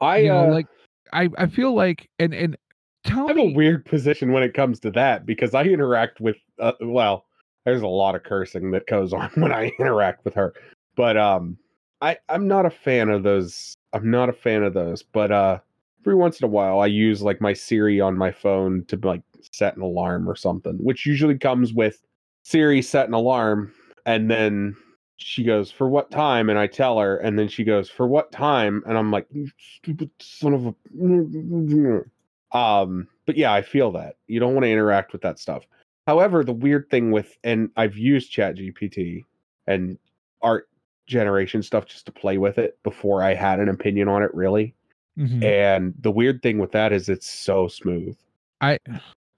I 0.00 0.18
you 0.18 0.28
know, 0.28 0.48
uh, 0.48 0.52
like 0.52 0.66
I 1.12 1.28
I 1.38 1.46
feel 1.46 1.74
like 1.74 2.08
and 2.18 2.34
and 2.34 2.56
tell 3.04 3.24
I 3.24 3.28
have 3.28 3.36
me 3.36 3.52
a 3.52 3.56
weird 3.56 3.84
position 3.84 4.32
when 4.32 4.42
it 4.42 4.54
comes 4.54 4.80
to 4.80 4.90
that 4.92 5.26
because 5.26 5.54
I 5.54 5.64
interact 5.64 6.20
with 6.20 6.36
uh, 6.58 6.72
well, 6.80 7.26
there's 7.64 7.82
a 7.82 7.88
lot 7.88 8.14
of 8.14 8.22
cursing 8.22 8.70
that 8.72 8.86
goes 8.86 9.12
on 9.14 9.30
when 9.34 9.52
I 9.52 9.72
interact 9.78 10.24
with 10.24 10.34
her. 10.34 10.54
But 10.96 11.16
um 11.16 11.56
I 12.00 12.18
I'm 12.28 12.48
not 12.48 12.66
a 12.66 12.70
fan 12.70 13.08
of 13.08 13.22
those. 13.22 13.76
I'm 13.92 14.10
not 14.10 14.28
a 14.28 14.32
fan 14.34 14.62
of 14.62 14.74
those, 14.74 15.02
but 15.02 15.32
uh 15.32 15.58
every 16.02 16.14
once 16.14 16.40
in 16.40 16.44
a 16.44 16.48
while 16.48 16.80
I 16.80 16.86
use 16.86 17.22
like 17.22 17.40
my 17.40 17.52
Siri 17.52 18.00
on 18.00 18.16
my 18.16 18.30
phone 18.30 18.84
to 18.86 18.96
like 19.02 19.22
set 19.52 19.76
an 19.76 19.82
alarm 19.82 20.28
or 20.28 20.36
something, 20.36 20.74
which 20.78 21.06
usually 21.06 21.38
comes 21.38 21.72
with 21.72 22.02
Siri 22.42 22.82
set 22.82 23.08
an 23.08 23.14
alarm 23.14 23.72
and 24.06 24.30
then 24.30 24.76
she 25.18 25.44
goes 25.44 25.70
for 25.70 25.88
what 25.88 26.10
time? 26.10 26.48
And 26.48 26.58
I 26.58 26.66
tell 26.66 26.98
her 26.98 27.18
and 27.18 27.38
then 27.38 27.48
she 27.48 27.64
goes 27.64 27.90
for 27.90 28.06
what 28.06 28.32
time? 28.32 28.82
And 28.86 28.96
I'm 28.96 29.10
like 29.10 29.26
you 29.30 29.50
stupid 29.58 30.10
son 30.20 30.54
of 30.54 30.66
a 30.66 30.74
um 32.56 33.06
but 33.26 33.36
yeah 33.36 33.52
I 33.52 33.62
feel 33.62 33.92
that. 33.92 34.16
You 34.26 34.40
don't 34.40 34.54
want 34.54 34.64
to 34.64 34.70
interact 34.70 35.12
with 35.12 35.22
that 35.22 35.38
stuff. 35.38 35.64
However 36.06 36.44
the 36.44 36.52
weird 36.52 36.88
thing 36.90 37.10
with 37.10 37.36
and 37.44 37.70
I've 37.76 37.96
used 37.96 38.32
chat 38.32 38.56
GPT 38.56 39.24
and 39.66 39.98
art 40.42 40.68
generation 41.06 41.62
stuff 41.62 41.86
just 41.86 42.06
to 42.06 42.12
play 42.12 42.38
with 42.38 42.56
it 42.56 42.78
before 42.84 43.22
I 43.22 43.34
had 43.34 43.60
an 43.60 43.68
opinion 43.68 44.08
on 44.08 44.22
it 44.22 44.32
really 44.32 44.74
Mhm. 45.18 45.42
and 45.44 45.94
the 46.00 46.10
weird 46.10 46.42
thing 46.42 46.58
with 46.58 46.72
that 46.72 46.92
is 46.92 47.08
it's 47.08 47.28
so 47.28 47.68
smooth 47.68 48.16
I 48.60 48.78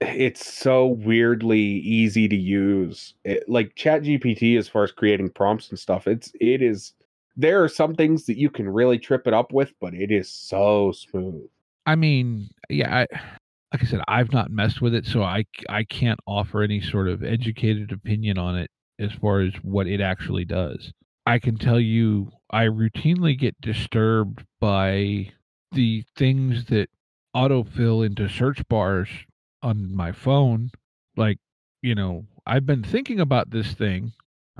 it's 0.01 0.53
so 0.53 0.87
weirdly 0.87 1.61
easy 1.61 2.29
to 2.29 2.37
use 2.37 3.15
it, 3.25 3.49
like 3.49 3.75
chat 3.77 4.03
gpt 4.03 4.59
as 4.59 4.69
far 4.69 4.83
as 4.85 4.93
creating 4.93 5.31
prompts 5.31 5.71
and 5.71 5.79
stuff 5.79 6.07
it's 6.07 6.33
it 6.41 6.61
is 6.63 6.93
there 7.37 7.63
are 7.63 7.69
some 7.69 7.95
things 7.95 8.27
that 8.27 8.37
you 8.37 8.51
can 8.51 8.69
really 8.69 8.99
trip 8.99 9.27
it 9.27 9.33
up 9.35 9.53
with 9.53 9.73
but 9.81 9.95
it 9.95 10.11
is 10.11 10.29
so 10.29 10.93
smooth 10.93 11.47
I 11.85 11.97
mean, 11.97 12.49
yeah, 12.69 12.95
I, 13.11 13.17
like 13.73 13.83
I 13.83 13.87
said, 13.87 14.03
I've 14.07 14.33
not 14.33 14.53
messed 14.53 14.81
with 14.81 14.95
it, 14.95 15.05
so 15.05 15.25
I 15.25 15.45
I 15.69 15.83
can't 15.83 16.21
offer 16.29 16.63
any 16.63 16.81
sort 16.81 17.09
of 17.09 17.25
educated 17.25 17.91
opinion 17.91 18.39
on 18.39 18.57
it 18.57 18.71
as 19.01 19.11
far 19.13 19.41
as 19.41 19.53
what 19.63 19.89
it 19.89 20.01
actually 20.01 20.45
does. 20.45 20.93
I 21.27 21.41
can 21.41 21.57
tell 21.57 21.81
you, 21.81 22.31
I 22.51 22.67
routinely 22.67 23.37
get 23.37 23.61
disturbed 23.61 24.45
by 24.61 25.33
the 25.73 26.05
things 26.17 26.67
that 26.67 26.89
autofill 27.35 28.05
into 28.05 28.29
search 28.29 28.67
bars 28.69 29.09
on 29.63 29.95
my 29.95 30.13
phone. 30.13 30.71
Like, 31.17 31.39
you 31.83 31.95
know, 31.95 32.27
I've 32.47 32.67
been 32.67 32.83
thinking 32.83 33.21
about 33.21 33.51
this 33.51 33.73
thing. 33.73 34.13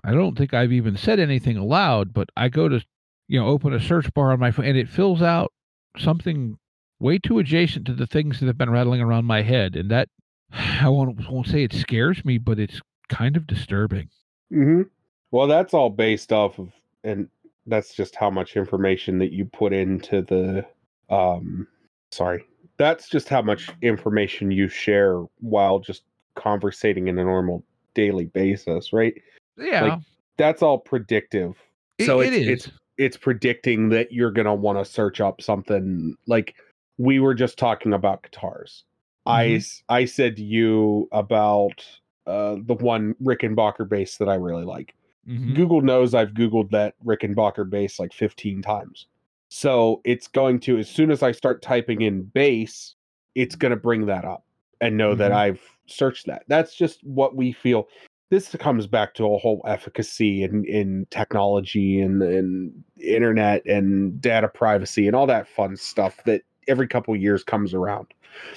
I 0.05 0.13
don't 0.13 0.37
think 0.37 0.55
I've 0.55 0.73
even 0.73 0.97
said 0.97 1.21
anything 1.21 1.57
aloud, 1.57 2.13
but 2.13 2.31
I 2.37 2.49
go 2.49 2.69
to, 2.69 2.85
you 3.29 3.39
know, 3.39 3.47
open 3.47 3.73
a 3.73 3.81
search 3.81 4.13
bar 4.15 4.33
on 4.33 4.41
my 4.41 4.51
phone 4.51 4.67
and 4.67 4.77
it 4.77 4.89
fills 4.89 5.23
out 5.23 5.53
something 5.99 6.59
way 6.99 7.19
too 7.19 7.39
adjacent 7.39 7.87
to 7.87 7.95
the 7.95 8.07
things 8.07 8.41
that 8.41 8.47
have 8.47 8.59
been 8.59 8.71
rattling 8.71 9.01
around 9.01 9.27
my 9.27 9.43
head. 9.43 9.77
And 9.77 9.91
that, 9.91 10.09
I 10.53 10.89
won't, 10.89 11.29
won't 11.31 11.47
say 11.47 11.63
it 11.65 11.73
scares 11.73 12.25
me, 12.25 12.39
but 12.39 12.59
it's 12.59 12.81
kind 13.09 13.37
of 13.37 13.47
disturbing. 13.47 14.09
mm-hmm. 14.51 14.83
well 15.31 15.47
that's 15.47 15.75
all 15.75 15.91
based 15.91 16.33
off 16.33 16.59
of 16.59 16.73
and 17.05 17.29
that's 17.67 17.95
just 17.95 18.17
how 18.17 18.31
much 18.31 18.57
information 18.57 19.19
that 19.19 19.33
you 19.33 19.45
put 19.45 19.73
into 19.73 20.23
the 20.23 20.65
um 21.11 21.67
sorry 22.11 22.45
that's 22.79 23.09
just 23.09 23.29
how 23.29 23.43
much 23.43 23.69
information 23.83 24.51
you 24.51 24.69
share 24.69 25.23
while 25.41 25.79
just 25.79 26.03
conversating 26.37 27.09
in 27.09 27.19
a 27.19 27.25
normal 27.25 27.63
daily 27.95 28.27
basis 28.27 28.93
right 28.93 29.15
Yeah. 29.59 29.99
that's 30.37 30.63
all 30.63 30.79
predictive 30.79 31.55
it- 31.99 32.07
so 32.07 32.21
it 32.21 32.33
it's, 32.35 32.67
it's 32.67 32.77
it's 32.99 33.17
predicting 33.17 33.89
that 33.91 34.13
you're 34.13 34.31
gonna 34.31 34.55
want 34.55 34.79
to 34.79 34.85
search 34.85 35.21
up 35.21 35.41
something 35.43 36.15
like 36.27 36.55
we 36.99 37.19
were 37.21 37.35
just 37.35 37.59
talking 37.59 37.95
about 37.95 38.23
guitars. 38.23 38.85
I 39.25 39.47
Mhm. 39.47 39.57
s- 39.57 39.83
I 39.89 40.05
said 40.05 40.37
to 40.37 40.45
you 40.45 41.09
about 41.13 41.85
uh 42.27 42.57
the 42.65 42.75
one 42.75 43.15
Rickenbacker 43.23 43.89
bass 43.89 44.19
that 44.19 44.29
I 44.29 44.35
really 44.35 44.65
like. 44.65 44.95
Mhm. 45.27 45.55
Google 45.57 45.81
knows 45.81 46.15
I've 46.15 46.33
googled 46.33 46.71
that 46.71 46.95
Rickenbacker 47.05 47.69
bass 47.69 47.99
like 47.99 48.13
15 48.13 48.61
times. 48.63 49.07
So 49.55 50.01
it's 50.05 50.29
going 50.29 50.61
to 50.61 50.79
as 50.79 50.89
soon 50.89 51.11
as 51.11 51.23
I 51.23 51.31
start 51.33 51.61
typing 51.61 52.01
in 52.01 52.23
bass, 52.23 52.95
it's 53.35 53.55
going 53.55 53.69
to 53.71 53.77
bring 53.77 54.07
that 54.07 54.25
up 54.25 54.47
and 54.81 54.97
know 54.97 55.15
that 55.15 55.31
Mhm. 55.31 55.35
I've 55.37 55.61
searched 55.87 56.25
that. 56.27 56.45
That's 56.49 56.75
just 56.75 57.05
what 57.05 57.37
we 57.37 57.53
feel. 57.53 57.87
This 58.31 58.49
comes 58.57 58.87
back 58.87 59.13
to 59.17 59.25
a 59.27 59.37
whole 59.37 59.61
efficacy 59.67 60.43
in 60.43 60.65
in 60.65 61.07
technology 61.11 62.01
and 62.01 62.23
and 62.23 62.73
internet 62.99 63.67
and 63.67 64.19
data 64.23 64.49
privacy 64.49 65.07
and 65.07 65.15
all 65.15 65.27
that 65.27 65.47
fun 65.47 65.77
stuff 65.77 66.25
that 66.25 66.41
every 66.67 66.89
couple 66.89 67.15
years 67.15 67.45
comes 67.45 67.75
around. 67.75 68.07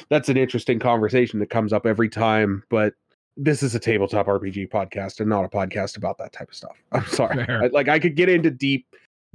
That's 0.08 0.30
an 0.30 0.38
interesting 0.38 0.80
conversation 0.80 1.40
that 1.42 1.50
comes 1.50 1.74
up 1.74 1.86
every 1.86 2.08
time, 2.08 2.64
but 2.70 2.94
this 3.36 3.62
is 3.62 3.76
a 3.76 3.80
tabletop 3.80 4.28
RPG 4.28 4.70
podcast 4.70 5.20
and 5.20 5.28
not 5.28 5.44
a 5.44 5.50
podcast 5.50 5.98
about 5.98 6.18
that 6.20 6.32
type 6.32 6.48
of 6.48 6.56
stuff. 6.56 6.82
I'm 6.94 7.06
sorry. 7.08 7.46
I- 7.50 7.68
like 7.68 7.90
I 7.90 8.00
could 8.00 8.16
get 8.16 8.30
into 8.30 8.50
deep, 8.50 8.86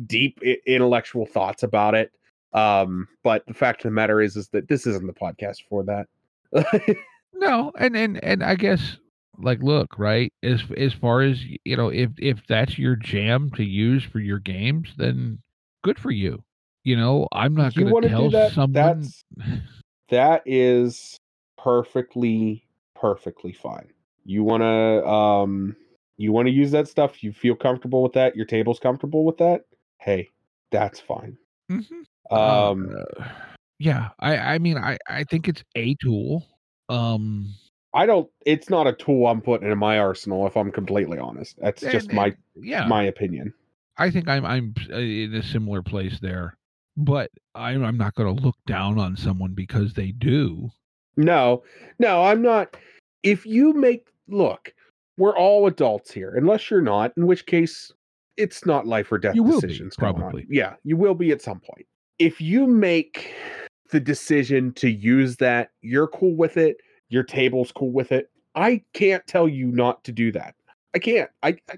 deep 0.07 0.41
intellectual 0.67 1.27
thoughts 1.27 1.63
about 1.63 1.95
it, 1.95 2.13
um, 2.53 3.09
but 3.23 3.47
the 3.47 3.55
fact 3.55 3.81
of 3.81 3.91
the 3.91 3.95
matter 3.95 4.21
is, 4.21 4.37
is 4.37 4.49
that 4.49 4.69
this 4.69 4.87
isn't 4.87 5.07
the 5.07 5.13
podcast 5.13 5.59
for 5.69 5.85
that. 5.85 6.07
No, 7.33 7.73
and 7.79 7.97
and 7.97 8.23
and 8.23 8.45
I 8.45 8.55
guess 8.55 8.99
like 9.39 9.63
look, 9.63 9.99
right? 9.99 10.33
As 10.43 10.63
as 10.77 10.93
far 10.93 11.23
as 11.23 11.43
you 11.65 11.77
know, 11.77 11.89
if 11.89 12.11
if 12.19 12.47
that's 12.47 12.79
your 12.79 12.97
jam 12.97 13.51
to 13.53 13.65
use 13.65 14.05
for 14.05 14.19
your 14.19 14.39
games, 14.39 14.93
then 14.97 15.39
good 15.83 15.99
for 15.99 16.11
you. 16.11 16.43
You 16.85 16.97
know, 16.97 17.29
I'm 17.33 17.55
not 17.55 17.75
going 17.75 18.03
to 18.03 18.09
tell 18.09 18.25
do 18.25 18.37
that? 18.37 18.53
someone. 18.53 18.73
That's 18.73 19.25
that 20.11 20.43
is 20.45 21.17
perfectly, 21.57 22.65
perfectly 22.95 23.53
fine. 23.53 23.89
You 24.25 24.45
want 24.45 24.63
to, 24.63 25.07
um, 25.07 25.77
you 26.17 26.33
want 26.33 26.49
to 26.49 26.53
use 26.53 26.71
that 26.73 26.89
stuff. 26.89 27.23
You 27.23 27.33
feel 27.33 27.55
comfortable 27.55 28.03
with 28.03 28.13
that. 28.13 28.37
Your 28.37 28.47
table's 28.47 28.79
comfortable 28.79 29.25
with 29.25 29.39
that. 29.39 29.63
Hey, 30.01 30.31
that's 30.71 30.99
fine. 30.99 31.37
Mhm. 31.71 32.05
Um, 32.31 32.97
Uh, 32.97 33.25
yeah, 33.79 34.09
I 34.19 34.37
I 34.55 34.59
mean, 34.59 34.79
I 34.79 34.99
I 35.09 35.25
think 35.25 35.47
it's 35.49 35.63
a 35.77 35.95
tool. 35.97 36.47
Um, 36.89 37.55
I 37.93 38.07
don't. 38.07 38.29
It's 38.47 38.71
not 38.71 38.87
a 38.87 38.93
tool 38.93 39.27
I'm 39.27 39.41
putting 39.43 39.71
in 39.71 39.79
my 39.79 39.99
arsenal. 39.99 40.47
If 40.47 40.57
I'm 40.57 40.73
completely 40.73 41.19
honest, 41.19 41.57
that's 41.61 41.83
just 41.83 42.09
and- 42.09 42.17
my 42.17 42.35
yeah. 42.57 42.87
my 42.87 43.05
opinion. 43.05 43.53
I 43.99 44.11
think 44.11 44.29
I'm 44.29 44.47
I'm 44.47 44.75
uh, 44.91 44.97
in 44.97 45.35
a 45.35 45.43
similar 45.43 45.83
place 45.83 46.19
there, 46.21 46.57
but 46.97 47.31
I'm 47.55 47.85
I'm 47.85 47.99
not 47.99 48.15
going 48.15 48.35
to 48.35 48.43
look 48.43 48.57
down 48.67 48.99
on 48.99 49.17
someone 49.17 49.53
because 49.53 49.93
they 49.93 50.13
do. 50.13 50.71
No, 51.17 51.63
no, 51.99 52.25
I'm 52.25 52.41
not. 52.41 52.77
If 53.23 53.45
you 53.45 53.75
make 53.75 54.07
look, 54.29 54.73
we're 55.19 55.37
all 55.37 55.67
adults 55.67 56.11
here, 56.11 56.35
unless 56.35 56.71
you're 56.71 56.81
not, 56.81 57.13
in 57.19 57.27
which 57.27 57.45
case 57.45 57.93
it's 58.37 58.65
not 58.67 58.87
life 58.87 59.11
or 59.13 59.19
death 59.19 59.35
You 59.35 59.45
be, 59.45 59.53
decisions. 59.53 59.97
on. 59.99 60.15
probably. 60.15 60.47
Yeah, 60.49 60.75
you 60.85 60.97
will 60.97 61.15
be 61.15 61.31
at 61.33 61.43
some 61.43 61.61
point. 61.61 61.87
If 62.19 62.41
you 62.41 62.67
make 62.67 63.33
the 63.91 64.01
decision 64.01 64.73
to 64.75 64.89
use 64.91 65.37
that, 65.37 65.71
you're 65.83 66.09
cool 66.09 66.35
with 66.37 66.57
it, 66.57 66.79
your 67.09 67.23
table's 67.23 67.73
cool 67.73 67.91
with 67.93 68.13
it. 68.13 68.31
I 68.55 68.83
can't 68.95 69.27
tell 69.27 69.49
you 69.49 69.67
not 69.69 70.05
to 70.05 70.13
do 70.13 70.33
that. 70.33 70.55
I 70.95 70.99
can't. 70.99 71.31
I, 71.43 71.57
I 71.71 71.75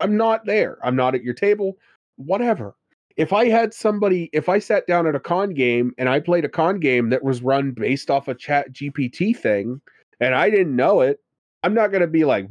I'm 0.00 0.16
not 0.16 0.44
there. 0.44 0.78
I'm 0.84 0.96
not 0.96 1.14
at 1.14 1.22
your 1.22 1.34
table. 1.34 1.76
Whatever. 2.16 2.74
If 3.16 3.32
I 3.32 3.48
had 3.48 3.72
somebody, 3.72 4.28
if 4.34 4.48
I 4.48 4.58
sat 4.58 4.86
down 4.86 5.06
at 5.06 5.14
a 5.14 5.20
con 5.20 5.54
game 5.54 5.92
and 5.96 6.08
I 6.08 6.20
played 6.20 6.44
a 6.44 6.50
con 6.50 6.78
game 6.80 7.08
that 7.10 7.24
was 7.24 7.42
run 7.42 7.70
based 7.72 8.10
off 8.10 8.28
a 8.28 8.34
chat 8.34 8.72
GPT 8.72 9.34
thing 9.36 9.80
and 10.20 10.34
I 10.34 10.50
didn't 10.50 10.76
know 10.76 11.00
it, 11.00 11.20
I'm 11.62 11.72
not 11.72 11.90
going 11.90 12.02
to 12.02 12.06
be 12.06 12.24
like. 12.26 12.46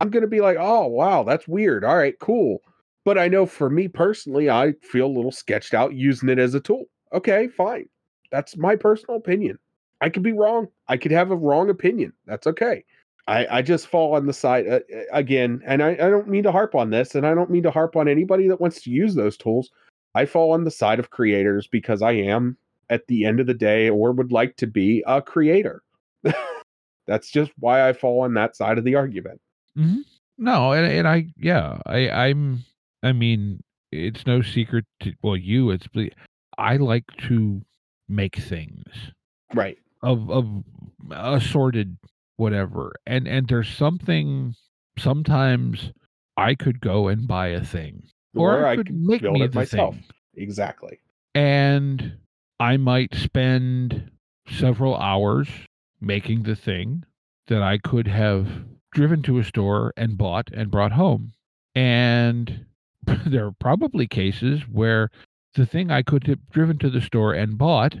I'm 0.00 0.10
going 0.10 0.22
to 0.22 0.28
be 0.28 0.40
like, 0.40 0.56
oh, 0.58 0.86
wow, 0.86 1.22
that's 1.24 1.48
weird. 1.48 1.84
All 1.84 1.96
right, 1.96 2.18
cool. 2.18 2.62
But 3.04 3.18
I 3.18 3.28
know 3.28 3.46
for 3.46 3.70
me 3.70 3.88
personally, 3.88 4.50
I 4.50 4.72
feel 4.82 5.06
a 5.06 5.16
little 5.16 5.32
sketched 5.32 5.74
out 5.74 5.94
using 5.94 6.28
it 6.28 6.38
as 6.38 6.54
a 6.54 6.60
tool. 6.60 6.84
Okay, 7.12 7.48
fine. 7.48 7.88
That's 8.30 8.56
my 8.56 8.76
personal 8.76 9.16
opinion. 9.16 9.58
I 10.00 10.10
could 10.10 10.22
be 10.22 10.32
wrong. 10.32 10.68
I 10.88 10.96
could 10.96 11.10
have 11.10 11.30
a 11.30 11.36
wrong 11.36 11.70
opinion. 11.70 12.12
That's 12.26 12.46
okay. 12.46 12.84
I, 13.26 13.58
I 13.58 13.62
just 13.62 13.88
fall 13.88 14.14
on 14.14 14.26
the 14.26 14.32
side 14.32 14.66
uh, 14.68 14.80
uh, 14.94 15.02
again, 15.12 15.60
and 15.66 15.82
I, 15.82 15.90
I 15.90 16.08
don't 16.08 16.28
mean 16.28 16.44
to 16.44 16.52
harp 16.52 16.74
on 16.74 16.90
this, 16.90 17.14
and 17.14 17.26
I 17.26 17.34
don't 17.34 17.50
mean 17.50 17.62
to 17.64 17.70
harp 17.70 17.96
on 17.96 18.08
anybody 18.08 18.48
that 18.48 18.60
wants 18.60 18.80
to 18.82 18.90
use 18.90 19.14
those 19.14 19.36
tools. 19.36 19.70
I 20.14 20.24
fall 20.24 20.52
on 20.52 20.64
the 20.64 20.70
side 20.70 20.98
of 20.98 21.10
creators 21.10 21.66
because 21.66 22.00
I 22.00 22.12
am, 22.12 22.56
at 22.90 23.06
the 23.06 23.26
end 23.26 23.38
of 23.38 23.46
the 23.46 23.54
day, 23.54 23.90
or 23.90 24.12
would 24.12 24.32
like 24.32 24.56
to 24.56 24.66
be 24.66 25.04
a 25.06 25.20
creator. 25.20 25.82
That's 27.06 27.30
just 27.30 27.52
why 27.58 27.86
I 27.86 27.92
fall 27.92 28.20
on 28.20 28.34
that 28.34 28.56
side 28.56 28.78
of 28.78 28.84
the 28.84 28.94
argument. 28.94 29.40
Hmm 29.78 30.00
No, 30.38 30.72
and 30.72 30.86
and 30.92 31.08
I 31.08 31.26
yeah, 31.38 31.78
I 31.86 32.10
I'm 32.10 32.64
I 33.02 33.12
mean, 33.12 33.62
it's 33.92 34.26
no 34.26 34.42
secret 34.42 34.84
to 35.00 35.12
well, 35.22 35.36
you. 35.36 35.70
It's 35.70 35.86
I 36.58 36.76
like 36.76 37.04
to 37.28 37.62
make 38.08 38.36
things 38.36 39.12
Right. 39.54 39.78
of 40.02 40.30
of 40.30 40.46
assorted 41.10 41.96
whatever, 42.36 42.92
and 43.06 43.26
and 43.28 43.48
there's 43.48 43.68
something. 43.68 44.54
Sometimes 44.98 45.92
I 46.36 46.56
could 46.56 46.80
go 46.80 47.06
and 47.08 47.28
buy 47.28 47.48
a 47.48 47.64
thing, 47.64 48.02
or, 48.34 48.66
I 48.66 48.76
could 48.76 48.90
make 48.92 49.22
build 49.22 49.42
it 49.42 49.54
myself. 49.54 49.94
thing. 49.94 50.04
Exactly. 50.34 50.98
and 51.34 52.18
I 52.60 52.76
might 52.76 53.14
spend 53.14 54.10
several 54.48 54.96
hours 54.96 55.48
making 56.00 56.42
the 56.44 56.56
thing 56.56 57.04
that 57.46 57.62
I 57.62 57.78
could 57.78 58.08
have 58.08 58.48
driven 58.92 59.22
to 59.22 59.38
a 59.38 59.44
store 59.44 59.92
and 59.96 60.18
bought 60.18 60.50
and 60.52 60.70
brought 60.70 60.92
home. 60.92 61.32
And 61.74 62.66
there 63.26 63.46
are 63.46 63.54
probably 63.60 64.06
cases 64.06 64.62
where 64.62 65.10
the 65.54 65.66
thing 65.66 65.90
I 65.90 66.02
could 66.02 66.26
have 66.26 66.50
driven 66.50 66.78
to 66.78 66.90
the 66.90 67.00
store 67.00 67.34
and 67.34 67.58
bought 67.58 67.96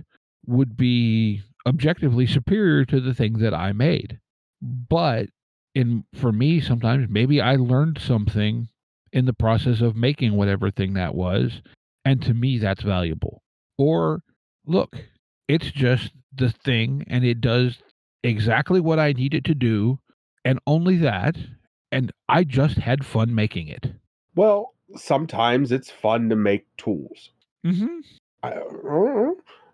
would 0.46 0.76
be 0.76 1.42
objectively 1.66 2.26
superior 2.26 2.84
to 2.86 3.00
the 3.00 3.14
thing 3.14 3.38
that 3.38 3.54
I 3.54 3.72
made. 3.72 4.18
But 4.62 5.28
in 5.74 6.04
for 6.14 6.32
me 6.32 6.60
sometimes 6.60 7.08
maybe 7.08 7.40
I 7.40 7.56
learned 7.56 7.98
something 8.00 8.68
in 9.12 9.26
the 9.26 9.32
process 9.32 9.80
of 9.80 9.96
making 9.96 10.32
whatever 10.32 10.70
thing 10.70 10.94
that 10.94 11.14
was 11.14 11.62
and 12.04 12.22
to 12.22 12.34
me 12.34 12.58
that's 12.58 12.82
valuable 12.82 13.42
or 13.76 14.20
look 14.66 14.96
it's 15.46 15.70
just 15.70 16.12
the 16.34 16.50
thing 16.50 17.04
and 17.08 17.24
it 17.24 17.40
does 17.40 17.78
exactly 18.24 18.80
what 18.80 18.98
i 18.98 19.12
need 19.12 19.34
it 19.34 19.44
to 19.44 19.54
do 19.54 19.98
and 20.44 20.58
only 20.66 20.96
that 20.96 21.36
and 21.92 22.12
i 22.28 22.44
just 22.44 22.76
had 22.78 23.04
fun 23.04 23.34
making 23.34 23.68
it 23.68 23.92
Well, 24.34 24.74
sometimes 24.96 25.72
it's 25.72 25.90
fun 25.90 26.28
to 26.30 26.36
make 26.36 26.64
tools. 26.76 27.30
mm-hmm. 27.66 28.00
I. 28.42 28.60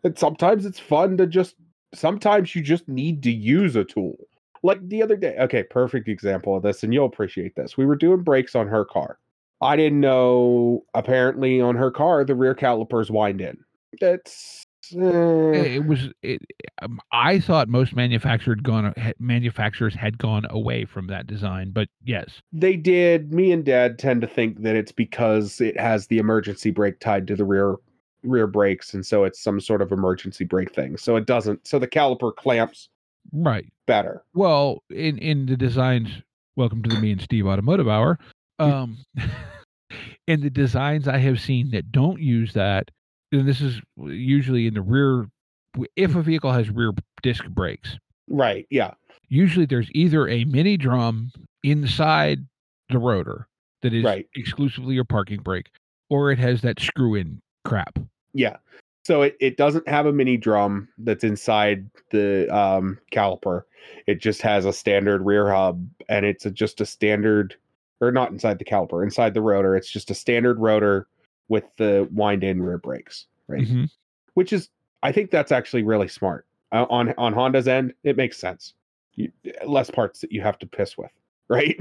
And 0.02 0.18
sometimes 0.18 0.64
it's 0.66 0.80
fun 0.80 1.16
to 1.18 1.26
just 1.26 1.54
sometimes 1.94 2.54
you 2.54 2.62
just 2.62 2.88
need 2.88 3.22
to 3.24 3.30
use 3.30 3.76
a 3.76 3.84
tool. 3.84 4.16
Like 4.62 4.86
the 4.88 5.02
other 5.02 5.16
day. 5.16 5.36
Okay, 5.38 5.62
perfect 5.64 6.08
example 6.08 6.56
of 6.56 6.62
this, 6.62 6.82
and 6.82 6.92
you'll 6.94 7.06
appreciate 7.06 7.54
this. 7.56 7.76
We 7.76 7.84
were 7.86 7.96
doing 7.96 8.22
brakes 8.22 8.54
on 8.54 8.66
her 8.68 8.84
car. 8.86 9.18
I 9.60 9.76
didn't 9.76 10.00
know 10.00 10.84
apparently 10.94 11.60
on 11.60 11.76
her 11.76 11.90
car 11.90 12.24
the 12.24 12.34
rear 12.34 12.54
calipers 12.54 13.10
wind 13.10 13.40
in. 13.42 13.58
That's 14.00 14.62
it 14.92 15.86
was 15.86 16.08
it, 16.22 16.40
um, 16.82 17.00
i 17.12 17.38
thought 17.38 17.68
most 17.68 17.94
manufactured 17.94 18.62
gone 18.62 18.92
ha- 18.96 19.12
manufacturers 19.18 19.94
had 19.94 20.18
gone 20.18 20.46
away 20.50 20.84
from 20.84 21.06
that 21.06 21.26
design 21.26 21.70
but 21.70 21.88
yes 22.04 22.40
they 22.52 22.76
did. 22.76 23.32
Me 23.32 23.50
and 23.50 23.64
Dad 23.64 23.98
tend 23.98 24.20
to 24.20 24.26
think 24.26 24.62
that 24.62 24.76
it's 24.76 24.92
because 24.92 25.60
it 25.60 25.78
has 25.78 26.06
the 26.06 26.18
emergency 26.18 26.70
brake 26.70 27.00
tied 27.00 27.26
to 27.26 27.36
the 27.36 27.44
rear 27.44 27.76
rear 28.22 28.46
brakes, 28.46 28.94
and 28.94 29.04
so 29.04 29.24
it's 29.24 29.42
some 29.42 29.60
sort 29.60 29.82
of 29.82 29.92
emergency 29.92 30.44
brake 30.44 30.72
thing. 30.72 30.96
So 30.96 31.16
it 31.16 31.26
doesn't. 31.26 31.66
So 31.66 31.78
the 31.78 31.88
caliper 31.88 32.34
clamps 32.34 32.88
right 33.32 33.66
better. 33.86 34.24
Well, 34.34 34.82
in 34.90 35.18
in 35.18 35.46
the 35.46 35.56
designs, 35.56 36.10
welcome 36.56 36.82
to 36.84 36.90
the 36.90 37.00
me 37.00 37.12
and 37.12 37.20
Steve 37.20 37.46
Automotive 37.46 37.88
Hour. 37.88 38.18
Um, 38.58 38.98
in 40.26 40.40
the 40.40 40.50
designs 40.50 41.08
I 41.08 41.18
have 41.18 41.40
seen 41.40 41.70
that 41.72 41.90
don't 41.90 42.20
use 42.20 42.52
that, 42.52 42.90
and 43.34 43.48
this 43.48 43.60
is 43.60 43.80
usually 43.98 44.66
in 44.66 44.74
the 44.74 44.82
rear. 44.82 45.26
If 45.96 46.14
a 46.14 46.22
vehicle 46.22 46.52
has 46.52 46.70
rear 46.70 46.92
disc 47.22 47.44
brakes, 47.48 47.98
Right. 48.28 48.66
Yeah. 48.70 48.94
usually 49.28 49.66
there's 49.66 49.90
either 49.92 50.28
a 50.28 50.44
mini 50.44 50.76
drum 50.76 51.30
inside 51.62 52.38
the 52.90 52.98
rotor 52.98 53.48
that 53.82 53.92
is 53.92 54.04
Right. 54.04 54.28
exclusively 54.36 54.94
your 54.94 55.04
parking 55.04 55.40
brake, 55.42 55.70
or 56.10 56.30
it 56.30 56.38
has 56.38 56.62
that 56.62 56.80
screw 56.80 57.16
in 57.16 57.40
crap. 57.64 57.98
Yeah. 58.32 58.56
So 59.04 59.22
it, 59.22 59.36
it 59.40 59.56
doesn't 59.56 59.86
have 59.88 60.06
a 60.06 60.12
mini 60.12 60.36
drum 60.36 60.88
that's 60.98 61.24
inside 61.24 61.90
the 62.10 62.48
um, 62.56 62.98
caliper. 63.12 63.62
It 64.06 64.20
just 64.20 64.40
has 64.42 64.64
a 64.64 64.72
standard 64.72 65.22
rear 65.22 65.52
hub 65.52 65.86
and 66.08 66.24
it's 66.24 66.46
a, 66.46 66.50
just 66.50 66.80
a 66.80 66.86
standard, 66.86 67.56
or 68.00 68.10
not 68.12 68.30
inside 68.30 68.58
the 68.58 68.64
caliper, 68.64 69.02
inside 69.02 69.34
the 69.34 69.42
rotor. 69.42 69.76
It's 69.76 69.90
just 69.90 70.10
a 70.10 70.14
standard 70.14 70.58
rotor 70.60 71.06
with 71.48 71.64
the 71.76 72.08
wind 72.12 72.42
in 72.44 72.62
rear 72.62 72.78
brakes, 72.78 73.26
right? 73.48 73.62
Mhm. 73.66 73.90
Which 74.34 74.52
is, 74.52 74.68
I 75.02 75.12
think 75.12 75.30
that's 75.30 75.52
actually 75.52 75.82
really 75.82 76.08
smart. 76.08 76.46
Uh, 76.72 76.86
on 76.90 77.14
on 77.18 77.32
Honda's 77.32 77.68
end, 77.68 77.94
it 78.02 78.16
makes 78.16 78.36
sense. 78.38 78.74
You, 79.14 79.30
less 79.64 79.90
parts 79.90 80.20
that 80.20 80.32
you 80.32 80.40
have 80.42 80.58
to 80.58 80.66
piss 80.66 80.98
with, 80.98 81.10
right? 81.48 81.78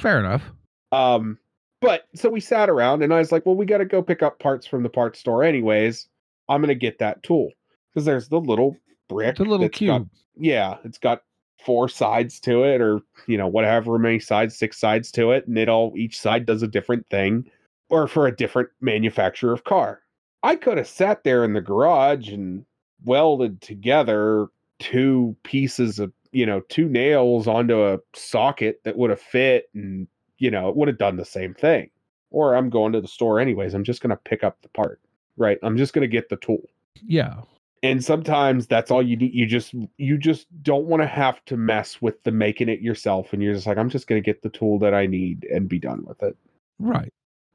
Fair 0.00 0.18
enough. 0.18 0.42
Um, 0.90 1.38
but 1.80 2.08
so 2.14 2.28
we 2.28 2.40
sat 2.40 2.68
around 2.70 3.02
and 3.02 3.12
I 3.14 3.18
was 3.18 3.30
like, 3.32 3.46
well, 3.46 3.54
we 3.54 3.66
got 3.66 3.78
to 3.78 3.84
go 3.84 4.02
pick 4.02 4.22
up 4.22 4.38
parts 4.38 4.66
from 4.66 4.82
the 4.82 4.88
parts 4.88 5.18
store 5.20 5.42
anyways. 5.44 6.08
I'm 6.48 6.60
going 6.60 6.68
to 6.68 6.74
get 6.74 6.98
that 6.98 7.22
tool 7.22 7.50
because 7.92 8.04
there's 8.04 8.28
the 8.28 8.40
little 8.40 8.76
brick. 9.08 9.38
A 9.38 9.42
little 9.42 9.58
that's 9.58 9.70
got- 9.72 9.76
cube. 9.78 10.10
yeah, 10.36 10.78
it's 10.84 10.98
got 10.98 11.22
four 11.64 11.88
sides 11.88 12.40
to 12.40 12.64
it 12.64 12.80
or, 12.80 13.00
you 13.28 13.38
know, 13.38 13.46
whatever 13.46 13.96
many 13.98 14.18
sides, 14.18 14.56
six 14.56 14.78
sides 14.78 15.12
to 15.12 15.30
it. 15.30 15.46
And 15.46 15.56
it 15.56 15.68
all, 15.68 15.92
each 15.96 16.18
side 16.20 16.46
does 16.46 16.62
a 16.62 16.68
different 16.68 17.08
thing 17.08 17.48
or 17.92 18.08
for 18.08 18.26
a 18.26 18.34
different 18.34 18.70
manufacturer 18.80 19.52
of 19.52 19.64
car. 19.64 20.00
I 20.42 20.56
could 20.56 20.78
have 20.78 20.88
sat 20.88 21.24
there 21.24 21.44
in 21.44 21.52
the 21.52 21.60
garage 21.60 22.30
and 22.30 22.64
welded 23.04 23.60
together 23.60 24.48
two 24.78 25.36
pieces 25.42 25.98
of, 25.98 26.10
you 26.32 26.46
know, 26.46 26.62
two 26.70 26.88
nails 26.88 27.46
onto 27.46 27.84
a 27.84 27.98
socket 28.14 28.80
that 28.84 28.96
would 28.96 29.10
have 29.10 29.20
fit 29.20 29.68
and, 29.74 30.08
you 30.38 30.50
know, 30.50 30.70
it 30.70 30.76
would 30.76 30.88
have 30.88 30.96
done 30.96 31.16
the 31.16 31.24
same 31.26 31.52
thing. 31.52 31.90
Or 32.30 32.56
I'm 32.56 32.70
going 32.70 32.94
to 32.94 33.00
the 33.02 33.08
store 33.08 33.38
anyways. 33.38 33.74
I'm 33.74 33.84
just 33.84 34.00
going 34.00 34.08
to 34.08 34.16
pick 34.16 34.42
up 34.42 34.56
the 34.62 34.70
part, 34.70 34.98
right? 35.36 35.58
I'm 35.62 35.76
just 35.76 35.92
going 35.92 36.00
to 36.00 36.08
get 36.08 36.30
the 36.30 36.36
tool. 36.36 36.62
Yeah. 37.06 37.42
And 37.82 38.02
sometimes 38.02 38.66
that's 38.66 38.90
all 38.90 39.02
you 39.02 39.16
need. 39.16 39.34
You 39.34 39.44
just 39.44 39.74
you 39.98 40.16
just 40.16 40.46
don't 40.62 40.86
want 40.86 41.02
to 41.02 41.06
have 41.06 41.44
to 41.46 41.58
mess 41.58 42.00
with 42.00 42.22
the 42.22 42.32
making 42.32 42.70
it 42.70 42.80
yourself 42.80 43.34
and 43.34 43.42
you're 43.42 43.52
just 43.52 43.66
like 43.66 43.76
I'm 43.76 43.90
just 43.90 44.06
going 44.06 44.22
to 44.22 44.24
get 44.24 44.40
the 44.40 44.48
tool 44.48 44.78
that 44.78 44.94
I 44.94 45.06
need 45.06 45.44
and 45.52 45.68
be 45.68 45.78
done 45.78 46.04
with 46.06 46.22
it. 46.22 46.36
Right. 46.78 47.12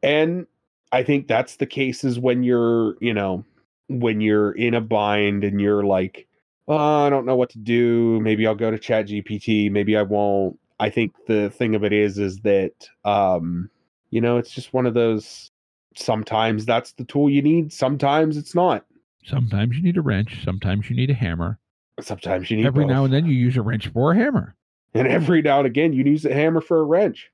And 0.07 0.47
I 0.91 1.03
think 1.03 1.27
that's 1.27 1.57
the 1.57 1.65
cases 1.65 2.19
when 2.19 2.43
you're, 2.43 2.95
you 3.01 3.13
know, 3.13 3.43
when 3.89 4.21
you're 4.21 4.51
in 4.51 4.73
a 4.73 4.81
bind 4.81 5.43
and 5.43 5.59
you're 5.59 5.83
like, 5.83 6.27
oh, 6.67 7.05
I 7.05 7.09
don't 7.09 7.25
know 7.25 7.35
what 7.35 7.49
to 7.51 7.59
do. 7.59 8.19
Maybe 8.21 8.47
I'll 8.47 8.55
go 8.55 8.71
to 8.71 8.79
Chat 8.79 9.07
GPT. 9.07 9.71
Maybe 9.71 9.97
I 9.97 10.03
won't. 10.03 10.59
I 10.79 10.89
think 10.89 11.13
the 11.27 11.49
thing 11.49 11.75
of 11.75 11.83
it 11.83 11.91
is, 11.91 12.17
is 12.17 12.39
that, 12.41 12.87
um, 13.03 13.69
you 14.11 14.21
know, 14.21 14.37
it's 14.37 14.51
just 14.51 14.73
one 14.73 14.85
of 14.85 14.93
those. 14.93 15.51
Sometimes 15.95 16.65
that's 16.65 16.91
the 16.93 17.03
tool 17.03 17.29
you 17.29 17.41
need. 17.41 17.73
Sometimes 17.73 18.37
it's 18.37 18.53
not. 18.53 18.85
Sometimes 19.25 19.75
you 19.75 19.81
need 19.81 19.97
a 19.97 20.01
wrench. 20.01 20.43
Sometimes 20.45 20.89
you 20.89 20.95
need 20.95 21.09
a 21.09 21.15
hammer. 21.15 21.59
Sometimes 21.99 22.51
you 22.51 22.57
need 22.57 22.67
Every 22.67 22.85
now 22.85 23.03
and 23.03 23.13
then 23.13 23.25
you 23.25 23.33
use 23.33 23.57
a 23.57 23.61
wrench 23.63 23.87
for 23.87 24.11
a 24.11 24.15
hammer. 24.15 24.55
and 24.93 25.07
every 25.07 25.41
now 25.41 25.57
and 25.57 25.67
again 25.67 25.91
you 25.93 26.03
use 26.03 26.23
a 26.23 26.33
hammer 26.33 26.61
for 26.61 26.79
a 26.79 26.83
wrench. 26.83 27.31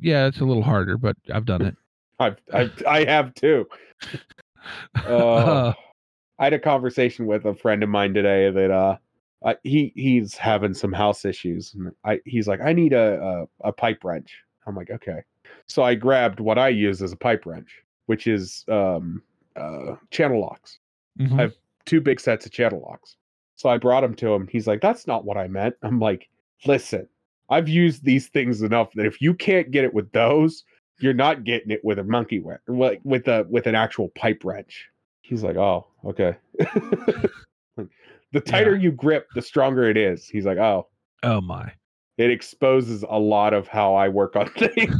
Yeah, 0.00 0.26
it's 0.26 0.40
a 0.40 0.44
little 0.44 0.62
harder, 0.62 0.96
but 0.96 1.16
I've 1.32 1.44
done 1.44 1.62
it. 1.62 1.76
I've, 2.18 2.36
I've 2.52 2.82
I 2.86 3.04
have 3.04 3.34
too. 3.34 3.66
Uh, 5.06 5.72
I 6.38 6.44
had 6.44 6.52
a 6.52 6.58
conversation 6.58 7.26
with 7.26 7.44
a 7.44 7.54
friend 7.54 7.82
of 7.82 7.88
mine 7.88 8.12
today 8.14 8.50
that 8.50 8.70
uh 8.70 8.96
I, 9.44 9.56
he 9.62 9.92
he's 9.94 10.34
having 10.36 10.74
some 10.74 10.92
house 10.92 11.24
issues 11.24 11.74
and 11.74 11.92
I 12.04 12.20
he's 12.24 12.48
like 12.48 12.60
I 12.60 12.72
need 12.72 12.92
a, 12.92 13.46
a 13.62 13.68
a 13.68 13.72
pipe 13.72 14.02
wrench. 14.04 14.36
I'm 14.66 14.74
like 14.74 14.90
okay. 14.90 15.20
So 15.66 15.82
I 15.82 15.94
grabbed 15.94 16.40
what 16.40 16.58
I 16.58 16.68
use 16.68 17.02
as 17.02 17.12
a 17.12 17.16
pipe 17.16 17.46
wrench, 17.46 17.82
which 18.06 18.26
is 18.26 18.64
um 18.68 19.22
uh 19.56 19.96
channel 20.10 20.40
locks. 20.40 20.78
mhm. 21.18 21.40
I've- 21.40 21.54
Two 21.86 22.00
big 22.00 22.18
sets 22.18 22.46
of 22.46 22.52
channel 22.52 22.80
locks. 22.80 23.16
So 23.56 23.68
I 23.68 23.76
brought 23.76 24.00
them 24.00 24.14
to 24.14 24.32
him. 24.32 24.48
He's 24.50 24.66
like 24.66 24.80
that's 24.80 25.06
not 25.06 25.26
what 25.26 25.36
I 25.36 25.48
meant. 25.48 25.74
I'm 25.82 26.00
like 26.00 26.30
listen, 26.66 27.06
I've 27.50 27.68
used 27.68 28.04
these 28.04 28.28
things 28.28 28.62
enough 28.62 28.90
that 28.94 29.04
if 29.04 29.20
you 29.20 29.34
can't 29.34 29.70
get 29.70 29.84
it 29.84 29.92
with 29.92 30.10
those, 30.12 30.64
you're 31.00 31.12
not 31.14 31.44
getting 31.44 31.70
it 31.70 31.84
with 31.84 31.98
a 31.98 32.04
monkey 32.04 32.38
wrench, 32.40 32.60
like 32.68 33.00
with 33.04 33.26
a 33.28 33.46
with 33.48 33.66
an 33.66 33.74
actual 33.74 34.08
pipe 34.10 34.42
wrench. 34.44 34.88
He's 35.22 35.42
like, 35.42 35.56
oh, 35.56 35.86
okay. 36.04 36.36
the 38.32 38.40
tighter 38.44 38.76
you 38.76 38.92
grip, 38.92 39.28
the 39.34 39.42
stronger 39.42 39.84
it 39.88 39.96
is. 39.96 40.26
He's 40.28 40.44
like, 40.44 40.58
oh, 40.58 40.86
oh 41.22 41.40
my. 41.40 41.72
it 42.18 42.30
exposes 42.30 43.04
a 43.08 43.18
lot 43.18 43.54
of 43.54 43.66
how 43.68 43.94
I 43.94 44.08
work 44.08 44.36
on 44.36 44.48
things. 44.58 44.94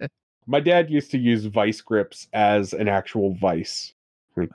My 0.46 0.60
dad 0.60 0.90
used 0.90 1.10
to 1.10 1.18
use 1.18 1.44
vice 1.46 1.80
grips 1.80 2.28
as 2.32 2.72
an 2.72 2.86
actual 2.88 3.34
vice. 3.34 3.92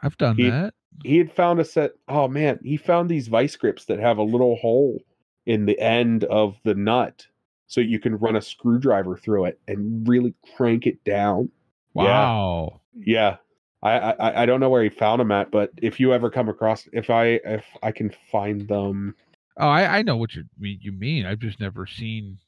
I've 0.03 0.17
done 0.17 0.37
He- 0.37 0.49
that. 0.49 0.73
He 1.03 1.17
had 1.17 1.31
found 1.31 1.59
a 1.59 1.63
set. 1.65 1.91
Oh 2.09 2.27
man, 2.27 2.59
he 2.63 2.75
found 2.75 3.09
these 3.09 3.29
vice 3.29 3.55
grips 3.55 3.85
that 3.85 3.97
have 3.99 4.17
a 4.17 4.23
little 4.23 4.57
hole 4.57 4.99
in 5.45 5.65
the 5.65 5.79
end 5.79 6.25
of 6.25 6.57
the 6.65 6.75
nut, 6.75 7.25
so 7.71 7.79
you 7.79 7.99
can 7.99 8.17
run 8.17 8.35
a 8.35 8.41
screwdriver 8.41 9.15
through 9.15 9.45
it 9.45 9.57
and 9.65 10.05
really 10.05 10.33
crank 10.57 10.85
it 10.85 11.01
down. 11.05 11.49
Wow. 11.93 12.81
Yeah. 12.93 13.37
I, 13.81 13.91
I 14.11 14.43
I 14.43 14.45
don't 14.45 14.59
know 14.59 14.69
where 14.69 14.83
he 14.83 14.89
found 14.89 15.21
them 15.21 15.31
at, 15.31 15.51
but 15.51 15.71
if 15.77 15.97
you 15.97 16.13
ever 16.13 16.29
come 16.29 16.49
across 16.49 16.87
if 16.91 17.09
I 17.09 17.39
if 17.45 17.63
I 17.81 17.93
can 17.93 18.13
find 18.29 18.67
them 18.67 19.15
Oh, 19.57 19.67
I, 19.67 19.99
I 19.99 20.01
know 20.01 20.17
what 20.17 20.33
you 20.35 20.43
mean. 20.59 20.79
You 20.81 20.91
mean 20.91 21.25
I've 21.25 21.39
just 21.39 21.59
never 21.61 21.87
seen. 21.87 22.39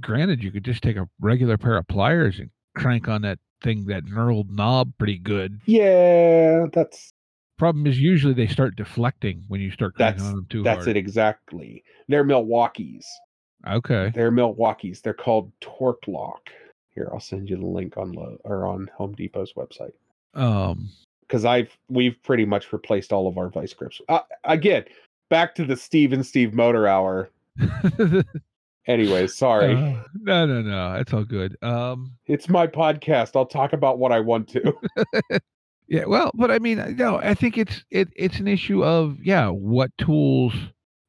Granted, 0.00 0.42
you 0.44 0.52
could 0.52 0.64
just 0.64 0.82
take 0.82 0.96
a 0.96 1.08
regular 1.20 1.56
pair 1.58 1.76
of 1.76 1.88
pliers 1.88 2.38
and 2.38 2.50
crank 2.76 3.08
on 3.08 3.22
that 3.22 3.38
thing, 3.64 3.86
that 3.86 4.04
knurled 4.04 4.50
knob, 4.50 4.92
pretty 4.98 5.18
good. 5.18 5.60
Yeah, 5.66 6.66
that's 6.72 7.12
Problem 7.58 7.88
is, 7.88 7.98
usually 8.00 8.34
they 8.34 8.46
start 8.46 8.76
deflecting 8.76 9.42
when 9.48 9.60
you 9.60 9.72
start 9.72 9.96
cranking 9.96 10.18
That's- 10.18 10.30
on 10.30 10.36
them 10.36 10.46
too 10.48 10.62
that's 10.62 10.84
hard. 10.84 10.88
it 10.90 10.96
exactly. 10.96 11.82
They're 12.06 12.22
Milwaukee's. 12.24 13.08
Okay. 13.66 14.12
They're 14.14 14.30
Milwaukee's. 14.30 15.00
They're 15.00 15.14
called 15.14 15.50
Torque 15.60 16.06
Lock. 16.06 16.48
Here, 16.94 17.08
I'll 17.12 17.20
send 17.20 17.48
you 17.50 17.56
the 17.56 17.66
link 17.66 17.96
on 17.96 18.12
Lo- 18.12 18.38
or 18.44 18.66
on 18.66 18.90
Home 18.96 19.14
Depot's 19.14 19.52
website 19.54 19.92
Um. 20.34 20.88
because 21.22 21.44
I've 21.44 21.76
we've 21.88 22.20
pretty 22.22 22.44
much 22.44 22.72
replaced 22.72 23.12
all 23.12 23.26
of 23.28 23.38
our 23.38 23.48
vice 23.48 23.72
grips. 23.74 24.00
Uh, 24.08 24.20
again, 24.44 24.84
back 25.28 25.54
to 25.56 25.64
the 25.64 25.76
Steve 25.76 26.12
and 26.12 26.24
Steve 26.26 26.54
Motor 26.54 26.86
Hour. 26.88 27.30
Anyways, 28.86 29.36
sorry, 29.36 29.74
Uh, 29.74 30.02
no, 30.22 30.46
no, 30.46 30.62
no. 30.62 30.94
It's 30.94 31.12
all 31.12 31.24
good. 31.24 31.56
Um. 31.62 32.12
it's 32.26 32.48
my 32.48 32.66
podcast. 32.66 33.36
I'll 33.36 33.44
talk 33.46 33.74
about 33.74 33.98
what 33.98 34.12
I 34.12 34.20
want 34.20 34.48
to. 34.50 34.72
Yeah, 35.90 36.04
well, 36.04 36.30
but 36.34 36.50
I 36.50 36.58
mean, 36.58 36.96
no, 36.98 37.16
I 37.16 37.32
think 37.32 37.56
it's 37.56 37.82
it 37.90 38.10
it's 38.14 38.40
an 38.40 38.46
issue 38.46 38.84
of 38.84 39.16
yeah, 39.22 39.48
what 39.48 39.90
tools, 39.96 40.52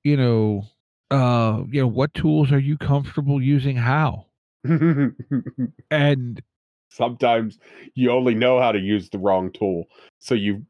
you 0.05 0.15
know, 0.15 0.63
uh, 1.11 1.63
you 1.69 1.81
know, 1.81 1.87
what 1.87 2.13
tools 2.13 2.51
are 2.51 2.59
you 2.59 2.77
comfortable 2.77 3.41
using 3.41 3.75
how? 3.75 4.25
And 5.91 6.41
Sometimes 6.91 7.59
you 7.93 8.11
only 8.11 8.33
know 8.33 8.59
how 8.59 8.71
to 8.71 8.79
use 8.79 9.09
the 9.09 9.19
wrong 9.19 9.51
tool, 9.51 9.85
so 10.17 10.33
you 10.33 10.65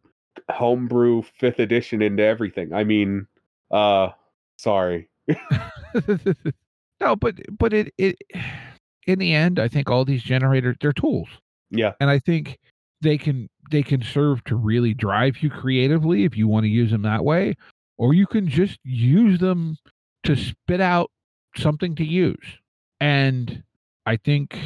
homebrew 0.51 1.21
fifth 1.21 1.59
edition 1.59 2.01
into 2.01 2.23
everything. 2.23 2.73
I 2.73 2.83
mean, 2.83 3.25
uh, 3.71 4.09
sorry. 4.57 5.09
no, 6.99 7.15
but 7.15 7.35
but 7.57 7.73
it 7.73 7.93
it 7.97 8.17
in 9.07 9.17
the 9.17 9.33
end, 9.33 9.59
I 9.59 9.69
think 9.69 9.89
all 9.89 10.03
these 10.03 10.21
generators 10.21 10.75
they're 10.81 10.91
tools. 10.91 11.29
Yeah, 11.71 11.93
And 12.01 12.09
I 12.09 12.19
think 12.19 12.59
they 13.01 13.17
can 13.17 13.49
they 13.71 13.81
can 13.81 14.01
serve 14.01 14.43
to 14.43 14.57
really 14.57 14.93
drive 14.93 15.41
you 15.41 15.49
creatively 15.49 16.25
if 16.25 16.35
you 16.35 16.49
want 16.49 16.65
to 16.65 16.69
use 16.69 16.91
them 16.91 17.03
that 17.03 17.23
way, 17.23 17.55
or 17.97 18.13
you 18.13 18.27
can 18.27 18.49
just 18.49 18.77
use 18.83 19.39
them 19.39 19.77
to 20.23 20.35
spit 20.35 20.81
out 20.81 21.11
something 21.57 21.95
to 21.95 22.03
use. 22.03 22.45
And 23.01 23.63
I 24.05 24.17
think 24.17 24.57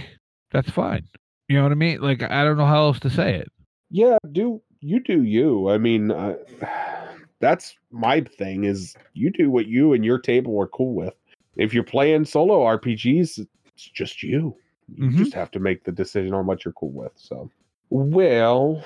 that's 0.52 0.70
fine. 0.70 1.08
You 1.48 1.58
know 1.58 1.64
what 1.64 1.72
I 1.72 1.76
mean? 1.76 2.02
Like 2.02 2.24
I 2.24 2.44
don't 2.44 2.58
know 2.58 2.66
how 2.66 2.84
else 2.86 3.00
to 3.02 3.10
say 3.10 3.36
it. 3.36 3.52
yeah. 3.92 4.18
Do 4.32 4.62
you 4.82 5.00
do 5.02 5.24
you? 5.24 5.70
I 5.70 5.78
mean, 5.78 6.12
uh, 6.12 6.36
that's 7.40 7.76
my 7.92 8.22
thing. 8.22 8.64
Is 8.64 8.96
you 9.14 9.30
do 9.32 9.50
what 9.50 9.68
you 9.68 9.94
and 9.94 10.04
your 10.04 10.20
table 10.20 10.60
are 10.62 10.68
cool 10.68 10.94
with. 10.94 11.14
If 11.58 11.74
you're 11.74 11.84
playing 11.84 12.26
solo 12.26 12.62
RPGs, 12.66 13.46
it's 13.66 13.84
just 13.90 14.24
you. 14.24 14.56
You 14.96 15.10
Mhm. 15.10 15.18
just 15.18 15.34
have 15.34 15.52
to 15.52 15.60
make 15.60 15.84
the 15.84 15.92
decision 15.92 16.34
on 16.34 16.46
what 16.46 16.66
you're 16.66 16.74
cool 16.74 16.92
with. 16.92 17.12
So, 17.16 17.50
well, 17.90 18.84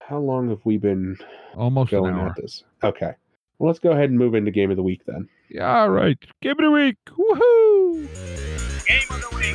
how 0.00 0.18
long 0.18 0.48
have 0.50 0.60
we 0.64 0.76
been 0.76 1.16
Almost 1.54 1.90
going 1.92 2.18
at 2.18 2.34
this? 2.36 2.64
Okay. 2.82 3.12
Well, 3.60 3.68
let's 3.68 3.78
go 3.78 3.90
ahead 3.90 4.08
and 4.08 4.18
move 4.18 4.34
into 4.34 4.50
game 4.50 4.70
of 4.70 4.78
the 4.78 4.82
week 4.82 5.02
then. 5.06 5.28
Yeah, 5.50 5.82
all 5.82 5.90
right. 5.90 6.16
Give 6.40 6.58
it 6.58 6.64
a 6.64 6.70
week. 6.70 6.96
Woohoo! 7.08 8.08
Game 8.86 9.02
of 9.10 9.20
the 9.20 9.36
week. 9.36 9.54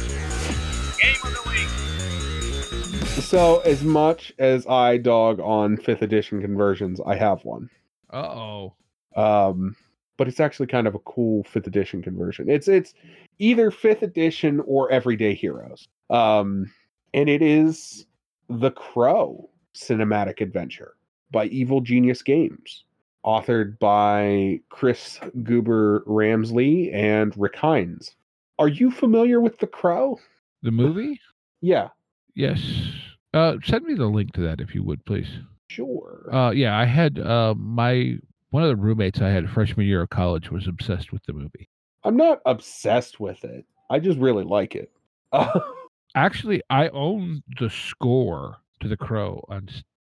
Game 1.01 1.15
of 1.23 1.33
the 1.33 1.41
week. 1.49 3.07
So, 3.23 3.61
as 3.61 3.83
much 3.83 4.31
as 4.37 4.67
I 4.67 4.97
dog 4.97 5.39
on 5.39 5.77
fifth 5.77 6.03
edition 6.03 6.39
conversions, 6.39 7.01
I 7.03 7.15
have 7.15 7.43
one. 7.45 7.67
Uh 8.13 8.17
oh. 8.17 8.75
Um, 9.15 9.75
but 10.17 10.27
it's 10.27 10.39
actually 10.39 10.67
kind 10.67 10.85
of 10.85 10.93
a 10.93 10.99
cool 10.99 11.43
fifth 11.43 11.65
edition 11.65 12.03
conversion. 12.03 12.47
It's 12.47 12.67
it's 12.67 12.93
either 13.39 13.71
fifth 13.71 14.03
edition 14.03 14.61
or 14.67 14.91
Everyday 14.91 15.33
Heroes. 15.33 15.87
Um, 16.11 16.71
and 17.15 17.27
it 17.27 17.41
is 17.41 18.05
the 18.49 18.69
Crow 18.69 19.49
cinematic 19.73 20.41
adventure 20.41 20.93
by 21.31 21.47
Evil 21.47 21.81
Genius 21.81 22.21
Games, 22.21 22.84
authored 23.25 23.79
by 23.79 24.59
Chris 24.69 25.19
Goober 25.43 26.03
Ramsley 26.07 26.93
and 26.93 27.33
Rick 27.37 27.55
Hines. 27.55 28.15
Are 28.59 28.67
you 28.67 28.91
familiar 28.91 29.41
with 29.41 29.57
the 29.59 29.67
Crow? 29.67 30.19
The 30.61 30.71
movie? 30.71 31.19
Yeah, 31.61 31.89
Yes. 32.35 32.61
Uh, 33.33 33.55
send 33.63 33.85
me 33.85 33.95
the 33.95 34.05
link 34.05 34.33
to 34.33 34.41
that 34.41 34.61
if 34.61 34.73
you 34.75 34.83
would, 34.83 35.03
please. 35.05 35.27
sure. 35.69 36.29
Uh, 36.31 36.51
yeah, 36.51 36.77
I 36.77 36.85
had 36.85 37.19
uh, 37.19 37.53
my 37.57 38.17
one 38.51 38.63
of 38.63 38.69
the 38.69 38.75
roommates 38.75 39.21
I 39.21 39.29
had 39.29 39.49
freshman 39.49 39.85
year 39.85 40.01
of 40.01 40.09
college 40.09 40.49
was 40.51 40.67
obsessed 40.67 41.11
with 41.11 41.23
the 41.25 41.33
movie. 41.33 41.67
I'm 42.03 42.15
not 42.15 42.39
obsessed 42.45 43.19
with 43.19 43.43
it. 43.43 43.65
I 43.89 43.99
just 43.99 44.19
really 44.19 44.43
like 44.45 44.75
it. 44.75 44.91
Actually, 46.15 46.61
I 46.69 46.87
own 46.89 47.43
the 47.59 47.69
score 47.69 48.57
to 48.79 48.87
The 48.87 48.95
Crow 48.97 49.43
on 49.49 49.67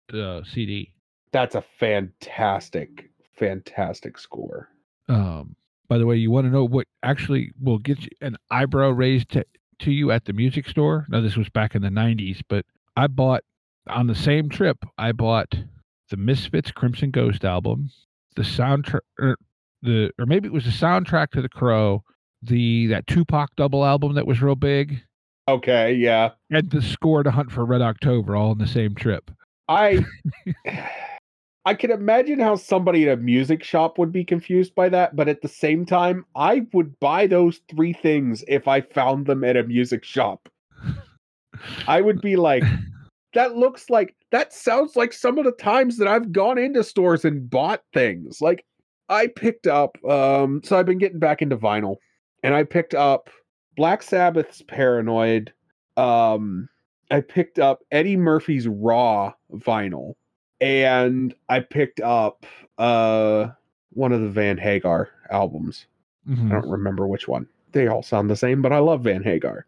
the 0.10 0.44
CD. 0.52 0.94
That's 1.32 1.56
a 1.56 1.64
fantastic, 1.80 3.10
fantastic 3.36 4.18
score. 4.18 4.70
Um, 5.10 5.56
by 5.88 5.98
the 5.98 6.06
way, 6.06 6.16
you 6.18 6.32
want 6.32 6.46
to 6.48 6.52
know 6.52 6.66
what 6.66 6.88
actually 7.04 7.52
will 7.62 7.78
get 7.80 8.02
you 8.02 8.10
an 8.22 8.38
eyebrow 8.52 8.90
raised 8.90 9.30
to, 9.32 9.46
to 9.80 9.92
you 9.92 10.12
at 10.12 10.26
the 10.26 10.34
music 10.34 10.68
store? 10.68 11.06
Now, 11.10 11.22
this 11.22 11.38
was 11.38 11.50
back 11.50 11.76
in 11.76 11.82
the 11.82 11.90
90s, 11.90 12.42
but 12.48 12.66
I 12.96 13.08
bought 13.08 13.44
on 13.88 14.08
the 14.08 14.16
same 14.16 14.50
trip, 14.50 14.78
I 14.98 15.12
bought 15.14 15.56
the 16.10 16.18
Misfits 16.18 16.72
Crimson 16.72 17.12
Ghost 17.12 17.46
album, 17.46 17.90
the 18.36 18.42
soundtrack, 18.42 19.00
or 19.20 19.38
the, 19.82 20.12
or 20.20 20.26
maybe 20.26 20.48
it 20.48 20.54
was 20.54 20.66
the 20.66 20.72
soundtrack 20.72 21.32
to 21.32 21.42
The 21.42 21.50
Crow, 21.50 22.04
the 22.42 22.88
that 22.88 23.08
Tupac 23.08 23.56
double 23.56 23.86
album 23.86 24.14
that 24.16 24.28
was 24.28 24.42
real 24.42 24.56
big, 24.56 25.02
Okay, 25.48 25.94
yeah. 25.94 26.32
and 26.50 26.70
the 26.70 26.82
score 26.82 27.24
to 27.24 27.32
Hunt 27.32 27.52
for 27.52 27.64
Red 27.66 27.82
October 27.82 28.36
all 28.36 28.52
in 28.52 28.58
the 28.58 28.68
same 28.68 28.94
trip. 28.96 29.32
I 29.70 30.04
I 31.68 31.74
can 31.74 31.92
imagine 31.92 32.40
how 32.40 32.56
somebody 32.56 33.10
at 33.10 33.18
a 33.18 33.22
music 33.22 33.62
shop 33.62 33.98
would 33.98 34.14
be 34.14 34.24
confused 34.24 34.74
by 34.74 34.88
that, 34.88 35.18
but 35.18 35.28
at 35.28 35.42
the 35.42 35.50
same 35.50 35.86
time, 35.86 36.24
I 36.34 36.62
would 36.72 36.98
buy 37.02 37.28
those 37.28 37.60
three 37.70 37.92
things 37.92 38.42
if 38.48 38.70
I 38.70 38.80
found 38.80 39.26
them 39.26 39.44
at 39.44 39.58
a 39.58 39.64
music 39.64 40.06
shop. 40.06 40.48
I 41.88 42.00
would 42.00 42.22
be 42.22 42.38
like, 42.38 42.64
that 43.34 43.58
looks 43.58 43.90
like 43.90 44.16
that 44.32 44.54
sounds 44.54 44.96
like 44.96 45.12
some 45.12 45.38
of 45.38 45.44
the 45.44 45.52
times 45.52 45.98
that 45.98 46.08
I've 46.08 46.32
gone 46.32 46.58
into 46.58 46.86
stores 46.86 47.26
and 47.26 47.50
bought 47.50 47.82
things. 47.94 48.40
Like 48.40 48.64
I 49.10 49.28
picked 49.28 49.68
up 49.68 49.98
um 50.06 50.62
so 50.64 50.80
I've 50.80 50.86
been 50.86 51.00
getting 51.00 51.20
back 51.20 51.42
into 51.42 51.58
vinyl 51.58 51.98
and 52.44 52.56
I 52.56 52.64
picked 52.64 52.96
up 52.96 53.30
Black 53.76 54.04
Sabbath's 54.04 54.62
Paranoid. 54.70 55.52
Um 55.98 56.70
I 57.12 57.20
picked 57.20 57.60
up 57.60 57.80
Eddie 57.92 58.16
Murphy's 58.16 58.70
Raw 58.70 59.34
vinyl 59.52 60.14
and 60.62 61.34
I 61.50 61.60
picked 61.62 62.00
up 62.02 62.46
uh 62.78 63.48
one 63.94 64.12
of 64.12 64.22
the 64.22 64.30
Van 64.30 64.58
Hagar 64.58 65.10
albums. 65.32 65.86
Mhm. 66.28 66.52
I 66.52 66.62
don't 66.62 66.70
remember 66.70 67.08
which 67.08 67.28
one. 67.28 67.48
They 67.72 67.88
all 67.88 68.04
sound 68.04 68.30
the 68.30 68.36
same, 68.36 68.62
but 68.62 68.72
I 68.74 68.80
love 68.80 69.02
Van 69.04 69.24
Hagar. 69.24 69.66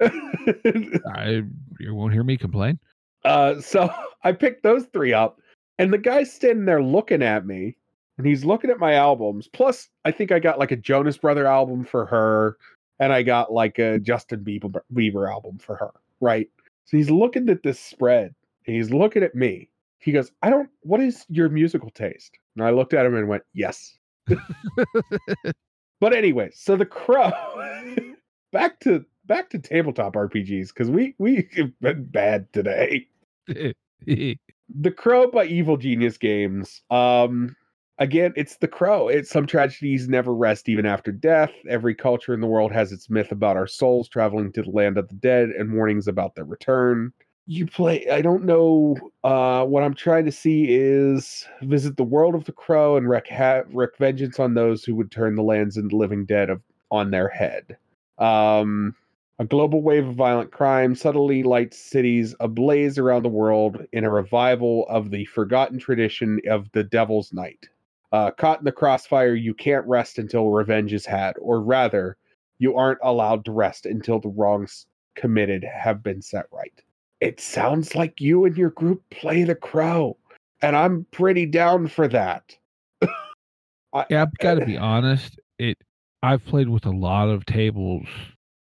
I 0.00 1.42
you 1.78 1.94
won't 1.94 2.12
hear 2.12 2.24
me 2.24 2.36
complain. 2.36 2.78
uh 3.24 3.60
so 3.60 3.90
I 4.24 4.32
picked 4.32 4.62
those 4.62 4.84
three 4.86 5.12
up 5.12 5.40
and 5.78 5.92
the 5.92 5.98
guy's 5.98 6.32
standing 6.32 6.66
there 6.66 6.82
looking 6.82 7.22
at 7.22 7.46
me 7.46 7.76
and 8.18 8.26
he's 8.26 8.44
looking 8.44 8.70
at 8.70 8.78
my 8.78 8.94
albums. 8.94 9.48
Plus, 9.48 9.88
I 10.04 10.10
think 10.10 10.30
I 10.30 10.38
got 10.38 10.58
like 10.58 10.72
a 10.72 10.76
Jonas 10.76 11.16
Brother 11.16 11.46
album 11.46 11.84
for 11.84 12.04
her 12.06 12.58
and 12.98 13.12
I 13.14 13.22
got 13.22 13.50
like 13.52 13.78
a 13.78 13.98
Justin 13.98 14.40
Bieber 14.44 14.80
Bieber 14.92 15.30
album 15.30 15.58
for 15.58 15.76
her, 15.76 15.90
right? 16.20 16.48
So 16.84 16.96
he's 16.98 17.10
looking 17.10 17.48
at 17.48 17.62
this 17.62 17.80
spread 17.80 18.34
and 18.66 18.76
he's 18.76 18.90
looking 18.90 19.22
at 19.22 19.34
me. 19.34 19.69
He 20.00 20.12
goes, 20.12 20.32
"I 20.42 20.50
don't 20.50 20.68
what 20.80 21.00
is 21.00 21.24
your 21.28 21.48
musical 21.48 21.90
taste?" 21.90 22.38
And 22.56 22.64
I 22.64 22.70
looked 22.70 22.94
at 22.94 23.06
him 23.06 23.14
and 23.14 23.28
went, 23.28 23.44
"Yes." 23.54 23.98
But 26.00 26.14
anyway, 26.14 26.50
so 26.54 26.76
the 26.76 26.86
crow 26.86 27.30
back 28.52 28.80
to 28.80 29.04
back 29.26 29.50
to 29.50 29.58
tabletop 29.58 30.14
RPGs 30.14 30.68
because 30.68 30.90
we 30.90 31.14
we 31.18 31.48
have 31.56 31.78
been 31.80 32.04
bad 32.04 32.52
today. 32.52 33.06
The 34.82 34.92
Crow 34.92 35.28
by 35.28 35.46
Evil 35.46 35.76
Genius 35.76 36.16
Games. 36.16 36.80
Um 36.90 37.56
again, 37.98 38.32
it's 38.36 38.56
The 38.56 38.68
Crow. 38.68 39.08
It's 39.08 39.28
some 39.28 39.44
tragedies 39.46 40.08
never 40.08 40.32
rest 40.32 40.68
even 40.68 40.86
after 40.86 41.10
death. 41.10 41.50
Every 41.68 41.94
culture 41.94 42.32
in 42.32 42.40
the 42.40 42.46
world 42.46 42.70
has 42.70 42.92
its 42.92 43.10
myth 43.10 43.32
about 43.32 43.56
our 43.56 43.66
souls 43.66 44.08
traveling 44.08 44.52
to 44.52 44.62
the 44.62 44.70
land 44.70 44.96
of 44.96 45.08
the 45.08 45.16
dead 45.16 45.50
and 45.50 45.74
warnings 45.74 46.06
about 46.06 46.36
their 46.36 46.44
return. 46.44 47.12
You 47.46 47.66
play 47.66 48.08
I 48.08 48.22
don't 48.22 48.44
know 48.44 48.96
uh 49.24 49.64
what 49.64 49.82
I'm 49.82 49.94
trying 49.94 50.24
to 50.24 50.32
see 50.32 50.66
is 50.70 51.46
visit 51.62 51.96
the 51.96 52.04
world 52.04 52.34
of 52.34 52.44
the 52.44 52.52
crow 52.52 52.96
and 52.96 53.08
wreak, 53.08 53.28
ha- 53.28 53.64
wreak 53.72 53.96
vengeance 53.98 54.38
on 54.38 54.54
those 54.54 54.84
who 54.84 54.94
would 54.94 55.10
turn 55.10 55.34
the 55.34 55.42
lands 55.42 55.76
and 55.76 55.90
the 55.90 55.96
living 55.96 56.24
dead 56.24 56.48
of 56.50 56.62
on 56.90 57.10
their 57.10 57.28
head. 57.28 57.76
Um 58.18 58.94
a 59.38 59.44
global 59.46 59.82
wave 59.82 60.06
of 60.06 60.14
violent 60.14 60.52
crime 60.52 60.94
subtly 60.94 61.42
lights 61.42 61.78
cities 61.78 62.34
ablaze 62.40 62.98
around 62.98 63.22
the 63.22 63.30
world 63.30 63.86
in 63.92 64.04
a 64.04 64.10
revival 64.10 64.86
of 64.88 65.10
the 65.10 65.24
forgotten 65.24 65.78
tradition 65.78 66.40
of 66.48 66.70
the 66.72 66.84
Devil's 66.84 67.32
Night. 67.32 67.66
Uh, 68.12 68.30
caught 68.32 68.58
in 68.58 68.66
the 68.66 68.72
crossfire, 68.72 69.34
you 69.34 69.54
can't 69.54 69.86
rest 69.86 70.18
until 70.18 70.50
revenge 70.50 70.92
is 70.92 71.06
had, 71.06 71.36
or 71.40 71.62
rather, 71.62 72.18
you 72.58 72.76
aren't 72.76 72.98
allowed 73.02 73.46
to 73.46 73.52
rest 73.52 73.86
until 73.86 74.20
the 74.20 74.28
wrongs 74.28 74.86
committed 75.14 75.64
have 75.64 76.02
been 76.02 76.20
set 76.20 76.44
right. 76.52 76.82
It 77.20 77.40
sounds 77.40 77.94
like 77.94 78.20
you 78.20 78.44
and 78.44 78.56
your 78.56 78.70
group 78.70 79.02
play 79.10 79.44
the 79.44 79.54
crow, 79.54 80.16
and 80.62 80.76
I'm 80.76 81.06
pretty 81.10 81.46
down 81.46 81.86
for 81.88 82.08
that. 82.08 82.56
I, 83.92 84.06
Yeah, 84.10 84.22
I've 84.22 84.38
got 84.38 84.54
to 84.54 84.66
be 84.66 84.76
honest. 84.76 85.38
It 85.58 85.78
I've 86.22 86.44
played 86.44 86.68
with 86.68 86.86
a 86.86 86.90
lot 86.90 87.28
of 87.28 87.44
tables 87.46 88.06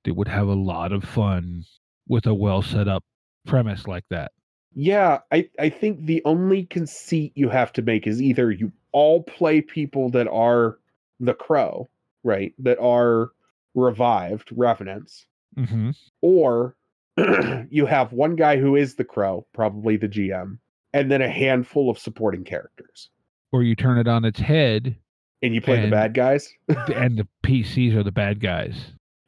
that 0.06 0.16
would 0.16 0.28
have 0.28 0.48
a 0.48 0.54
lot 0.54 0.92
of 0.92 1.04
fun 1.04 1.64
with 2.08 2.26
a 2.26 2.34
well 2.34 2.62
set 2.62 2.88
up 2.88 3.04
premise 3.46 3.88
like 3.88 4.06
that. 4.10 4.32
Yeah, 4.74 5.20
I, 5.32 5.50
I 5.60 5.70
think 5.70 6.06
the 6.06 6.22
only 6.24 6.64
conceit 6.66 7.34
you 7.36 7.50
have 7.50 7.74
to 7.74 7.82
make 7.82 8.08
is 8.08 8.22
either 8.22 8.52
you 8.52 8.72
all 8.94 9.24
play 9.24 9.62
people 9.62 10.10
that 10.12 10.30
are 10.30 10.78
the 11.20 11.34
crow, 11.34 11.90
right? 12.24 12.54
That 12.58 12.80
are 12.80 13.32
revived 13.76 14.50
revenants, 14.52 15.26
Mm-hmm. 15.58 15.92
or 16.22 16.76
you 17.70 17.86
have 17.86 18.12
one 18.14 18.36
guy 18.36 18.58
who 18.58 18.76
is 18.76 18.96
the 18.96 19.04
crow, 19.04 19.46
probably 19.54 19.98
the 19.98 20.08
GM, 20.08 20.58
and 20.94 21.12
then 21.12 21.22
a 21.22 21.30
handful 21.30 21.90
of 21.90 21.98
supporting 22.00 22.44
characters. 22.44 23.10
Or 23.52 23.64
you 23.64 23.76
turn 23.76 23.98
it 23.98 24.08
on 24.08 24.24
its 24.26 24.40
head 24.40 24.96
And 25.42 25.54
you 25.54 25.62
play 25.62 25.82
the 25.82 25.92
bad 25.92 26.14
guys. 26.14 26.54
and 26.68 27.18
the 27.18 27.28
PCs 27.46 27.96
are 27.96 28.04
the 28.04 28.12
bad 28.12 28.40
guys. 28.40 28.76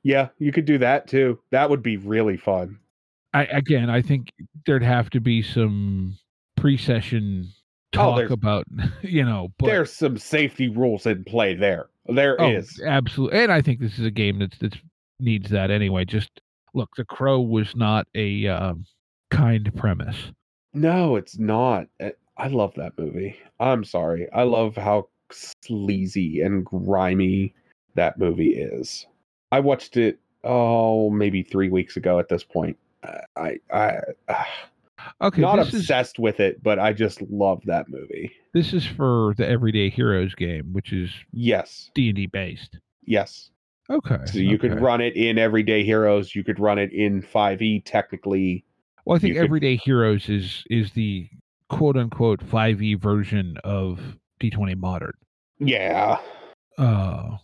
yeah, 0.04 0.30
you 0.40 0.52
could 0.52 0.66
do 0.66 0.78
that 0.80 1.08
too. 1.08 1.40
That 1.52 1.70
would 1.70 1.84
be 1.84 1.98
really 1.98 2.38
fun. 2.38 2.80
I 3.34 3.46
again, 3.46 3.90
I 3.90 4.02
think 4.02 4.32
there'd 4.66 4.84
have 4.84 5.10
to 5.12 5.20
be 5.20 5.42
some 5.42 6.18
pre-session 6.56 7.48
Oh, 7.96 7.98
talk 7.98 8.16
there's- 8.18 8.32
about, 8.32 8.66
you 9.04 9.24
know, 9.24 9.50
but 9.60 9.68
There's 9.68 9.92
some 9.94 10.18
safety 10.18 10.68
rules 10.70 11.06
in 11.06 11.24
play 11.26 11.54
there. 11.54 11.88
There 12.08 12.40
oh, 12.42 12.50
is. 12.50 12.82
oh, 12.84 12.88
absolutely. 12.90 13.40
And 13.40 13.52
I 13.52 13.62
think 13.62 13.80
this 13.80 14.00
is 14.00 14.06
a 14.06 14.12
game 14.12 14.40
that's 14.40 14.58
that's 14.58 14.78
needs 15.20 15.50
that 15.52 15.70
anyway. 15.72 16.04
Just 16.06 16.42
look, 16.74 16.90
the 16.96 17.06
crow 17.06 17.40
was 17.42 17.76
not 17.76 18.08
a 18.16 18.48
um, 18.48 18.86
kind 19.32 19.72
premise. 19.76 20.32
No, 20.74 21.16
it's 21.16 21.38
not. 21.38 21.88
Uh, 22.02 22.10
I 22.38 22.48
love 22.48 22.74
that 22.76 22.94
movie. 22.98 23.38
I'm 23.60 23.84
sorry. 23.84 24.28
I 24.34 24.44
love 24.44 24.76
how 24.76 25.08
sleazy 25.32 26.42
and 26.42 26.66
grimy 26.66 27.54
that 27.96 28.18
movie 28.18 28.56
is. 28.56 29.06
I 29.52 29.60
watched 29.60 29.98
it 29.98 30.20
oh 30.44 31.10
maybe 31.10 31.42
3 31.44 31.70
weeks 31.70 31.96
ago 31.96 32.20
at 32.20 32.28
this 32.30 32.44
point. 32.44 32.78
Uh, 33.04 33.20
I 33.36 33.60
I 33.72 34.00
uh, 34.28 34.44
Okay, 35.22 35.42
not 35.42 35.58
this 35.58 35.74
is 35.74 35.82
obsessed 35.82 36.18
with 36.18 36.40
it, 36.40 36.64
but 36.64 36.80
I 36.80 36.94
just 36.94 37.22
love 37.24 37.62
that 37.66 37.90
movie. 37.90 38.32
this 38.54 38.74
is 38.74 38.86
for 38.86 39.34
the 39.38 39.48
Everyday 39.48 39.90
Heroes 39.90 40.34
game, 40.34 40.72
which 40.72 40.94
is 40.94 41.12
Yes. 41.34 41.92
D 41.94 42.08
and 42.10 42.16
D 42.16 42.26
based. 42.26 42.80
Yes. 43.06 43.50
Okay, 43.90 44.20
So 44.26 44.40
you 44.40 44.58
could 44.58 44.80
run 44.80 45.02
it 45.02 45.16
in 45.16 45.38
Everyday 45.38 45.84
Heroes, 45.84 46.34
you 46.36 46.44
could 46.44 46.60
run 46.60 46.80
it 46.80 46.92
in 46.94 47.22
5e 47.22 47.84
technically. 47.86 48.64
Well, 49.06 49.18
I 49.18 49.20
think 49.20 49.34
you 49.34 49.40
could- 49.42 49.46
Everyday 49.46 49.76
Heroes 49.76 50.30
is 50.30 50.64
is 50.70 50.92
the 50.94 51.28
quote 51.70 51.98
unquote 51.98 52.42
five 52.42 52.82
E 52.82 52.94
version 52.94 53.58
of 53.64 54.00
D 54.40 54.50
twenty 54.50 54.76
Modern. 54.76 55.14
Yeah. 55.60 56.20
Oh, 56.78 57.38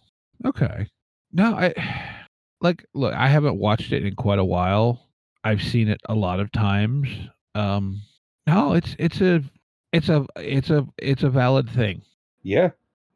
okay. 0.45 0.87
No, 1.33 1.53
I 1.55 1.73
like 2.61 2.85
look. 2.93 3.13
I 3.13 3.27
haven't 3.27 3.57
watched 3.57 3.91
it 3.91 4.05
in 4.05 4.15
quite 4.15 4.39
a 4.39 4.45
while. 4.45 5.05
I've 5.43 5.61
seen 5.61 5.89
it 5.89 5.99
a 6.07 6.15
lot 6.15 6.39
of 6.39 6.51
times. 6.53 7.09
Um, 7.55 8.01
no, 8.47 8.73
it's 8.73 8.95
it's 8.97 9.19
a 9.19 9.43
it's 9.91 10.07
a 10.07 10.25
it's 10.37 10.69
a 10.69 10.87
it's 10.97 11.23
a 11.23 11.29
valid 11.29 11.69
thing. 11.69 12.01
Yeah. 12.43 12.69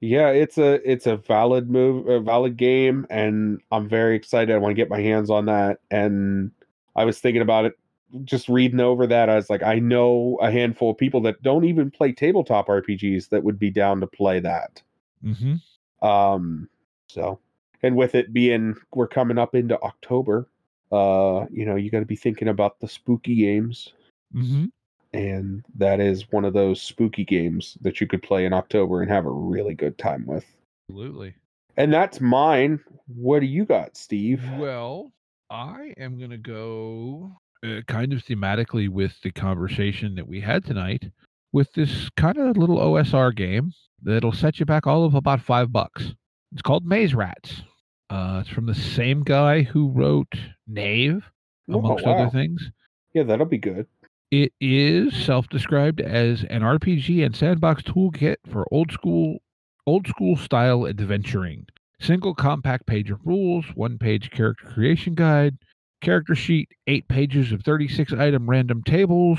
Yeah, 0.03 0.31
it's 0.31 0.57
a 0.57 0.81
it's 0.89 1.07
a 1.07 1.15
valid 1.15 1.69
move, 1.69 2.09
a 2.09 2.19
valid 2.19 2.57
game, 2.57 3.07
and 3.09 3.61
I'm 3.71 3.87
very 3.87 4.17
excited. 4.17 4.53
I 4.53 4.57
want 4.57 4.71
to 4.71 4.75
get 4.75 4.89
my 4.89 4.99
hands 4.99 5.29
on 5.29 5.45
that. 5.45 5.79
And 5.91 6.51
I 6.93 7.05
was 7.05 7.19
thinking 7.19 7.41
about 7.41 7.63
it, 7.63 7.79
just 8.25 8.49
reading 8.49 8.81
over 8.81 9.07
that. 9.07 9.29
I 9.29 9.35
was 9.35 9.49
like, 9.49 9.63
I 9.63 9.79
know 9.79 10.37
a 10.41 10.51
handful 10.51 10.91
of 10.91 10.97
people 10.97 11.21
that 11.21 11.41
don't 11.41 11.63
even 11.63 11.89
play 11.89 12.11
tabletop 12.11 12.67
RPGs 12.67 13.29
that 13.29 13.45
would 13.45 13.57
be 13.57 13.69
down 13.69 14.01
to 14.01 14.07
play 14.07 14.41
that. 14.41 14.81
Mm-hmm. 15.23 16.05
Um, 16.05 16.67
so, 17.07 17.39
and 17.81 17.95
with 17.95 18.13
it 18.13 18.33
being 18.33 18.75
we're 18.93 19.07
coming 19.07 19.37
up 19.37 19.55
into 19.55 19.81
October, 19.83 20.49
uh, 20.91 21.45
you 21.49 21.65
know, 21.65 21.77
you 21.77 21.89
got 21.89 22.01
to 22.01 22.05
be 22.05 22.17
thinking 22.17 22.49
about 22.49 22.81
the 22.81 22.89
spooky 22.89 23.35
games. 23.35 23.93
Mm-hmm. 24.35 24.65
And 25.13 25.63
that 25.75 25.99
is 25.99 26.31
one 26.31 26.45
of 26.45 26.53
those 26.53 26.81
spooky 26.81 27.23
games 27.23 27.77
that 27.81 28.01
you 28.01 28.07
could 28.07 28.23
play 28.23 28.45
in 28.45 28.53
October 28.53 29.01
and 29.01 29.11
have 29.11 29.25
a 29.25 29.31
really 29.31 29.73
good 29.75 29.97
time 29.97 30.25
with. 30.25 30.45
Absolutely. 30.89 31.35
And 31.77 31.93
that's 31.93 32.19
mine. 32.21 32.79
What 33.07 33.39
do 33.39 33.45
you 33.45 33.65
got, 33.65 33.95
Steve? 33.97 34.41
Well, 34.57 35.11
I 35.49 35.93
am 35.97 36.17
going 36.17 36.29
to 36.31 36.37
go 36.37 37.31
uh, 37.65 37.81
kind 37.87 38.13
of 38.13 38.23
thematically 38.23 38.89
with 38.89 39.13
the 39.23 39.31
conversation 39.31 40.15
that 40.15 40.27
we 40.27 40.41
had 40.41 40.65
tonight 40.65 41.03
with 41.51 41.71
this 41.73 42.09
kind 42.17 42.37
of 42.37 42.57
little 42.57 42.77
OSR 42.77 43.35
game 43.35 43.71
that'll 44.01 44.31
set 44.33 44.59
you 44.59 44.65
back 44.65 44.85
all 44.87 45.05
of 45.05 45.15
about 45.15 45.41
five 45.41 45.71
bucks. 45.71 46.13
It's 46.51 46.61
called 46.61 46.85
Maze 46.85 47.13
Rats. 47.15 47.61
Uh, 48.09 48.39
it's 48.41 48.49
from 48.49 48.65
the 48.67 48.75
same 48.75 49.21
guy 49.23 49.63
who 49.63 49.89
wrote 49.89 50.33
Knave, 50.67 51.23
Oh, 51.69 51.79
amongst 51.79 52.05
wow. 52.05 52.13
other 52.17 52.29
things. 52.29 52.69
Yeah, 53.13 53.23
that'll 53.23 53.45
be 53.45 53.57
good. 53.57 53.87
It 54.33 54.51
is 54.59 55.15
self-described 55.15 56.01
as 56.01 56.43
an 56.45 56.63
RPG 56.63 57.23
and 57.23 57.35
sandbox 57.35 57.83
toolkit 57.83 58.37
for 58.49 58.65
old 58.71 58.91
school 58.91 59.37
old 59.85 60.07
school 60.07 60.35
style 60.37 60.87
adventuring. 60.87 61.67
Single 61.99 62.33
compact 62.33 62.87
page 62.87 63.11
of 63.11 63.19
rules, 63.23 63.67
one 63.75 63.99
page 63.99 64.31
character 64.31 64.65
creation 64.65 65.13
guide, 65.13 65.59
character 66.01 66.33
sheet, 66.33 66.69
eight 66.87 67.07
pages 67.07 67.51
of 67.51 67.61
36 67.61 68.11
item 68.13 68.49
random 68.49 68.81
tables. 68.81 69.37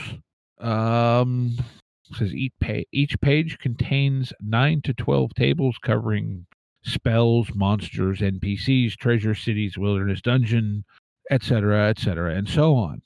Um 0.61 1.57
says 2.17 2.33
each 2.33 2.53
page 2.61 2.87
each 2.93 3.21
page 3.21 3.59
contains 3.59 4.33
9 4.41 4.81
to 4.83 4.95
12 4.95 5.35
tables 5.35 5.77
covering 5.83 6.47
spells, 6.85 7.53
monsters, 7.53 8.21
NPCs, 8.21 8.97
treasure 8.97 9.35
cities, 9.35 9.77
wilderness 9.77 10.21
dungeon, 10.21 10.85
etc., 11.33 11.89
etc., 11.89 12.33
and 12.37 12.49
so 12.49 12.77
on 12.77 13.03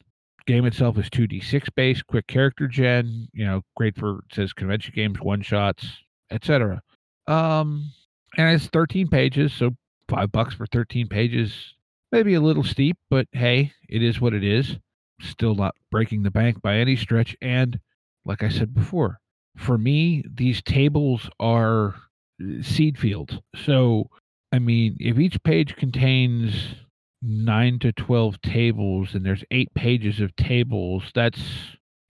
game 0.48 0.64
itself 0.64 0.96
is 0.96 1.10
2d6 1.10 1.68
based 1.76 2.06
quick 2.06 2.26
character 2.26 2.66
gen 2.66 3.28
you 3.34 3.44
know 3.44 3.60
great 3.76 3.94
for 3.94 4.24
says 4.32 4.54
convention 4.54 4.94
games 4.96 5.20
one 5.20 5.42
shots 5.42 5.86
etc 6.30 6.80
um 7.26 7.92
and 8.38 8.54
it's 8.54 8.66
13 8.68 9.08
pages 9.08 9.52
so 9.52 9.70
five 10.08 10.32
bucks 10.32 10.54
for 10.54 10.66
13 10.66 11.06
pages 11.06 11.74
maybe 12.12 12.32
a 12.32 12.40
little 12.40 12.64
steep 12.64 12.96
but 13.10 13.26
hey 13.32 13.70
it 13.90 14.02
is 14.02 14.20
what 14.20 14.34
it 14.34 14.44
is. 14.44 14.76
Still 15.20 15.54
not 15.54 15.74
breaking 15.90 16.22
the 16.22 16.30
bank 16.30 16.62
by 16.62 16.76
any 16.76 16.96
stretch 16.96 17.36
and 17.42 17.78
like 18.24 18.42
i 18.42 18.48
said 18.48 18.72
before 18.72 19.20
for 19.56 19.76
me 19.76 20.24
these 20.32 20.62
tables 20.62 21.28
are 21.40 21.94
uh, 22.40 22.62
seed 22.62 22.96
fields. 22.98 23.34
So 23.66 24.08
i 24.50 24.58
mean 24.58 24.96
if 24.98 25.18
each 25.18 25.42
page 25.42 25.76
contains 25.76 26.74
nine 27.22 27.78
to 27.80 27.92
12 27.92 28.40
tables 28.42 29.14
and 29.14 29.24
there's 29.24 29.44
eight 29.50 29.72
pages 29.74 30.20
of 30.20 30.34
tables, 30.36 31.04
that's 31.14 31.40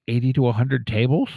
80 0.09 0.33
to 0.35 0.43
100 0.43 0.87
tables. 0.87 1.31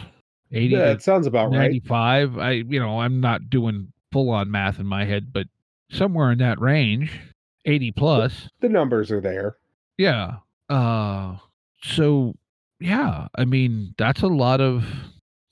80 0.50 0.74
Yeah, 0.74 0.90
it 0.90 1.02
sounds 1.02 1.26
about 1.26 1.50
right. 1.50 1.58
95. 1.58 2.38
I, 2.38 2.50
you 2.50 2.78
know, 2.78 3.00
I'm 3.00 3.20
not 3.20 3.48
doing 3.48 3.92
full 4.10 4.30
on 4.30 4.50
math 4.50 4.78
in 4.78 4.86
my 4.86 5.04
head, 5.04 5.32
but 5.32 5.46
somewhere 5.90 6.30
in 6.30 6.38
that 6.38 6.60
range, 6.60 7.18
80 7.64 7.92
plus. 7.92 8.48
The 8.60 8.68
numbers 8.68 9.10
are 9.10 9.20
there. 9.20 9.56
Yeah. 9.96 10.36
Uh, 10.68 11.36
so 11.82 12.34
yeah, 12.80 13.28
I 13.36 13.44
mean, 13.44 13.94
that's 13.96 14.22
a 14.22 14.26
lot 14.26 14.60
of 14.60 14.84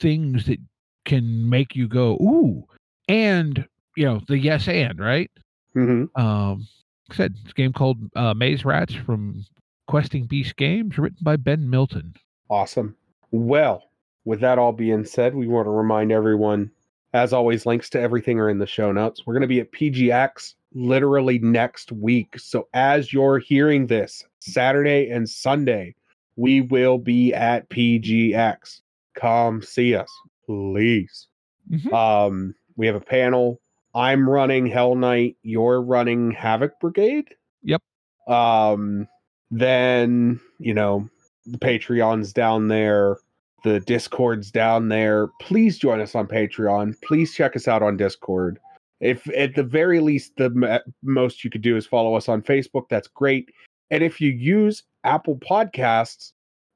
things 0.01 0.47
that 0.47 0.59
can 1.05 1.49
make 1.49 1.75
you 1.77 1.89
go, 1.89 2.15
ooh, 2.15 2.65
and, 3.09 3.67
you 3.97 4.05
know, 4.05 4.21
the 4.29 4.39
yes 4.39 4.69
and, 4.69 4.99
right? 4.99 5.31
hmm 5.73 6.05
Um, 6.17 6.67
I 7.11 7.15
said 7.15 7.35
it's 7.43 7.51
a 7.53 7.55
game 7.55 7.73
called 7.73 7.99
uh, 8.15 8.35
Maze 8.35 8.65
Rats 8.65 8.95
from 8.95 9.45
Questing 9.89 10.27
Beast 10.27 10.57
Games, 10.57 10.99
written 10.99 11.19
by 11.23 11.37
Ben 11.37 11.69
Milton. 11.69 12.15
Awesome. 12.49 12.97
Well, 13.31 13.85
with 14.25 14.41
that 14.41 14.59
all 14.59 14.73
being 14.73 15.05
said, 15.05 15.35
we 15.35 15.49
want 15.49 15.67
to 15.67 15.71
remind 15.71 16.13
everyone, 16.13 16.71
as 17.13 17.33
always, 17.33 17.67
links 17.67 17.91
to 17.91 18.01
everything 18.01 18.39
are 18.39 18.49
in 18.49 18.59
the 18.59 18.67
show 18.67 18.93
notes. 18.93 19.27
We're 19.27 19.35
going 19.35 19.43
to 19.43 19.49
be 19.49 19.61
at 19.61 19.73
PGX 19.73 20.55
literally 20.75 21.39
next 21.41 21.91
week. 21.93 22.39
So 22.39 22.69
as 22.75 23.13
you're 23.13 23.39
hearing 23.39 23.87
this, 23.87 24.25
Saturday 24.39 25.11
and 25.11 25.29
Sunday, 25.29 25.95
we 26.37 26.61
will 26.61 26.99
be 26.99 27.35
at 27.35 27.69
PGX. 27.71 28.81
Come 29.15 29.63
see 29.63 29.95
us, 29.95 30.11
please. 30.47 31.27
Mhm. 31.71 31.93
Um, 31.93 32.55
we 32.77 32.87
have 32.87 32.97
a 32.97 33.01
panel. 33.01 33.61
I'm 33.95 34.29
running 34.29 34.67
Hell 34.67 34.95
Knight. 34.95 35.37
You're 35.43 35.83
running 35.83 36.31
Havoc 36.31 36.79
Brigade. 36.81 37.35
Yep. 37.63 37.83
Um, 38.29 39.09
then 39.51 40.41
you 40.59 40.75
know 40.75 41.09
the 41.47 41.59
Patreon's 41.59 42.33
down 42.33 42.69
there, 42.69 43.19
the 43.65 43.81
Discord's 43.81 44.51
down 44.51 44.89
there. 44.89 45.29
Please 45.41 45.79
join 45.79 46.01
us 46.01 46.15
on 46.15 46.27
Patreon. 46.27 46.95
Please 47.03 47.35
check 47.35 47.57
us 47.57 47.67
out 47.67 47.83
on 47.83 47.97
Discord. 47.97 48.59
If 49.01 49.29
at 49.35 49.55
the 49.55 49.63
very 49.63 50.01
least 50.01 50.37
the 50.37 50.45
m- 50.45 50.93
most 51.03 51.43
you 51.43 51.51
could 51.51 51.63
do 51.63 51.77
is 51.77 51.87
follow 51.87 52.15
us 52.15 52.29
on 52.29 52.43
Facebook, 52.43 52.85
that's 52.91 53.09
great. 53.09 53.49
And 53.91 54.05
if 54.05 54.21
you 54.21 54.31
use 54.31 54.85
Apple 55.05 55.37
Podcasts, 55.37 56.33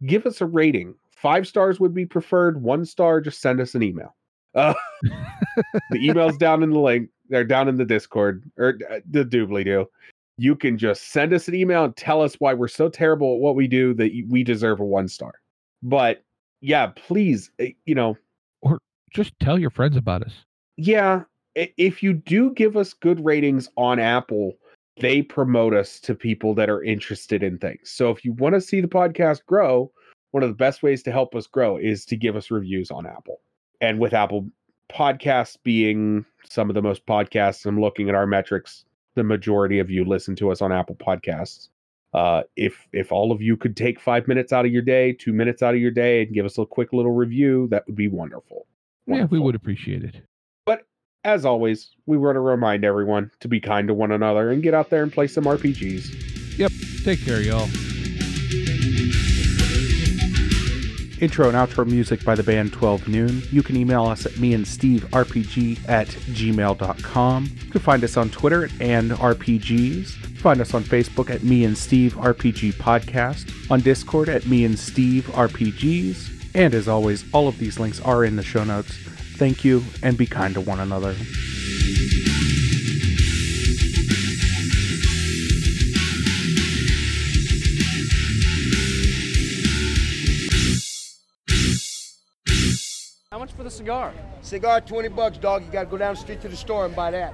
give 0.07 0.27
us 0.27 0.41
a 0.41 0.47
rating. 0.47 0.95
Five 1.11 1.47
stars 1.47 1.79
would 1.79 1.95
be 1.95 2.07
preferred. 2.07 2.63
One 2.63 2.85
star, 2.85 3.21
just 3.21 3.41
send 3.41 3.61
us 3.61 3.75
an 3.75 3.83
email. 3.83 4.15
Uh, 4.55 4.75
the 5.91 5.99
email's 5.99 6.37
down 6.37 6.63
in 6.63 6.71
the 6.71 6.79
link. 6.79 7.09
They're 7.29 7.45
down 7.45 7.69
in 7.69 7.77
the 7.77 7.85
Discord 7.85 8.49
or 8.59 8.79
uh, 8.91 9.01
the 9.11 9.25
doobly 9.25 9.65
doo. 9.65 9.87
You 10.37 10.57
can 10.57 10.77
just 10.79 11.11
send 11.13 11.33
us 11.33 11.49
an 11.49 11.55
email 11.55 11.85
and 11.85 11.97
tell 11.97 12.21
us 12.23 12.35
why 12.35 12.55
we're 12.55 12.69
so 12.69 12.89
terrible 12.89 13.35
at 13.35 13.41
what 13.41 13.55
we 13.57 13.67
do 13.69 13.95
that 13.95 14.13
we 14.29 14.43
deserve 14.43 14.81
a 14.81 14.85
one 14.85 15.09
star. 15.09 15.35
But 15.83 16.23
yeah, 16.61 16.89
please, 16.95 17.51
eh, 17.59 17.71
you 17.87 17.95
know, 17.95 18.17
or 18.63 18.79
Just 19.13 19.33
tell 19.41 19.59
your 19.59 19.71
friends 19.71 19.97
about 19.97 20.23
us. 20.23 20.33
yeah, 20.77 21.23
if 21.55 22.03
you 22.03 22.13
do 22.13 22.51
give 22.53 22.77
us 22.77 22.93
good 22.93 23.25
ratings 23.25 23.69
on 23.77 23.99
Apple, 24.01 24.55
they 25.01 25.23
promote 25.23 25.73
us 25.75 26.01
to 26.01 26.15
people 26.15 26.55
that 26.55 26.69
are 26.69 26.83
interested 26.83 27.43
in 27.43 27.59
things. 27.59 27.91
So 27.91 28.11
if 28.11 28.25
you 28.25 28.33
want 28.33 28.55
to 28.55 28.61
see 28.61 28.81
the 28.81 28.89
podcast 28.89 29.45
grow, 29.47 29.91
one 30.33 30.43
of 30.43 30.49
the 30.49 30.55
best 30.57 30.83
ways 30.83 31.03
to 31.05 31.13
help 31.13 31.35
us 31.37 31.47
grow 31.47 31.77
is 31.77 32.05
to 32.07 32.17
give 32.17 32.35
us 32.35 32.51
reviews 32.51 32.91
on 32.91 33.07
Apple. 33.07 33.41
And 33.85 33.99
with 33.99 34.15
Apple 34.15 34.49
Podcasts 34.91 35.59
being 35.63 36.25
some 36.49 36.71
of 36.71 36.75
the 36.75 36.81
most 36.81 37.05
podcasts, 37.05 37.67
I'm 37.67 37.79
looking 37.79 38.09
at 38.09 38.15
our 38.15 38.27
metrics, 38.27 38.87
the 39.15 39.23
majority 39.23 39.79
of 39.79 39.91
you 39.91 40.07
listen 40.07 40.35
to 40.37 40.51
us 40.51 40.63
on 40.63 40.73
Apple 40.73 40.95
Podcasts. 40.95 41.69
Uh, 42.15 42.45
if 42.57 42.89
if 42.93 43.13
all 43.13 43.31
of 43.31 43.43
you 43.43 43.59
could 43.59 43.77
take 43.77 44.01
five 44.01 44.27
minutes 44.27 44.55
out 44.55 44.65
of 44.65 44.73
your 44.73 44.81
day, 44.81 45.13
two 45.13 45.35
minutes 45.35 45.63
out 45.63 45.75
of 45.75 45.81
your 45.81 45.91
day, 45.91 46.23
and 46.23 46.33
give 46.33 46.47
us 46.47 46.57
a 46.57 46.65
quick 46.65 46.95
little 46.95 47.13
review, 47.13 47.69
that 47.71 47.87
would 47.87 47.97
be 47.97 48.09
wonderful. 48.09 48.67
Yeah, 49.07 49.25
we 49.25 49.39
would 49.39 49.55
appreciate 49.55 50.03
it. 50.03 50.23
But 50.65 50.87
as 51.25 51.45
always, 51.45 51.91
we 52.07 52.17
want 52.17 52.37
to 52.37 52.41
remind 52.41 52.87
everyone 52.87 53.31
to 53.41 53.49
be 53.49 53.61
kind 53.61 53.89
to 53.89 53.95
one 53.95 54.13
another 54.13 54.51
and 54.51 54.63
get 54.63 54.73
out 54.73 54.89
there 54.89 55.03
and 55.03 55.13
play 55.13 55.27
some 55.27 55.45
RPGs. 55.45 56.57
Yep. 56.59 56.73
Take 57.05 57.23
care, 57.23 57.43
y'all. 57.43 57.69
Intro 61.21 61.49
and 61.49 61.57
outro 61.57 61.87
music 61.87 62.25
by 62.25 62.35
the 62.35 62.43
band 62.43 62.73
12 62.73 63.09
Noon. 63.09 63.43
You 63.51 63.63
can 63.63 63.77
email 63.77 64.05
us 64.07 64.27
at 64.27 64.37
me 64.39 64.55
and 64.55 64.67
Steve 64.67 65.05
RPG 65.11 65.89
at 65.89 66.09
gmail.com. 66.09 67.51
You 67.65 67.71
can 67.71 67.81
find 67.81 68.05
us 68.05 68.17
on 68.17 68.31
Twitter 68.31 68.65
at 68.65 68.73
and 68.81 69.11
RPGs. 69.13 70.09
Find 70.39 70.61
us 70.61 70.75
on 70.75 70.83
Facebook 70.83 71.31
at 71.31 71.43
Me 71.43 71.65
and 71.65 71.77
Steve 71.77 72.15
RPG 72.15 72.75
Podcast, 72.75 73.71
on 73.71 73.81
Discord 73.81 74.29
at 74.29 74.47
Me 74.47 74.65
and 74.65 74.79
Steve 74.79 75.25
RPGs. 75.29 76.55
And 76.55 76.75
as 76.75 76.87
always, 76.87 77.25
all 77.33 77.49
of 77.49 77.59
these 77.59 77.79
links 77.79 78.01
are 78.01 78.25
in 78.25 78.37
the 78.37 78.43
show 78.43 78.63
notes. 78.63 78.93
Thank 79.37 79.65
you 79.65 79.83
and 80.03 80.19
be 80.19 80.27
kind 80.27 80.55
to 80.55 80.61
one 80.61 80.81
another. 80.81 81.15
How 93.65 93.67
much 93.67 93.73
for 93.73 93.79
the 93.79 93.83
cigar? 93.83 94.13
Cigar, 94.43 94.81
20 94.83 95.09
bucks, 95.09 95.39
dog. 95.39 95.65
You 95.65 95.73
gotta 95.73 95.87
go 95.87 95.97
down 95.97 96.13
the 96.13 96.21
street 96.21 96.43
to 96.43 96.49
the 96.49 96.57
store 96.57 96.85
and 96.85 96.95
buy 96.95 97.11
that. 97.13 97.33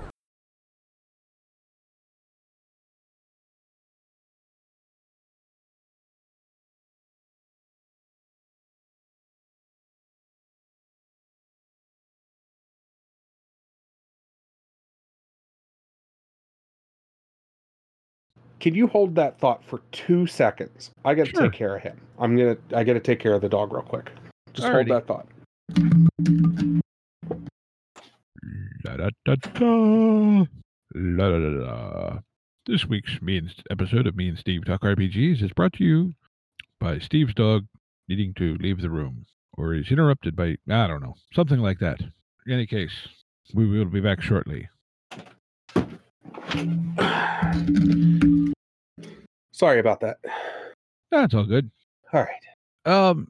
Can 18.61 18.77
you 18.77 18.87
hold 18.87 19.17
that 19.17 19.41
thought 19.41 19.65
for 19.65 19.81
two 19.91 20.29
seconds? 20.29 20.93
I 21.05 21.15
got 21.15 21.25
to 21.27 21.31
Sure. 21.33 21.43
take 21.43 21.53
care 21.53 21.75
of 21.75 21.83
him. 21.83 22.01
I'm 22.21 22.37
gonna. 22.37 22.57
I 22.73 22.85
got 22.85 22.93
to 22.93 23.01
take 23.01 23.19
care 23.19 23.33
of 23.33 23.41
the 23.41 23.49
dog 23.49 23.73
real 23.73 23.83
quick. 23.83 24.13
Just 24.53 24.69
Alrighty. 24.69 24.75
hold 24.75 24.89
that 24.89 25.07
thought. 25.09 25.27
La 28.85 28.97
da 28.97 29.11
da 29.25 29.35
da. 29.35 30.47
La 30.95 31.29
da 31.31 31.39
da 31.39 31.51
da. 31.65 32.19
This 32.67 32.87
week's 32.87 33.21
me 33.23 33.39
and 33.39 33.55
episode 33.71 34.07
of 34.07 34.17
Me 34.17 34.29
and 34.29 34.39
Steve 34.39 34.65
Talk 34.65 34.83
RPGs 34.83 35.43
is 35.43 35.53
brought 35.53 35.75
to 35.75 35.85
you 35.85 36.15
by 36.81 36.99
Steve's 36.99 37.35
dog 37.35 37.67
needing 38.09 38.35
to 38.35 38.57
leave 38.57 38.81
the 38.81 38.91
room 38.91 39.27
or 39.57 39.75
is 39.75 39.91
interrupted 39.91 40.35
by 40.35 40.57
I 40.69 40.87
don't 40.87 41.03
know 41.03 41.15
something 41.33 41.61
like 41.61 41.79
that. 41.79 42.01
In 42.47 42.53
any 42.53 42.67
case, 42.67 43.09
we 43.55 43.67
will 43.67 43.85
be 43.85 44.01
back 44.01 44.23
shortly. 44.23 44.69
Sorry 49.53 49.79
about 49.79 50.01
that. 50.01 50.19
That's 51.11 51.35
all 51.35 51.45
good. 51.45 51.71
All 52.13 52.25
right. 52.25 52.41
Um, 52.87 53.29